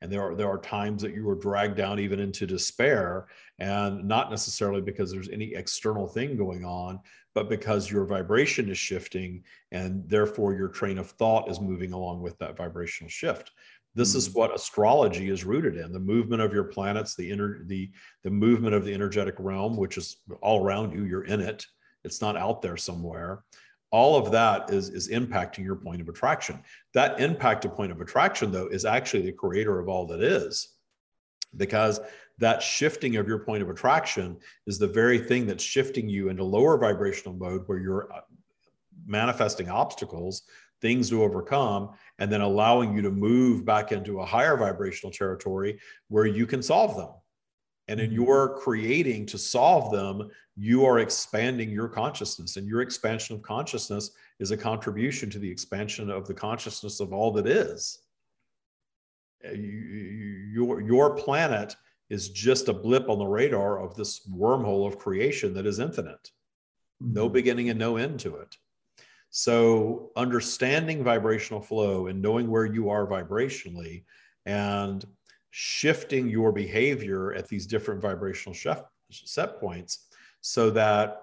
And 0.00 0.12
there 0.12 0.22
are 0.22 0.36
there 0.36 0.48
are 0.48 0.60
times 0.60 1.02
that 1.02 1.14
you 1.14 1.28
are 1.28 1.34
dragged 1.34 1.76
down 1.76 1.98
even 1.98 2.20
into 2.20 2.46
despair 2.46 3.26
and 3.58 4.04
not 4.04 4.30
necessarily 4.30 4.80
because 4.80 5.10
there's 5.10 5.30
any 5.30 5.54
external 5.54 6.06
thing 6.06 6.36
going 6.36 6.64
on 6.64 7.00
but 7.34 7.48
because 7.48 7.88
your 7.88 8.04
vibration 8.04 8.68
is 8.68 8.78
shifting 8.78 9.44
and 9.70 10.08
therefore 10.08 10.54
your 10.54 10.66
train 10.66 10.98
of 10.98 11.10
thought 11.10 11.48
is 11.48 11.60
moving 11.60 11.92
along 11.92 12.20
with 12.20 12.36
that 12.38 12.56
vibrational 12.56 13.08
shift 13.08 13.52
this 13.98 14.10
mm-hmm. 14.10 14.18
is 14.18 14.30
what 14.30 14.54
astrology 14.54 15.28
is 15.28 15.44
rooted 15.44 15.76
in 15.76 15.92
the 15.92 15.98
movement 15.98 16.40
of 16.40 16.52
your 16.52 16.64
planets 16.64 17.14
the 17.14 17.30
inner 17.30 17.64
the 17.64 17.90
the 18.22 18.30
movement 18.30 18.74
of 18.74 18.84
the 18.84 18.94
energetic 18.94 19.34
realm 19.38 19.76
which 19.76 19.96
is 19.96 20.18
all 20.40 20.64
around 20.64 20.92
you 20.92 21.04
you're 21.04 21.24
in 21.24 21.40
it. 21.40 21.66
It's 22.04 22.20
not 22.20 22.36
out 22.36 22.62
there 22.62 22.76
somewhere. 22.76 23.42
All 23.90 24.16
of 24.16 24.30
that 24.32 24.70
is 24.70 24.90
is 24.90 25.08
impacting 25.08 25.64
your 25.64 25.76
point 25.76 26.00
of 26.00 26.08
attraction. 26.08 26.62
That 26.94 27.20
impact 27.20 27.64
impacted 27.64 27.72
point 27.72 27.92
of 27.92 28.00
attraction 28.00 28.52
though 28.52 28.68
is 28.68 28.84
actually 28.84 29.22
the 29.22 29.32
creator 29.32 29.80
of 29.80 29.88
all 29.88 30.06
that 30.06 30.22
is 30.22 30.74
because 31.56 32.00
that 32.38 32.62
shifting 32.62 33.16
of 33.16 33.26
your 33.26 33.40
point 33.40 33.62
of 33.62 33.70
attraction 33.70 34.36
is 34.66 34.78
the 34.78 34.86
very 34.86 35.18
thing 35.18 35.46
that's 35.46 35.64
shifting 35.64 36.08
you 36.08 36.28
into 36.28 36.44
lower 36.44 36.78
vibrational 36.78 37.34
mode 37.34 37.62
where 37.66 37.78
you're 37.78 38.12
uh, 38.12 38.20
manifesting 39.06 39.68
obstacles 39.68 40.42
things 40.80 41.10
to 41.10 41.22
overcome 41.22 41.90
and 42.18 42.30
then 42.30 42.40
allowing 42.40 42.94
you 42.94 43.02
to 43.02 43.10
move 43.10 43.64
back 43.64 43.92
into 43.92 44.20
a 44.20 44.26
higher 44.26 44.56
vibrational 44.56 45.12
territory 45.12 45.78
where 46.08 46.26
you 46.26 46.46
can 46.46 46.62
solve 46.62 46.96
them 46.96 47.10
and 47.88 47.98
in 47.98 48.10
mm-hmm. 48.10 48.16
your 48.16 48.58
creating 48.58 49.26
to 49.26 49.38
solve 49.38 49.90
them, 49.92 50.30
you 50.56 50.84
are 50.84 50.98
expanding 50.98 51.70
your 51.70 51.88
consciousness. 51.88 52.56
And 52.56 52.68
your 52.68 52.82
expansion 52.82 53.34
of 53.34 53.42
consciousness 53.42 54.10
is 54.38 54.50
a 54.50 54.56
contribution 54.56 55.30
to 55.30 55.38
the 55.38 55.50
expansion 55.50 56.10
of 56.10 56.26
the 56.26 56.34
consciousness 56.34 57.00
of 57.00 57.12
all 57.12 57.32
that 57.32 57.46
is. 57.46 58.02
Uh, 59.44 59.52
your, 59.52 60.80
your 60.80 61.14
planet 61.16 61.74
is 62.10 62.28
just 62.30 62.68
a 62.68 62.72
blip 62.72 63.08
on 63.08 63.18
the 63.18 63.26
radar 63.26 63.80
of 63.80 63.94
this 63.94 64.26
wormhole 64.28 64.86
of 64.86 64.98
creation 64.98 65.54
that 65.54 65.66
is 65.66 65.78
infinite. 65.78 66.30
No 67.00 67.24
mm-hmm. 67.24 67.32
beginning 67.32 67.70
and 67.70 67.78
no 67.78 67.96
end 67.96 68.20
to 68.20 68.36
it. 68.36 68.56
So, 69.30 70.10
understanding 70.16 71.04
vibrational 71.04 71.60
flow 71.60 72.06
and 72.06 72.22
knowing 72.22 72.50
where 72.50 72.64
you 72.64 72.88
are 72.88 73.06
vibrationally 73.06 74.04
and 74.46 75.04
shifting 75.50 76.28
your 76.28 76.52
behavior 76.52 77.34
at 77.34 77.48
these 77.48 77.66
different 77.66 78.00
vibrational 78.00 78.54
chef, 78.54 78.82
set 79.10 79.60
points 79.60 80.08
so 80.40 80.70
that 80.70 81.22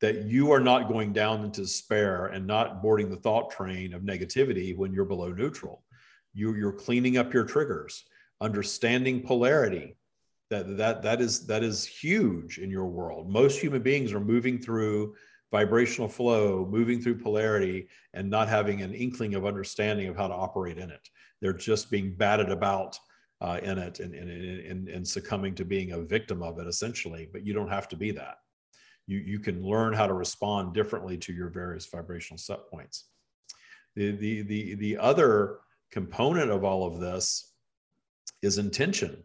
that 0.00 0.24
you 0.24 0.50
are 0.52 0.60
not 0.60 0.88
going 0.88 1.12
down 1.12 1.42
into 1.42 1.62
despair 1.62 2.26
and 2.26 2.46
not 2.46 2.82
boarding 2.82 3.08
the 3.08 3.16
thought 3.16 3.50
train 3.50 3.94
of 3.94 4.02
negativity 4.02 4.76
when 4.76 4.92
you're 4.92 5.06
below 5.06 5.32
neutral. 5.32 5.82
You, 6.34 6.54
you're 6.54 6.70
cleaning 6.70 7.16
up 7.16 7.32
your 7.32 7.44
triggers 7.44 8.04
understanding 8.40 9.22
polarity. 9.22 9.96
That 10.50 10.76
that 10.76 11.02
that 11.02 11.20
is 11.20 11.46
that 11.46 11.64
is 11.64 11.84
huge 11.84 12.58
in 12.58 12.70
your 12.70 12.86
world. 12.86 13.28
Most 13.28 13.58
human 13.58 13.82
beings 13.82 14.12
are 14.12 14.20
moving 14.20 14.60
through 14.60 15.16
vibrational 15.56 16.08
flow 16.08 16.68
moving 16.70 17.00
through 17.00 17.18
polarity 17.18 17.88
and 18.12 18.28
not 18.28 18.46
having 18.46 18.82
an 18.82 18.92
inkling 18.92 19.34
of 19.34 19.46
understanding 19.46 20.06
of 20.06 20.14
how 20.14 20.28
to 20.28 20.34
operate 20.34 20.76
in 20.76 20.90
it. 20.90 21.08
They're 21.40 21.54
just 21.70 21.90
being 21.90 22.14
batted 22.14 22.50
about 22.50 22.98
uh, 23.40 23.58
in 23.62 23.78
it 23.78 24.00
and, 24.00 24.14
and, 24.14 24.30
and, 24.30 24.88
and 24.88 25.08
succumbing 25.08 25.54
to 25.54 25.64
being 25.64 25.92
a 25.92 26.02
victim 26.02 26.42
of 26.42 26.58
it 26.58 26.66
essentially. 26.66 27.26
But 27.32 27.46
you 27.46 27.54
don't 27.54 27.70
have 27.70 27.88
to 27.88 27.96
be 27.96 28.10
that. 28.10 28.36
You, 29.06 29.18
you 29.18 29.38
can 29.38 29.64
learn 29.64 29.94
how 29.94 30.06
to 30.06 30.12
respond 30.12 30.74
differently 30.74 31.16
to 31.18 31.32
your 31.32 31.48
various 31.48 31.86
vibrational 31.86 32.38
set 32.38 32.68
points. 32.70 33.04
The, 33.94 34.10
the, 34.10 34.42
the, 34.42 34.74
the 34.74 34.98
other 34.98 35.60
component 35.90 36.50
of 36.50 36.64
all 36.64 36.86
of 36.86 37.00
this 37.00 37.54
is 38.42 38.58
intention 38.58 39.22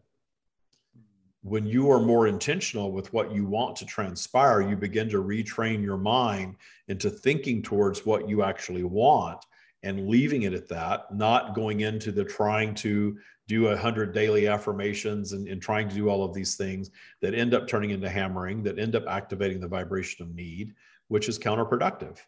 when 1.44 1.66
you 1.66 1.90
are 1.90 2.00
more 2.00 2.28
intentional 2.28 2.92
with 2.92 3.12
what 3.14 3.34
you 3.34 3.46
want 3.46 3.76
to 3.78 3.86
transpire, 3.86 4.62
you 4.62 4.76
begin 4.76 5.10
to 5.10 5.24
retrain 5.24 5.84
your 5.84 5.98
mind 5.98 6.56
into 6.88 7.10
thinking 7.10 7.64
towards 7.64 8.06
what 8.06 8.30
you 8.30 8.44
actually 8.44 8.84
want 8.84 9.44
and 9.84 10.08
leaving 10.08 10.44
it 10.44 10.54
at 10.54 10.68
that, 10.68 11.14
not 11.16 11.56
going 11.56 11.80
into 11.80 12.12
the 12.12 12.24
trying 12.24 12.76
to 12.76 13.18
do 13.48 13.68
a 13.68 13.78
hundred 13.78 14.14
daily 14.14 14.48
affirmations 14.48 15.34
and, 15.34 15.48
and 15.48 15.62
trying 15.62 15.90
to 15.90 15.96
do 15.96 16.10
all 16.10 16.24
of 16.24 16.34
these 16.34 16.56
things 16.56 16.92
that 17.22 17.34
end 17.34 17.56
up 17.56 17.68
turning 17.68 17.90
into 17.90 18.08
hammering, 18.08 18.62
that 18.62 18.78
end 18.78 18.96
up 18.96 19.08
activating 19.08 19.60
the 19.60 19.68
vibration 19.68 20.24
of 20.24 20.36
need, 20.36 20.76
which 21.08 21.28
is 21.28 21.40
counterproductive. 21.40 22.20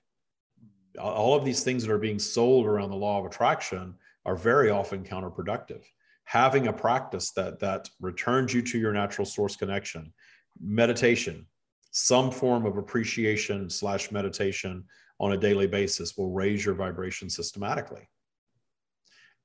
All 0.99 1.35
of 1.35 1.45
these 1.45 1.63
things 1.63 1.85
that 1.85 1.93
are 1.93 1.99
being 1.99 2.19
sold 2.19 2.65
around 2.65 2.89
the 2.89 2.95
law 2.95 3.19
of 3.19 3.25
attraction 3.25 3.93
are 4.25 4.35
very 4.35 4.71
often 4.71 5.03
counterproductive. 5.03 5.83
Having 6.25 6.67
a 6.67 6.73
practice 6.73 7.31
that 7.31 7.59
that 7.59 7.89
returns 7.99 8.53
you 8.53 8.61
to 8.61 8.79
your 8.79 8.93
natural 8.93 9.25
source 9.25 9.55
connection, 9.55 10.13
meditation, 10.61 11.45
some 11.91 12.31
form 12.31 12.65
of 12.65 12.77
appreciation 12.77 13.69
slash 13.69 14.11
meditation 14.11 14.83
on 15.19 15.33
a 15.33 15.37
daily 15.37 15.67
basis 15.67 16.17
will 16.17 16.31
raise 16.31 16.65
your 16.65 16.73
vibration 16.73 17.29
systematically. 17.29 18.09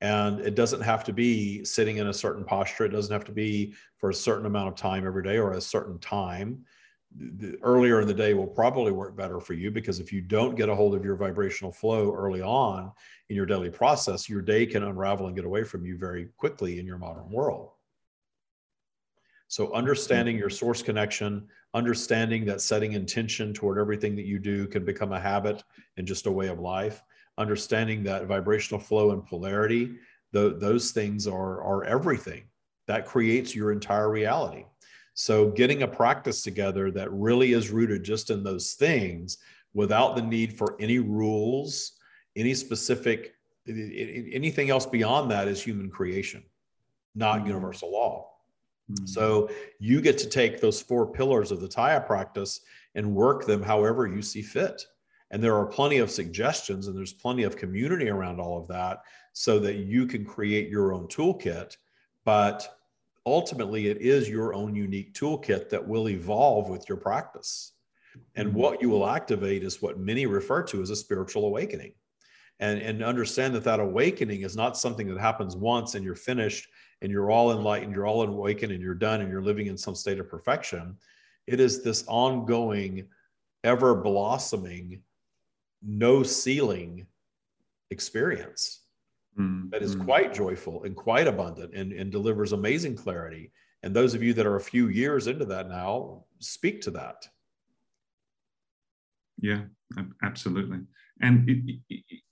And 0.01 0.41
it 0.41 0.55
doesn't 0.55 0.81
have 0.81 1.05
to 1.05 1.12
be 1.12 1.64
sitting 1.64 1.97
in 1.97 2.07
a 2.07 2.12
certain 2.12 2.45
posture. 2.45 2.85
It 2.85 2.91
doesn't 2.91 3.12
have 3.12 3.24
to 3.24 3.33
be 3.33 3.74
for 3.97 4.11
a 4.11 4.14
certain 4.14 4.47
amount 4.47 4.68
of 4.68 4.76
time 4.76 5.07
every 5.07 5.22
day 5.22 5.39
or 5.39 5.53
a 5.53 5.61
certain 5.61 5.99
time. 5.99 6.64
The 7.16 7.59
earlier 7.62 8.00
in 8.00 8.06
the 8.06 8.14
day 8.14 8.34
will 8.34 8.46
probably 8.46 8.92
work 8.92 9.16
better 9.16 9.40
for 9.40 9.54
you 9.54 9.70
because 9.70 9.98
if 9.98 10.12
you 10.12 10.20
don't 10.20 10.54
get 10.54 10.68
a 10.68 10.74
hold 10.74 10.94
of 10.94 11.04
your 11.04 11.16
vibrational 11.16 11.72
flow 11.72 12.14
early 12.14 12.42
on 12.42 12.92
in 13.28 13.36
your 13.36 13.46
daily 13.46 13.70
process, 13.70 14.28
your 14.28 14.42
day 14.42 14.66
can 14.66 14.82
unravel 14.84 15.26
and 15.26 15.34
get 15.34 15.44
away 15.44 15.64
from 15.64 15.86
you 15.86 15.96
very 15.96 16.28
quickly 16.36 16.78
in 16.78 16.86
your 16.86 16.98
modern 16.98 17.30
world. 17.30 17.70
So, 19.48 19.72
understanding 19.72 20.36
your 20.36 20.50
source 20.50 20.82
connection, 20.82 21.48
understanding 21.72 22.44
that 22.44 22.61
setting 22.61 22.92
intention 22.92 23.54
toward 23.54 23.78
everything 23.78 24.14
that 24.16 24.26
you 24.26 24.38
do 24.38 24.66
can 24.66 24.84
become 24.84 25.12
a 25.12 25.20
habit 25.20 25.64
and 25.96 26.06
just 26.06 26.26
a 26.26 26.30
way 26.30 26.48
of 26.48 26.61
life, 26.61 27.02
understanding 27.38 28.02
that 28.04 28.26
vibrational 28.26 28.80
flow 28.80 29.12
and 29.12 29.24
polarity, 29.24 29.96
those 30.32 30.90
things 30.90 31.26
are, 31.26 31.62
are 31.62 31.84
everything. 31.84 32.44
That 32.86 33.06
creates 33.06 33.54
your 33.54 33.72
entire 33.72 34.11
reality. 34.11 34.64
So, 35.20 35.50
getting 35.50 35.82
a 35.82 35.88
practice 35.88 36.42
together 36.42 36.92
that 36.92 37.12
really 37.12 37.52
is 37.52 37.70
rooted 37.70 38.04
just 38.04 38.30
in 38.30 38.44
those 38.44 38.74
things 38.74 39.38
without 39.74 40.14
the 40.14 40.22
need 40.22 40.56
for 40.56 40.76
any 40.78 41.00
rules, 41.00 41.94
any 42.36 42.54
specific, 42.54 43.34
anything 43.66 44.70
else 44.70 44.86
beyond 44.86 45.28
that 45.32 45.48
is 45.48 45.60
human 45.60 45.90
creation, 45.90 46.44
not 47.16 47.38
mm-hmm. 47.38 47.48
universal 47.48 47.90
law. 47.90 48.30
Mm-hmm. 48.92 49.06
So, 49.06 49.50
you 49.80 50.00
get 50.00 50.18
to 50.18 50.28
take 50.28 50.60
those 50.60 50.80
four 50.80 51.10
pillars 51.10 51.50
of 51.50 51.60
the 51.60 51.68
Tya 51.68 52.04
practice 52.06 52.60
and 52.94 53.12
work 53.12 53.44
them 53.44 53.60
however 53.60 54.06
you 54.06 54.22
see 54.22 54.40
fit. 54.40 54.86
And 55.32 55.42
there 55.42 55.56
are 55.56 55.66
plenty 55.66 55.98
of 55.98 56.12
suggestions 56.12 56.86
and 56.86 56.96
there's 56.96 57.12
plenty 57.12 57.42
of 57.42 57.56
community 57.56 58.08
around 58.08 58.38
all 58.38 58.56
of 58.56 58.68
that 58.68 59.02
so 59.32 59.58
that 59.58 59.78
you 59.78 60.06
can 60.06 60.24
create 60.24 60.68
your 60.68 60.92
own 60.92 61.08
toolkit. 61.08 61.76
But 62.24 62.78
ultimately, 63.29 63.89
it 63.89 63.99
is 63.99 64.29
your 64.29 64.55
own 64.55 64.74
unique 64.74 65.14
toolkit 65.14 65.68
that 65.70 65.87
will 65.87 66.09
evolve 66.09 66.68
with 66.68 66.89
your 66.89 66.99
practice. 66.99 67.72
And 68.35 68.49
mm-hmm. 68.49 68.59
what 68.59 68.83
you 68.83 68.89
will 68.89 69.09
activate 69.09 69.62
is 69.62 69.83
what 69.83 69.99
many 69.99 70.26
refer 70.26 70.62
to 70.64 70.83
as 70.83 70.91
a 70.91 70.97
spiritual 70.97 71.45
awakening. 71.45 71.93
And, 72.61 72.81
and 72.81 73.05
understand 73.05 73.55
that 73.55 73.64
that 73.64 73.79
awakening 73.79 74.43
is 74.43 74.57
not 74.57 74.76
something 74.76 75.09
that 75.09 75.20
happens 75.20 75.57
once 75.57 75.95
and 75.95 76.05
you're 76.05 76.16
finished 76.16 76.68
and 77.03 77.12
you're 77.12 77.31
all 77.31 77.53
enlightened, 77.53 77.95
you're 77.95 78.07
all 78.07 78.22
awakened 78.22 78.72
and 78.72 78.83
you're 78.83 78.95
done 78.95 79.20
and 79.20 79.31
you're 79.31 79.43
living 79.43 79.68
in 79.68 79.79
some 79.79 79.95
state 79.95 80.18
of 80.18 80.29
perfection. 80.29 80.97
It 81.47 81.61
is 81.61 81.83
this 81.85 82.05
ongoing, 82.09 83.07
ever 83.62 83.95
blossoming 83.95 85.03
no 85.83 86.24
ceiling 86.24 87.07
experience 87.91 88.81
mm-hmm. 89.39 89.68
that 89.70 89.82
is 89.82 89.97
mm. 89.97 90.05
quite 90.05 90.34
joyful 90.34 90.84
and 90.84 90.97
quite 90.97 91.26
abundant 91.26 91.74
and, 91.74 91.93
and 91.93 92.11
delivers 92.11 92.53
amazing 92.53 92.97
clarity. 92.97 93.53
And 93.82 93.95
those 93.95 94.14
of 94.14 94.22
you 94.22 94.34
that 94.34 94.47
are 94.47 94.57
a 94.57 94.61
few 94.61 94.89
years 94.89 95.26
into 95.26 95.45
that 95.47 95.68
now, 95.68 96.24
speak 96.41 96.80
to 96.82 96.91
that. 96.93 97.28
Yeah, 99.41 99.62
absolutely. 100.22 100.80
And 101.22 101.49
it, 101.49 101.78
it, 101.89 102.22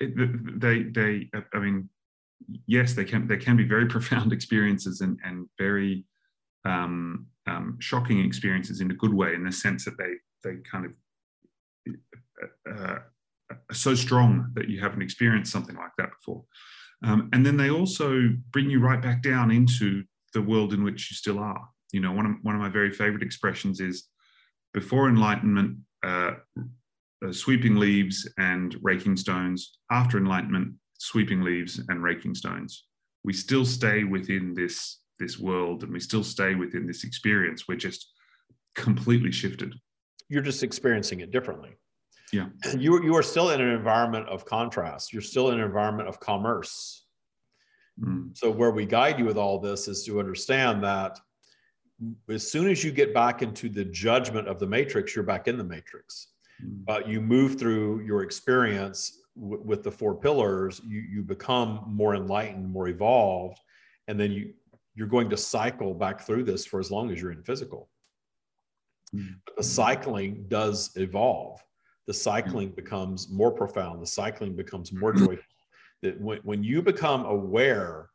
it, 0.00 0.60
they, 0.60 0.84
they, 0.84 1.30
I 1.52 1.58
mean, 1.58 1.88
yes, 2.66 2.94
they 2.94 3.04
can, 3.04 3.26
they 3.26 3.36
can 3.36 3.56
be 3.56 3.64
very 3.64 3.86
profound 3.94 4.32
experiences 4.32 5.02
and, 5.02 5.18
and 5.24 5.48
very 5.58 6.04
um, 6.64 7.26
um, 7.46 7.76
shocking 7.80 8.24
experiences 8.24 8.80
in 8.80 8.90
a 8.90 8.94
good 8.94 9.12
way, 9.14 9.34
in 9.34 9.44
the 9.44 9.52
sense 9.52 9.84
that 9.84 9.96
they 9.98 10.14
they 10.42 10.56
kind 10.70 10.86
of 10.86 11.94
uh, 12.70 12.98
so 13.72 13.94
strong 13.94 14.50
that 14.54 14.68
you 14.68 14.80
haven't 14.80 15.02
experienced 15.02 15.52
something 15.52 15.76
like 15.76 15.92
that 15.98 16.10
before. 16.18 16.44
Um, 17.02 17.28
and 17.32 17.44
then 17.44 17.56
they 17.56 17.70
also 17.70 18.30
bring 18.50 18.68
you 18.70 18.80
right 18.80 19.00
back 19.00 19.22
down 19.22 19.50
into 19.50 20.04
the 20.34 20.42
world 20.42 20.72
in 20.72 20.84
which 20.84 21.10
you 21.10 21.16
still 21.16 21.38
are. 21.38 21.68
You 21.92 22.00
know, 22.00 22.12
one 22.12 22.26
of, 22.26 22.32
one 22.42 22.54
of 22.54 22.60
my 22.60 22.68
very 22.68 22.90
favorite 22.90 23.22
expressions 23.22 23.80
is 23.80 24.08
before 24.72 25.08
enlightenment, 25.08 25.78
uh, 26.04 26.32
uh, 27.26 27.32
sweeping 27.32 27.76
leaves 27.76 28.28
and 28.38 28.76
raking 28.82 29.16
stones. 29.16 29.78
After 29.90 30.18
enlightenment, 30.18 30.74
sweeping 30.98 31.42
leaves 31.42 31.80
and 31.88 32.02
raking 32.02 32.34
stones. 32.34 32.84
We 33.24 33.32
still 33.32 33.64
stay 33.64 34.04
within 34.04 34.54
this, 34.54 35.00
this 35.18 35.38
world 35.38 35.82
and 35.82 35.92
we 35.92 36.00
still 36.00 36.24
stay 36.24 36.54
within 36.54 36.86
this 36.86 37.04
experience. 37.04 37.66
We're 37.66 37.76
just 37.76 38.06
completely 38.74 39.32
shifted. 39.32 39.74
You're 40.28 40.42
just 40.42 40.62
experiencing 40.62 41.20
it 41.20 41.30
differently. 41.30 41.76
Yeah. 42.32 42.46
You, 42.78 43.02
you 43.02 43.16
are 43.16 43.22
still 43.22 43.50
in 43.50 43.60
an 43.60 43.70
environment 43.70 44.28
of 44.28 44.44
contrast. 44.44 45.12
You're 45.12 45.22
still 45.22 45.50
in 45.50 45.58
an 45.58 45.64
environment 45.64 46.08
of 46.08 46.20
commerce. 46.20 47.06
Mm. 48.00 48.36
So, 48.36 48.50
where 48.50 48.70
we 48.70 48.86
guide 48.86 49.18
you 49.18 49.24
with 49.24 49.36
all 49.36 49.58
this 49.58 49.88
is 49.88 50.04
to 50.04 50.20
understand 50.20 50.82
that 50.84 51.18
as 52.28 52.50
soon 52.50 52.70
as 52.70 52.82
you 52.82 52.90
get 52.90 53.12
back 53.12 53.42
into 53.42 53.68
the 53.68 53.84
judgment 53.84 54.48
of 54.48 54.58
the 54.58 54.66
matrix, 54.66 55.14
you're 55.14 55.24
back 55.24 55.48
in 55.48 55.58
the 55.58 55.64
matrix. 55.64 56.28
Mm. 56.64 56.84
But 56.86 57.08
you 57.08 57.20
move 57.20 57.58
through 57.58 58.00
your 58.00 58.22
experience 58.22 59.20
w- 59.38 59.62
with 59.62 59.82
the 59.82 59.90
four 59.90 60.14
pillars, 60.14 60.80
you, 60.86 61.00
you 61.00 61.22
become 61.22 61.82
more 61.86 62.14
enlightened, 62.14 62.70
more 62.70 62.88
evolved, 62.88 63.58
and 64.08 64.18
then 64.18 64.32
you 64.32 64.52
you're 64.94 65.06
going 65.06 65.30
to 65.30 65.36
cycle 65.36 65.94
back 65.94 66.20
through 66.20 66.44
this 66.44 66.66
for 66.66 66.80
as 66.80 66.90
long 66.90 67.10
as 67.10 67.20
you're 67.20 67.32
in 67.32 67.42
physical. 67.42 67.88
Mm. 69.14 69.36
But 69.46 69.56
the 69.56 69.62
cycling 69.62 70.46
does 70.48 70.90
evolve 70.96 71.60
the 72.10 72.14
cycling 72.14 72.70
becomes 72.70 73.30
more 73.30 73.52
profound 73.52 74.02
the 74.02 74.06
cycling 74.06 74.56
becomes 74.56 74.92
more 74.92 75.12
mm-hmm. 75.12 75.26
joyful. 75.26 75.44
That 76.02 76.20
when, 76.20 76.38
when 76.42 76.64
you 76.64 76.82
become 76.82 77.24
aware 77.24 78.10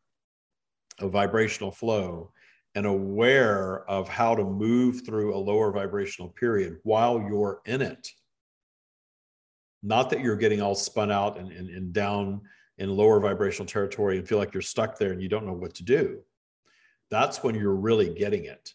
of 0.99 1.11
vibrational 1.11 1.71
flow 1.71 2.33
and 2.73 2.85
aware 2.85 3.89
of 3.89 4.09
how 4.09 4.35
to 4.35 4.43
move 4.43 5.05
through 5.05 5.33
a 5.33 5.37
lower 5.37 5.71
vibrational 5.71 6.27
period 6.27 6.75
while 6.83 7.21
you're 7.21 7.61
in 7.65 7.81
it 7.81 8.09
not 9.81 10.09
that 10.09 10.19
you're 10.19 10.35
getting 10.35 10.61
all 10.61 10.75
spun 10.75 11.09
out 11.09 11.37
and, 11.37 11.53
and, 11.53 11.69
and 11.69 11.93
down 11.93 12.41
in 12.79 12.89
lower 12.89 13.21
vibrational 13.21 13.65
territory 13.65 14.17
and 14.17 14.27
feel 14.27 14.39
like 14.39 14.53
you're 14.53 14.61
stuck 14.61 14.97
there 14.97 15.13
and 15.13 15.21
you 15.21 15.29
don't 15.29 15.45
know 15.45 15.53
what 15.53 15.73
to 15.75 15.83
do. 15.83 16.19
That's 17.09 17.43
when 17.43 17.55
you're 17.55 17.75
really 17.75 18.13
getting 18.13 18.43
it 18.43 18.73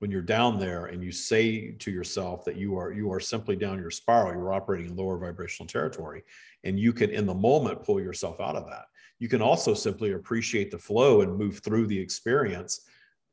when 0.00 0.10
you're 0.10 0.22
down 0.22 0.58
there 0.58 0.86
and 0.86 1.02
you 1.02 1.12
say 1.12 1.72
to 1.72 1.90
yourself 1.90 2.44
that 2.44 2.56
you 2.56 2.76
are 2.76 2.92
you 2.92 3.12
are 3.12 3.20
simply 3.20 3.54
down 3.54 3.78
your 3.78 3.90
spiral 3.90 4.32
you're 4.32 4.52
operating 4.52 4.90
in 4.90 4.96
lower 4.96 5.18
vibrational 5.18 5.68
territory 5.68 6.22
and 6.64 6.78
you 6.78 6.92
can 6.92 7.10
in 7.10 7.26
the 7.26 7.34
moment 7.34 7.84
pull 7.84 8.00
yourself 8.00 8.40
out 8.40 8.56
of 8.56 8.66
that. 8.66 8.86
You 9.18 9.28
can 9.28 9.42
also 9.42 9.74
simply 9.74 10.12
appreciate 10.12 10.70
the 10.70 10.78
flow 10.78 11.20
and 11.20 11.36
move 11.36 11.58
through 11.58 11.86
the 11.86 11.98
experience. 11.98 12.80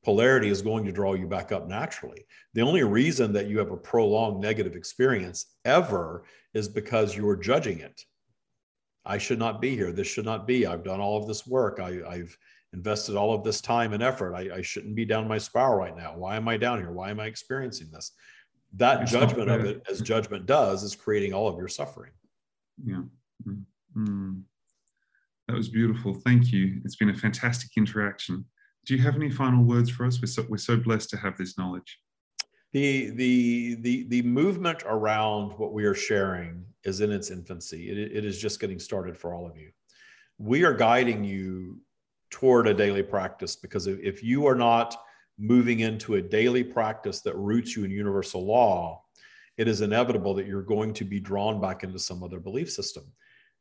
Polarity 0.03 0.49
is 0.49 0.61
going 0.61 0.86
to 0.86 0.91
draw 0.91 1.13
you 1.13 1.28
back 1.28 1.51
up 1.51 1.68
naturally. 1.68 2.26
The 2.53 2.61
only 2.61 2.84
reason 2.84 3.34
that 3.34 3.47
you 3.47 3.57
have 3.59 3.72
a 3.72 3.78
prolonged 3.78 4.41
negative 4.41 4.76
experience 4.76 5.45
ever 5.65 6.26
is 6.53 6.68
because 6.68 7.15
you're 7.15 7.38
judging 7.38 7.80
it. 7.80 8.01
I 9.05 9.18
should 9.18 9.39
not 9.39 9.61
be 9.61 9.76
here. 9.76 9.93
This 9.93 10.07
should 10.07 10.26
not 10.26 10.45
be. 10.45 10.65
I've 10.65 10.84
done 10.84 10.99
all 10.99 11.18
of 11.18 11.28
this 11.28 11.47
work. 11.47 11.80
I, 11.80 12.01
i've 12.09 12.38
invested 12.74 13.15
all 13.15 13.34
of 13.34 13.43
this 13.43 13.61
time 13.61 13.93
and 13.93 14.03
effort. 14.03 14.36
I, 14.36 14.57
I, 14.57 14.61
shouldn't 14.61 14.95
be 14.95 15.05
down 15.05 15.28
my 15.28 15.38
spiral 15.38 15.76
right 15.76 15.95
now. 15.95 16.15
Why 16.15 16.36
am 16.36 16.47
I 16.47 16.57
down 16.57 16.80
here? 16.80 16.91
Why 16.91 17.09
am 17.09 17.20
I 17.20 17.26
experiencing 17.26 17.89
this? 17.91 18.11
That 18.76 19.07
judgment 19.07 19.49
of 19.49 19.65
it, 19.65 19.82
as 19.89 20.01
judgment 20.01 20.45
does, 20.45 20.84
is 20.84 20.95
creating 20.95 21.34
all 21.34 21.47
of 21.47 21.57
your 21.57 21.70
suffering. 21.70 22.11
Yeah. 22.86 23.03
Mm-hmm. 23.47 24.39
That 25.47 25.55
was 25.55 25.70
beautiful. 25.70 26.13
Thank 26.13 26.51
you. 26.51 26.82
It's 26.84 26.97
been 26.97 27.09
a 27.09 27.15
fantastic 27.15 27.72
interaction. 27.78 28.45
Do 28.86 28.95
you 28.95 29.01
have 29.01 29.15
any 29.15 29.30
final 29.30 29.63
words 29.63 29.89
for 29.89 30.05
us? 30.05 30.22
We're 30.22 30.28
so, 30.28 30.45
we're 30.49 30.57
so 30.57 30.78
blessed 30.78 31.09
to 31.11 31.18
have 31.18 31.38
this 31.38 31.57
knowledge. 31.57 31.99
The, 32.74 33.11
the, 33.11 33.76
the, 33.76 34.03
the 34.09 34.22
movement 34.24 34.84
around 34.86 35.51
what 35.57 35.72
we 35.72 35.86
are 35.86 35.95
sharing 35.95 36.65
is 36.84 36.99
in 36.99 37.11
its 37.11 37.32
infancy. 37.32 37.89
It, 37.89 37.97
it 37.97 38.26
is 38.26 38.39
just 38.39 38.59
getting 38.59 38.80
started 38.80 39.18
for 39.18 39.34
all 39.34 39.47
of 39.47 39.57
you. 39.57 39.72
We 40.38 40.65
are 40.65 40.74
guiding 40.74 41.24
you 41.24 41.80
toward 42.30 42.68
a 42.68 42.74
daily 42.74 43.04
practice 43.04 43.56
because 43.56 43.88
if 43.88 44.24
you 44.24 44.46
are 44.48 44.56
not 44.56 44.96
moving 45.38 45.82
into 45.82 46.16
a 46.16 46.22
daily 46.22 46.64
practice 46.64 47.22
that 47.22 47.36
roots 47.36 47.76
you 47.76 47.84
in 47.84 47.92
universal 47.92 48.46
law, 48.46 49.04
it 49.58 49.68
is 49.68 49.82
inevitable 49.82 50.34
that 50.36 50.48
you're 50.48 50.62
going 50.62 50.94
to 50.94 51.04
be 51.04 51.20
drawn 51.20 51.60
back 51.60 51.84
into 51.84 52.00
some 52.00 52.24
other 52.24 52.40
belief 52.40 52.72
system. 52.72 53.04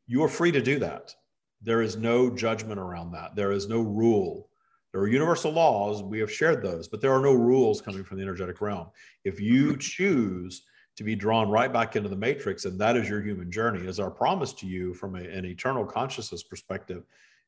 You 0.06 0.22
are 0.22 0.28
free 0.28 0.52
to 0.52 0.62
do 0.62 0.78
that. 0.78 1.14
There 1.62 1.82
is 1.82 1.96
no 1.96 2.30
judgment 2.30 2.78
around 2.78 3.12
that. 3.12 3.34
There 3.34 3.52
is 3.52 3.68
no 3.68 3.80
rule. 3.80 4.50
There 4.92 5.00
are 5.00 5.08
universal 5.08 5.52
laws. 5.52 6.02
We 6.02 6.20
have 6.20 6.32
shared 6.32 6.62
those, 6.62 6.88
but 6.88 7.00
there 7.00 7.12
are 7.12 7.22
no 7.22 7.34
rules 7.34 7.80
coming 7.80 8.04
from 8.04 8.18
the 8.18 8.22
energetic 8.22 8.60
realm. 8.60 8.88
If 9.24 9.40
you 9.40 9.76
choose 9.76 10.62
to 10.96 11.04
be 11.04 11.14
drawn 11.14 11.50
right 11.50 11.72
back 11.72 11.96
into 11.96 12.08
the 12.08 12.16
matrix, 12.16 12.64
and 12.64 12.78
that 12.80 12.96
is 12.96 13.08
your 13.08 13.20
human 13.20 13.50
journey, 13.50 13.86
as 13.86 14.00
our 14.00 14.10
promise 14.10 14.52
to 14.54 14.66
you 14.66 14.94
from 14.94 15.16
a, 15.16 15.20
an 15.20 15.44
eternal 15.44 15.84
consciousness 15.84 16.42
perspective, 16.42 17.04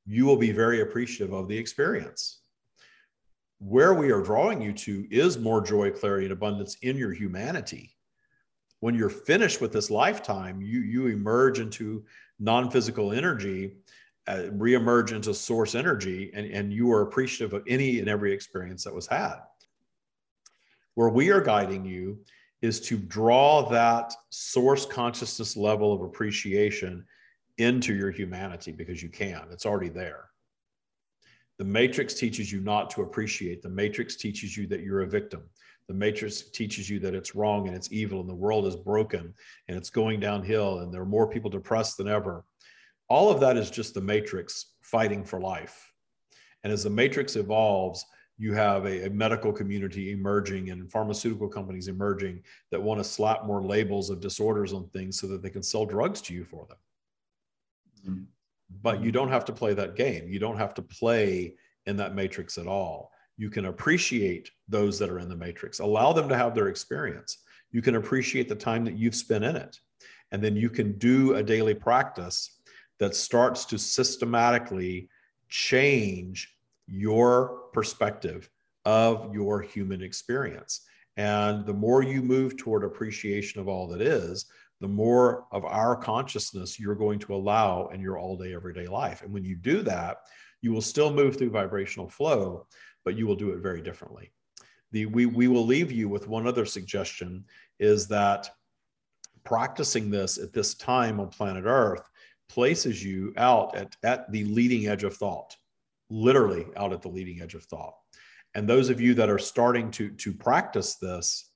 you 0.09 0.25
will 0.25 0.39
be 0.39 0.53
very 0.53 0.81
appreciative 0.81 1.35
of 1.35 1.49
the 1.49 1.59
experience. 1.59 2.41
Where 3.59 3.93
we 3.93 4.11
are 4.11 4.23
drawing 4.23 4.63
you 4.63 4.73
to 4.73 5.07
is 5.11 5.37
more 5.37 5.61
joy, 5.61 5.91
clarity, 5.91 6.25
and 6.25 6.33
abundance 6.33 6.79
in 6.81 6.97
your 6.97 7.13
humanity. 7.13 7.95
When 8.81 8.95
you're 8.95 9.11
finished 9.11 9.61
with 9.61 9.71
this 9.71 9.91
lifetime, 9.91 10.63
you, 10.63 10.81
you 10.81 11.09
emerge 11.09 11.59
into 11.59 12.05
non 12.39 12.71
physical 12.71 13.13
energy, 13.13 13.75
uh, 14.27 14.47
reemerge 14.53 15.13
into 15.13 15.35
source 15.35 15.75
energy, 15.75 16.31
and, 16.33 16.47
and 16.53 16.73
you 16.73 16.91
are 16.91 17.03
appreciative 17.03 17.53
of 17.53 17.65
any 17.69 17.99
and 17.99 18.09
every 18.09 18.33
experience 18.33 18.85
that 18.85 18.95
was 18.95 19.07
had. 19.07 19.41
Where 20.95 21.11
we 21.11 21.31
are 21.31 21.43
guiding 21.43 21.85
you 21.85 22.21
is 22.63 22.81
to 22.81 22.97
draw 22.97 23.69
that 23.69 24.15
source 24.31 24.87
consciousness 24.87 25.55
level 25.55 25.93
of 25.93 26.01
appreciation 26.01 27.05
into 27.59 27.95
your 27.95 28.11
humanity 28.11 28.73
because 28.73 29.03
you 29.03 29.09
can. 29.09 29.47
It's 29.51 29.67
already 29.67 29.89
there. 29.89 30.27
The 31.59 31.65
matrix 31.65 32.15
teaches 32.15 32.53
you 32.53 32.61
not 32.61 32.89
to 32.91 33.03
appreciate. 33.03 33.63
The 33.63 33.69
matrix 33.69 34.17
teaches 34.17 34.57
you 34.57 34.67
that 34.69 34.81
you're 34.81 35.03
a 35.03 35.09
victim. 35.09 35.43
The 35.89 35.95
matrix 35.95 36.51
teaches 36.51 36.89
you 36.89 37.01
that 37.01 37.15
it's 37.15 37.35
wrong 37.35 37.67
and 37.67 37.77
it's 37.77 37.91
evil 37.91 38.21
and 38.21 38.29
the 38.29 38.35
world 38.35 38.67
is 38.67 38.77
broken 38.77 39.35
and 39.67 39.77
it's 39.77 39.91
going 39.91 40.21
downhill 40.21 40.81
and 40.81 40.93
there 40.93 41.03
are 41.03 41.07
more 41.07 41.29
people 41.29 41.51
depressed 41.51 41.97
than 41.97 42.09
ever. 42.09 42.45
All 43.09 43.31
of 43.31 43.41
that 43.41 43.57
is 43.57 43.71
just 43.71 43.95
the 43.95 44.01
matrix 44.01 44.75
fighting 44.83 45.25
for 45.25 45.41
life. 45.41 45.91
And 46.63 46.73
as 46.73 46.85
the 46.85 46.91
matrix 46.91 47.37
evolves, 47.37 48.05
you 48.37 48.53
have 48.53 48.85
a, 48.85 49.07
a, 49.07 49.11
medical 49.11 49.53
community 49.53 50.13
emerging 50.13 50.71
and 50.71 50.91
pharmaceutical 50.91 51.49
companies 51.49 51.89
emerging 51.89 52.43
that 52.71 52.81
want 52.81 53.01
to 53.01 53.05
slap 53.05 53.45
more 53.45 53.65
labels 53.65 54.11
of 54.11 54.21
disorders 54.21 54.73
on 54.73 54.89
things 54.91 55.19
so 55.19 55.27
that 55.27 55.43
they 55.43 55.51
can 55.51 55.63
sell 55.63 55.85
drugs 55.85 56.21
to 56.23 56.35
you 56.35 56.45
for 56.45 56.65
them. 56.67 56.77
But 58.83 59.03
you 59.03 59.13
don't 59.13 59.31
have 59.31 59.45
to 59.47 59.53
play 59.53 59.75
that 59.75 59.97
game. 59.97 60.29
You 60.29 60.39
don't 60.39 60.59
have 60.59 60.75
to 60.75 60.83
play 60.83 61.55
in 61.87 61.97
that 61.97 62.15
matrix 62.15 62.59
at 62.59 62.67
all. 62.67 63.13
You 63.37 63.51
can 63.51 63.67
appreciate 63.67 64.51
those 64.69 64.99
that 64.99 65.11
are 65.11 65.21
in 65.21 65.29
the 65.29 65.37
matrix, 65.37 65.79
allow 65.79 66.13
them 66.13 66.29
to 66.29 66.37
have 66.37 66.55
their 66.55 66.69
experience. 66.69 67.39
You 67.71 67.83
can 67.83 67.95
appreciate 67.95 68.49
the 68.49 68.55
time 68.55 68.85
that 68.85 68.97
you've 68.97 69.15
spent 69.15 69.45
in 69.45 69.57
it. 69.57 69.79
And 70.33 70.43
then 70.43 70.57
you 70.57 70.69
can 70.69 70.99
do 70.99 71.35
a 71.35 71.43
daily 71.43 71.75
practice 71.75 72.61
that 72.99 73.15
starts 73.15 73.65
to 73.67 73.79
systematically 73.79 75.09
change 75.49 76.55
your 76.87 77.63
perspective 77.73 78.51
of 78.85 79.33
your 79.33 79.61
human 79.61 80.03
experience. 80.03 80.83
And 81.17 81.65
the 81.67 81.75
more 81.75 82.03
you 82.03 82.23
move 82.23 82.57
toward 82.57 82.85
appreciation 82.85 83.61
of 83.61 83.69
all 83.69 83.89
that 83.89 84.01
is, 84.01 84.47
the 84.81 84.89
more 84.89 85.45
of 85.51 85.65
our 85.65 85.97
consciousness 85.97 86.79
you're 86.79 86.95
going 86.95 87.19
to 87.19 87.35
allow 87.35 87.89
in 87.89 88.01
your 88.01 88.19
all 88.19 88.37
day, 88.37 88.55
everyday 88.55 88.87
life. 88.87 89.23
And 89.23 89.33
when 89.33 89.45
you 89.45 89.57
do 89.57 89.83
that, 89.83 90.19
you 90.61 90.73
will 90.73 90.83
still 90.83 91.13
move 91.13 91.37
through 91.37 91.51
vibrational 91.51 92.09
flow, 92.09 92.67
but 93.05 93.17
you 93.17 93.27
will 93.27 93.37
do 93.37 93.51
it 93.51 93.59
very 93.59 93.83
differently. 93.83 94.33
The, 94.93 95.07
we, 95.07 95.27
we 95.27 95.49
will 95.49 95.67
leave 95.67 95.93
you 95.93 96.09
with 96.09 96.29
one 96.29 96.47
other 96.47 96.65
suggestion 96.65 97.45
is 97.79 98.09
that 98.09 98.51
practicing 99.45 100.11
this 100.11 100.39
at 100.39 100.53
this 100.53 100.75
time 100.75 101.21
on 101.21 101.29
planet 101.29 101.65
Earth 101.67 102.09
places 102.49 103.05
you 103.05 103.33
out 103.37 103.77
at, 103.77 103.95
at 104.03 104.31
the 104.33 104.45
leading 104.45 104.89
edge 104.89 105.05
of 105.05 105.17
thought, 105.17 105.57
literally 106.09 106.67
out 106.77 106.93
at 106.93 107.03
the 107.03 107.09
leading 107.09 107.43
edge 107.43 107.55
of 107.55 107.65
thought. 107.65 107.95
And 108.55 108.69
those 108.69 108.89
of 108.89 109.01
you 109.01 109.15
that 109.15 109.29
are 109.29 109.39
starting 109.39 109.91
to, 109.93 110.11
to 110.11 110.33
practice 110.33 110.97
this, 110.97 111.51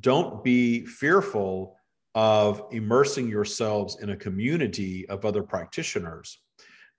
don't 0.00 0.42
be 0.42 0.86
fearful 0.86 1.76
of 2.14 2.62
immersing 2.72 3.28
yourselves 3.28 3.98
in 4.02 4.10
a 4.10 4.16
community 4.16 5.08
of 5.08 5.24
other 5.24 5.42
practitioners. 5.42 6.38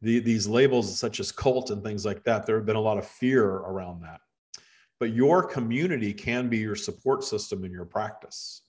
The, 0.02 0.20
these 0.20 0.48
labels, 0.48 0.98
such 0.98 1.20
as 1.20 1.32
cult 1.32 1.70
and 1.70 1.84
things 1.84 2.06
like 2.06 2.24
that, 2.24 2.46
there 2.46 2.56
have 2.56 2.66
been 2.66 2.76
a 2.76 2.82
lot 2.82 2.98
of 2.98 3.06
fear 3.08 3.46
around 3.46 4.02
that. 4.02 4.22
but 5.02 5.14
your 5.14 5.42
community 5.44 6.14
can 6.14 6.48
be 6.48 6.60
your 6.60 6.76
support 6.76 7.24
system 7.24 7.66
in 7.66 7.72
your 7.72 7.86
practice. 7.86 8.62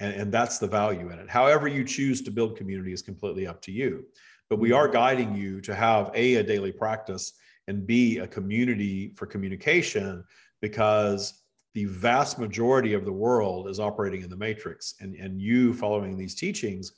And, 0.00 0.14
and 0.14 0.32
that's 0.32 0.58
the 0.58 0.66
value 0.66 1.10
in 1.10 1.18
it. 1.18 1.28
However, 1.28 1.68
you 1.68 1.84
choose 1.84 2.22
to 2.22 2.30
build 2.30 2.56
community 2.56 2.92
is 2.94 3.02
completely 3.02 3.46
up 3.46 3.60
to 3.62 3.72
you. 3.72 4.06
But 4.48 4.58
we 4.58 4.72
are 4.72 4.88
guiding 4.88 5.36
you 5.36 5.60
to 5.60 5.74
have 5.74 6.10
A, 6.14 6.36
a 6.36 6.42
daily 6.42 6.72
practice, 6.72 7.34
and 7.66 7.86
B, 7.86 8.16
a 8.16 8.26
community 8.26 9.12
for 9.14 9.26
communication 9.26 10.24
because 10.62 11.42
the 11.74 11.84
vast 11.84 12.38
majority 12.38 12.94
of 12.94 13.04
the 13.04 13.12
world 13.12 13.68
is 13.68 13.78
operating 13.80 14.22
in 14.22 14.30
the 14.30 14.36
matrix. 14.36 14.94
And, 15.00 15.14
and 15.14 15.40
you 15.40 15.72
following 15.72 16.16
these 16.16 16.34
teachings 16.34 16.92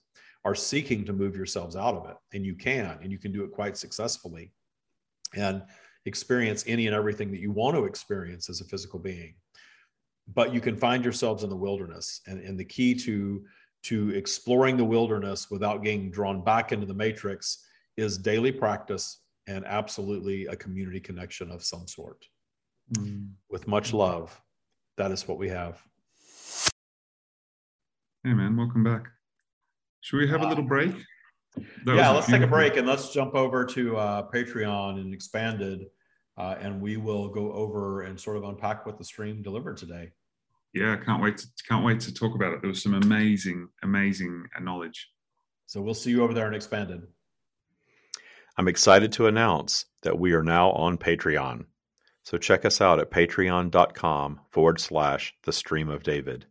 are 0.45 0.55
seeking 0.55 1.05
to 1.05 1.13
move 1.13 1.37
yourselves 1.37 1.77
out 1.77 1.95
of 1.95 2.09
it. 2.09 2.17
And 2.33 2.47
you 2.47 2.55
can, 2.55 2.99
and 3.03 3.13
you 3.13 3.19
can 3.19 3.33
do 3.33 3.45
it 3.45 3.53
quite 3.53 3.77
successfully. 3.77 4.53
And 5.37 5.63
experience 6.07 6.65
any 6.67 6.87
and 6.87 6.97
everything 6.97 7.31
that 7.31 7.41
you 7.41 7.53
want 7.53 7.77
to 7.77 7.85
experience 7.85 8.49
as 8.49 8.61
a 8.61 8.65
physical 8.65 8.99
being 8.99 9.35
but 10.35 10.55
you 10.55 10.61
can 10.61 10.77
find 10.77 11.05
yourselves 11.05 11.43
in 11.43 11.51
the 11.51 11.57
wilderness 11.57 12.21
and, 12.27 12.41
and 12.41 12.59
the 12.59 12.65
key 12.65 12.95
to 12.95 13.45
to 13.83 14.11
exploring 14.11 14.77
the 14.77 14.85
wilderness 14.85 15.51
without 15.51 15.83
getting 15.83 16.11
drawn 16.11 16.45
back 16.45 16.71
into 16.73 16.87
the 16.87 16.95
matrix 16.95 17.67
is 17.97 18.19
daily 18.19 18.53
practice 18.53 19.21
and 19.47 19.65
absolutely 19.65 20.47
a 20.47 20.57
community 20.57 21.01
connection 21.01 21.51
of 21.51 21.65
some 21.65 21.87
sort 21.87 22.25
mm. 22.93 23.29
with 23.51 23.67
much 23.67 23.93
love 23.93 24.41
that 24.97 25.11
is 25.11 25.27
what 25.27 25.39
we 25.39 25.49
have 25.49 25.83
hey 28.25 28.33
man 28.33 28.57
welcome 28.57 28.85
back 28.85 29.09
should 30.01 30.19
we 30.19 30.29
have 30.29 30.43
a 30.43 30.49
little 30.49 30.65
break 30.65 30.95
that 31.85 31.97
yeah 31.97 32.11
let's 32.11 32.27
take 32.27 32.43
a 32.43 32.47
break 32.47 32.77
and 32.77 32.87
let's 32.87 33.13
jump 33.13 33.35
over 33.35 33.65
to 33.65 33.97
uh, 33.97 34.29
patreon 34.31 35.01
and 35.01 35.13
expanded 35.15 35.87
uh, 36.39 36.57
and 36.61 36.81
we 36.81 36.97
will 36.97 37.29
go 37.29 37.53
over 37.53 38.03
and 38.03 38.19
sort 38.19 38.37
of 38.37 38.45
unpack 38.45 38.87
what 38.87 38.99
the 38.99 39.05
stream 39.05 39.43
delivered 39.43 39.77
today 39.77 40.11
yeah, 40.73 40.97
can't 40.97 41.23
wait 41.23 41.37
to 41.39 41.47
can't 41.69 41.85
wait 41.85 42.01
to 42.01 42.15
talk 42.15 42.35
about 42.35 42.53
it. 42.53 42.61
There 42.61 42.69
was 42.69 42.83
some 42.83 42.95
amazing, 42.95 43.69
amazing 43.83 44.47
knowledge. 44.61 45.11
So 45.67 45.81
we'll 45.81 45.95
see 45.95 46.11
you 46.11 46.23
over 46.23 46.35
there 46.35 46.47
in 46.47 46.55
Expanded. 46.55 47.03
I'm 48.57 48.69
excited 48.69 49.13
to 49.13 49.27
announce 49.27 49.87
that 50.03 50.19
we 50.19 50.33
are 50.33 50.43
now 50.43 50.71
on 50.73 50.99
Patreon. 50.99 51.65
So 52.23 52.39
check 52.39 52.65
us 52.65 52.81
out 52.81 52.99
at 52.99 53.11
patreon.com 53.11 54.41
forward 54.51 54.81
slash 54.81 55.35
the 55.45 55.53
stream 55.53 55.89
of 55.89 56.03
David. 56.03 56.47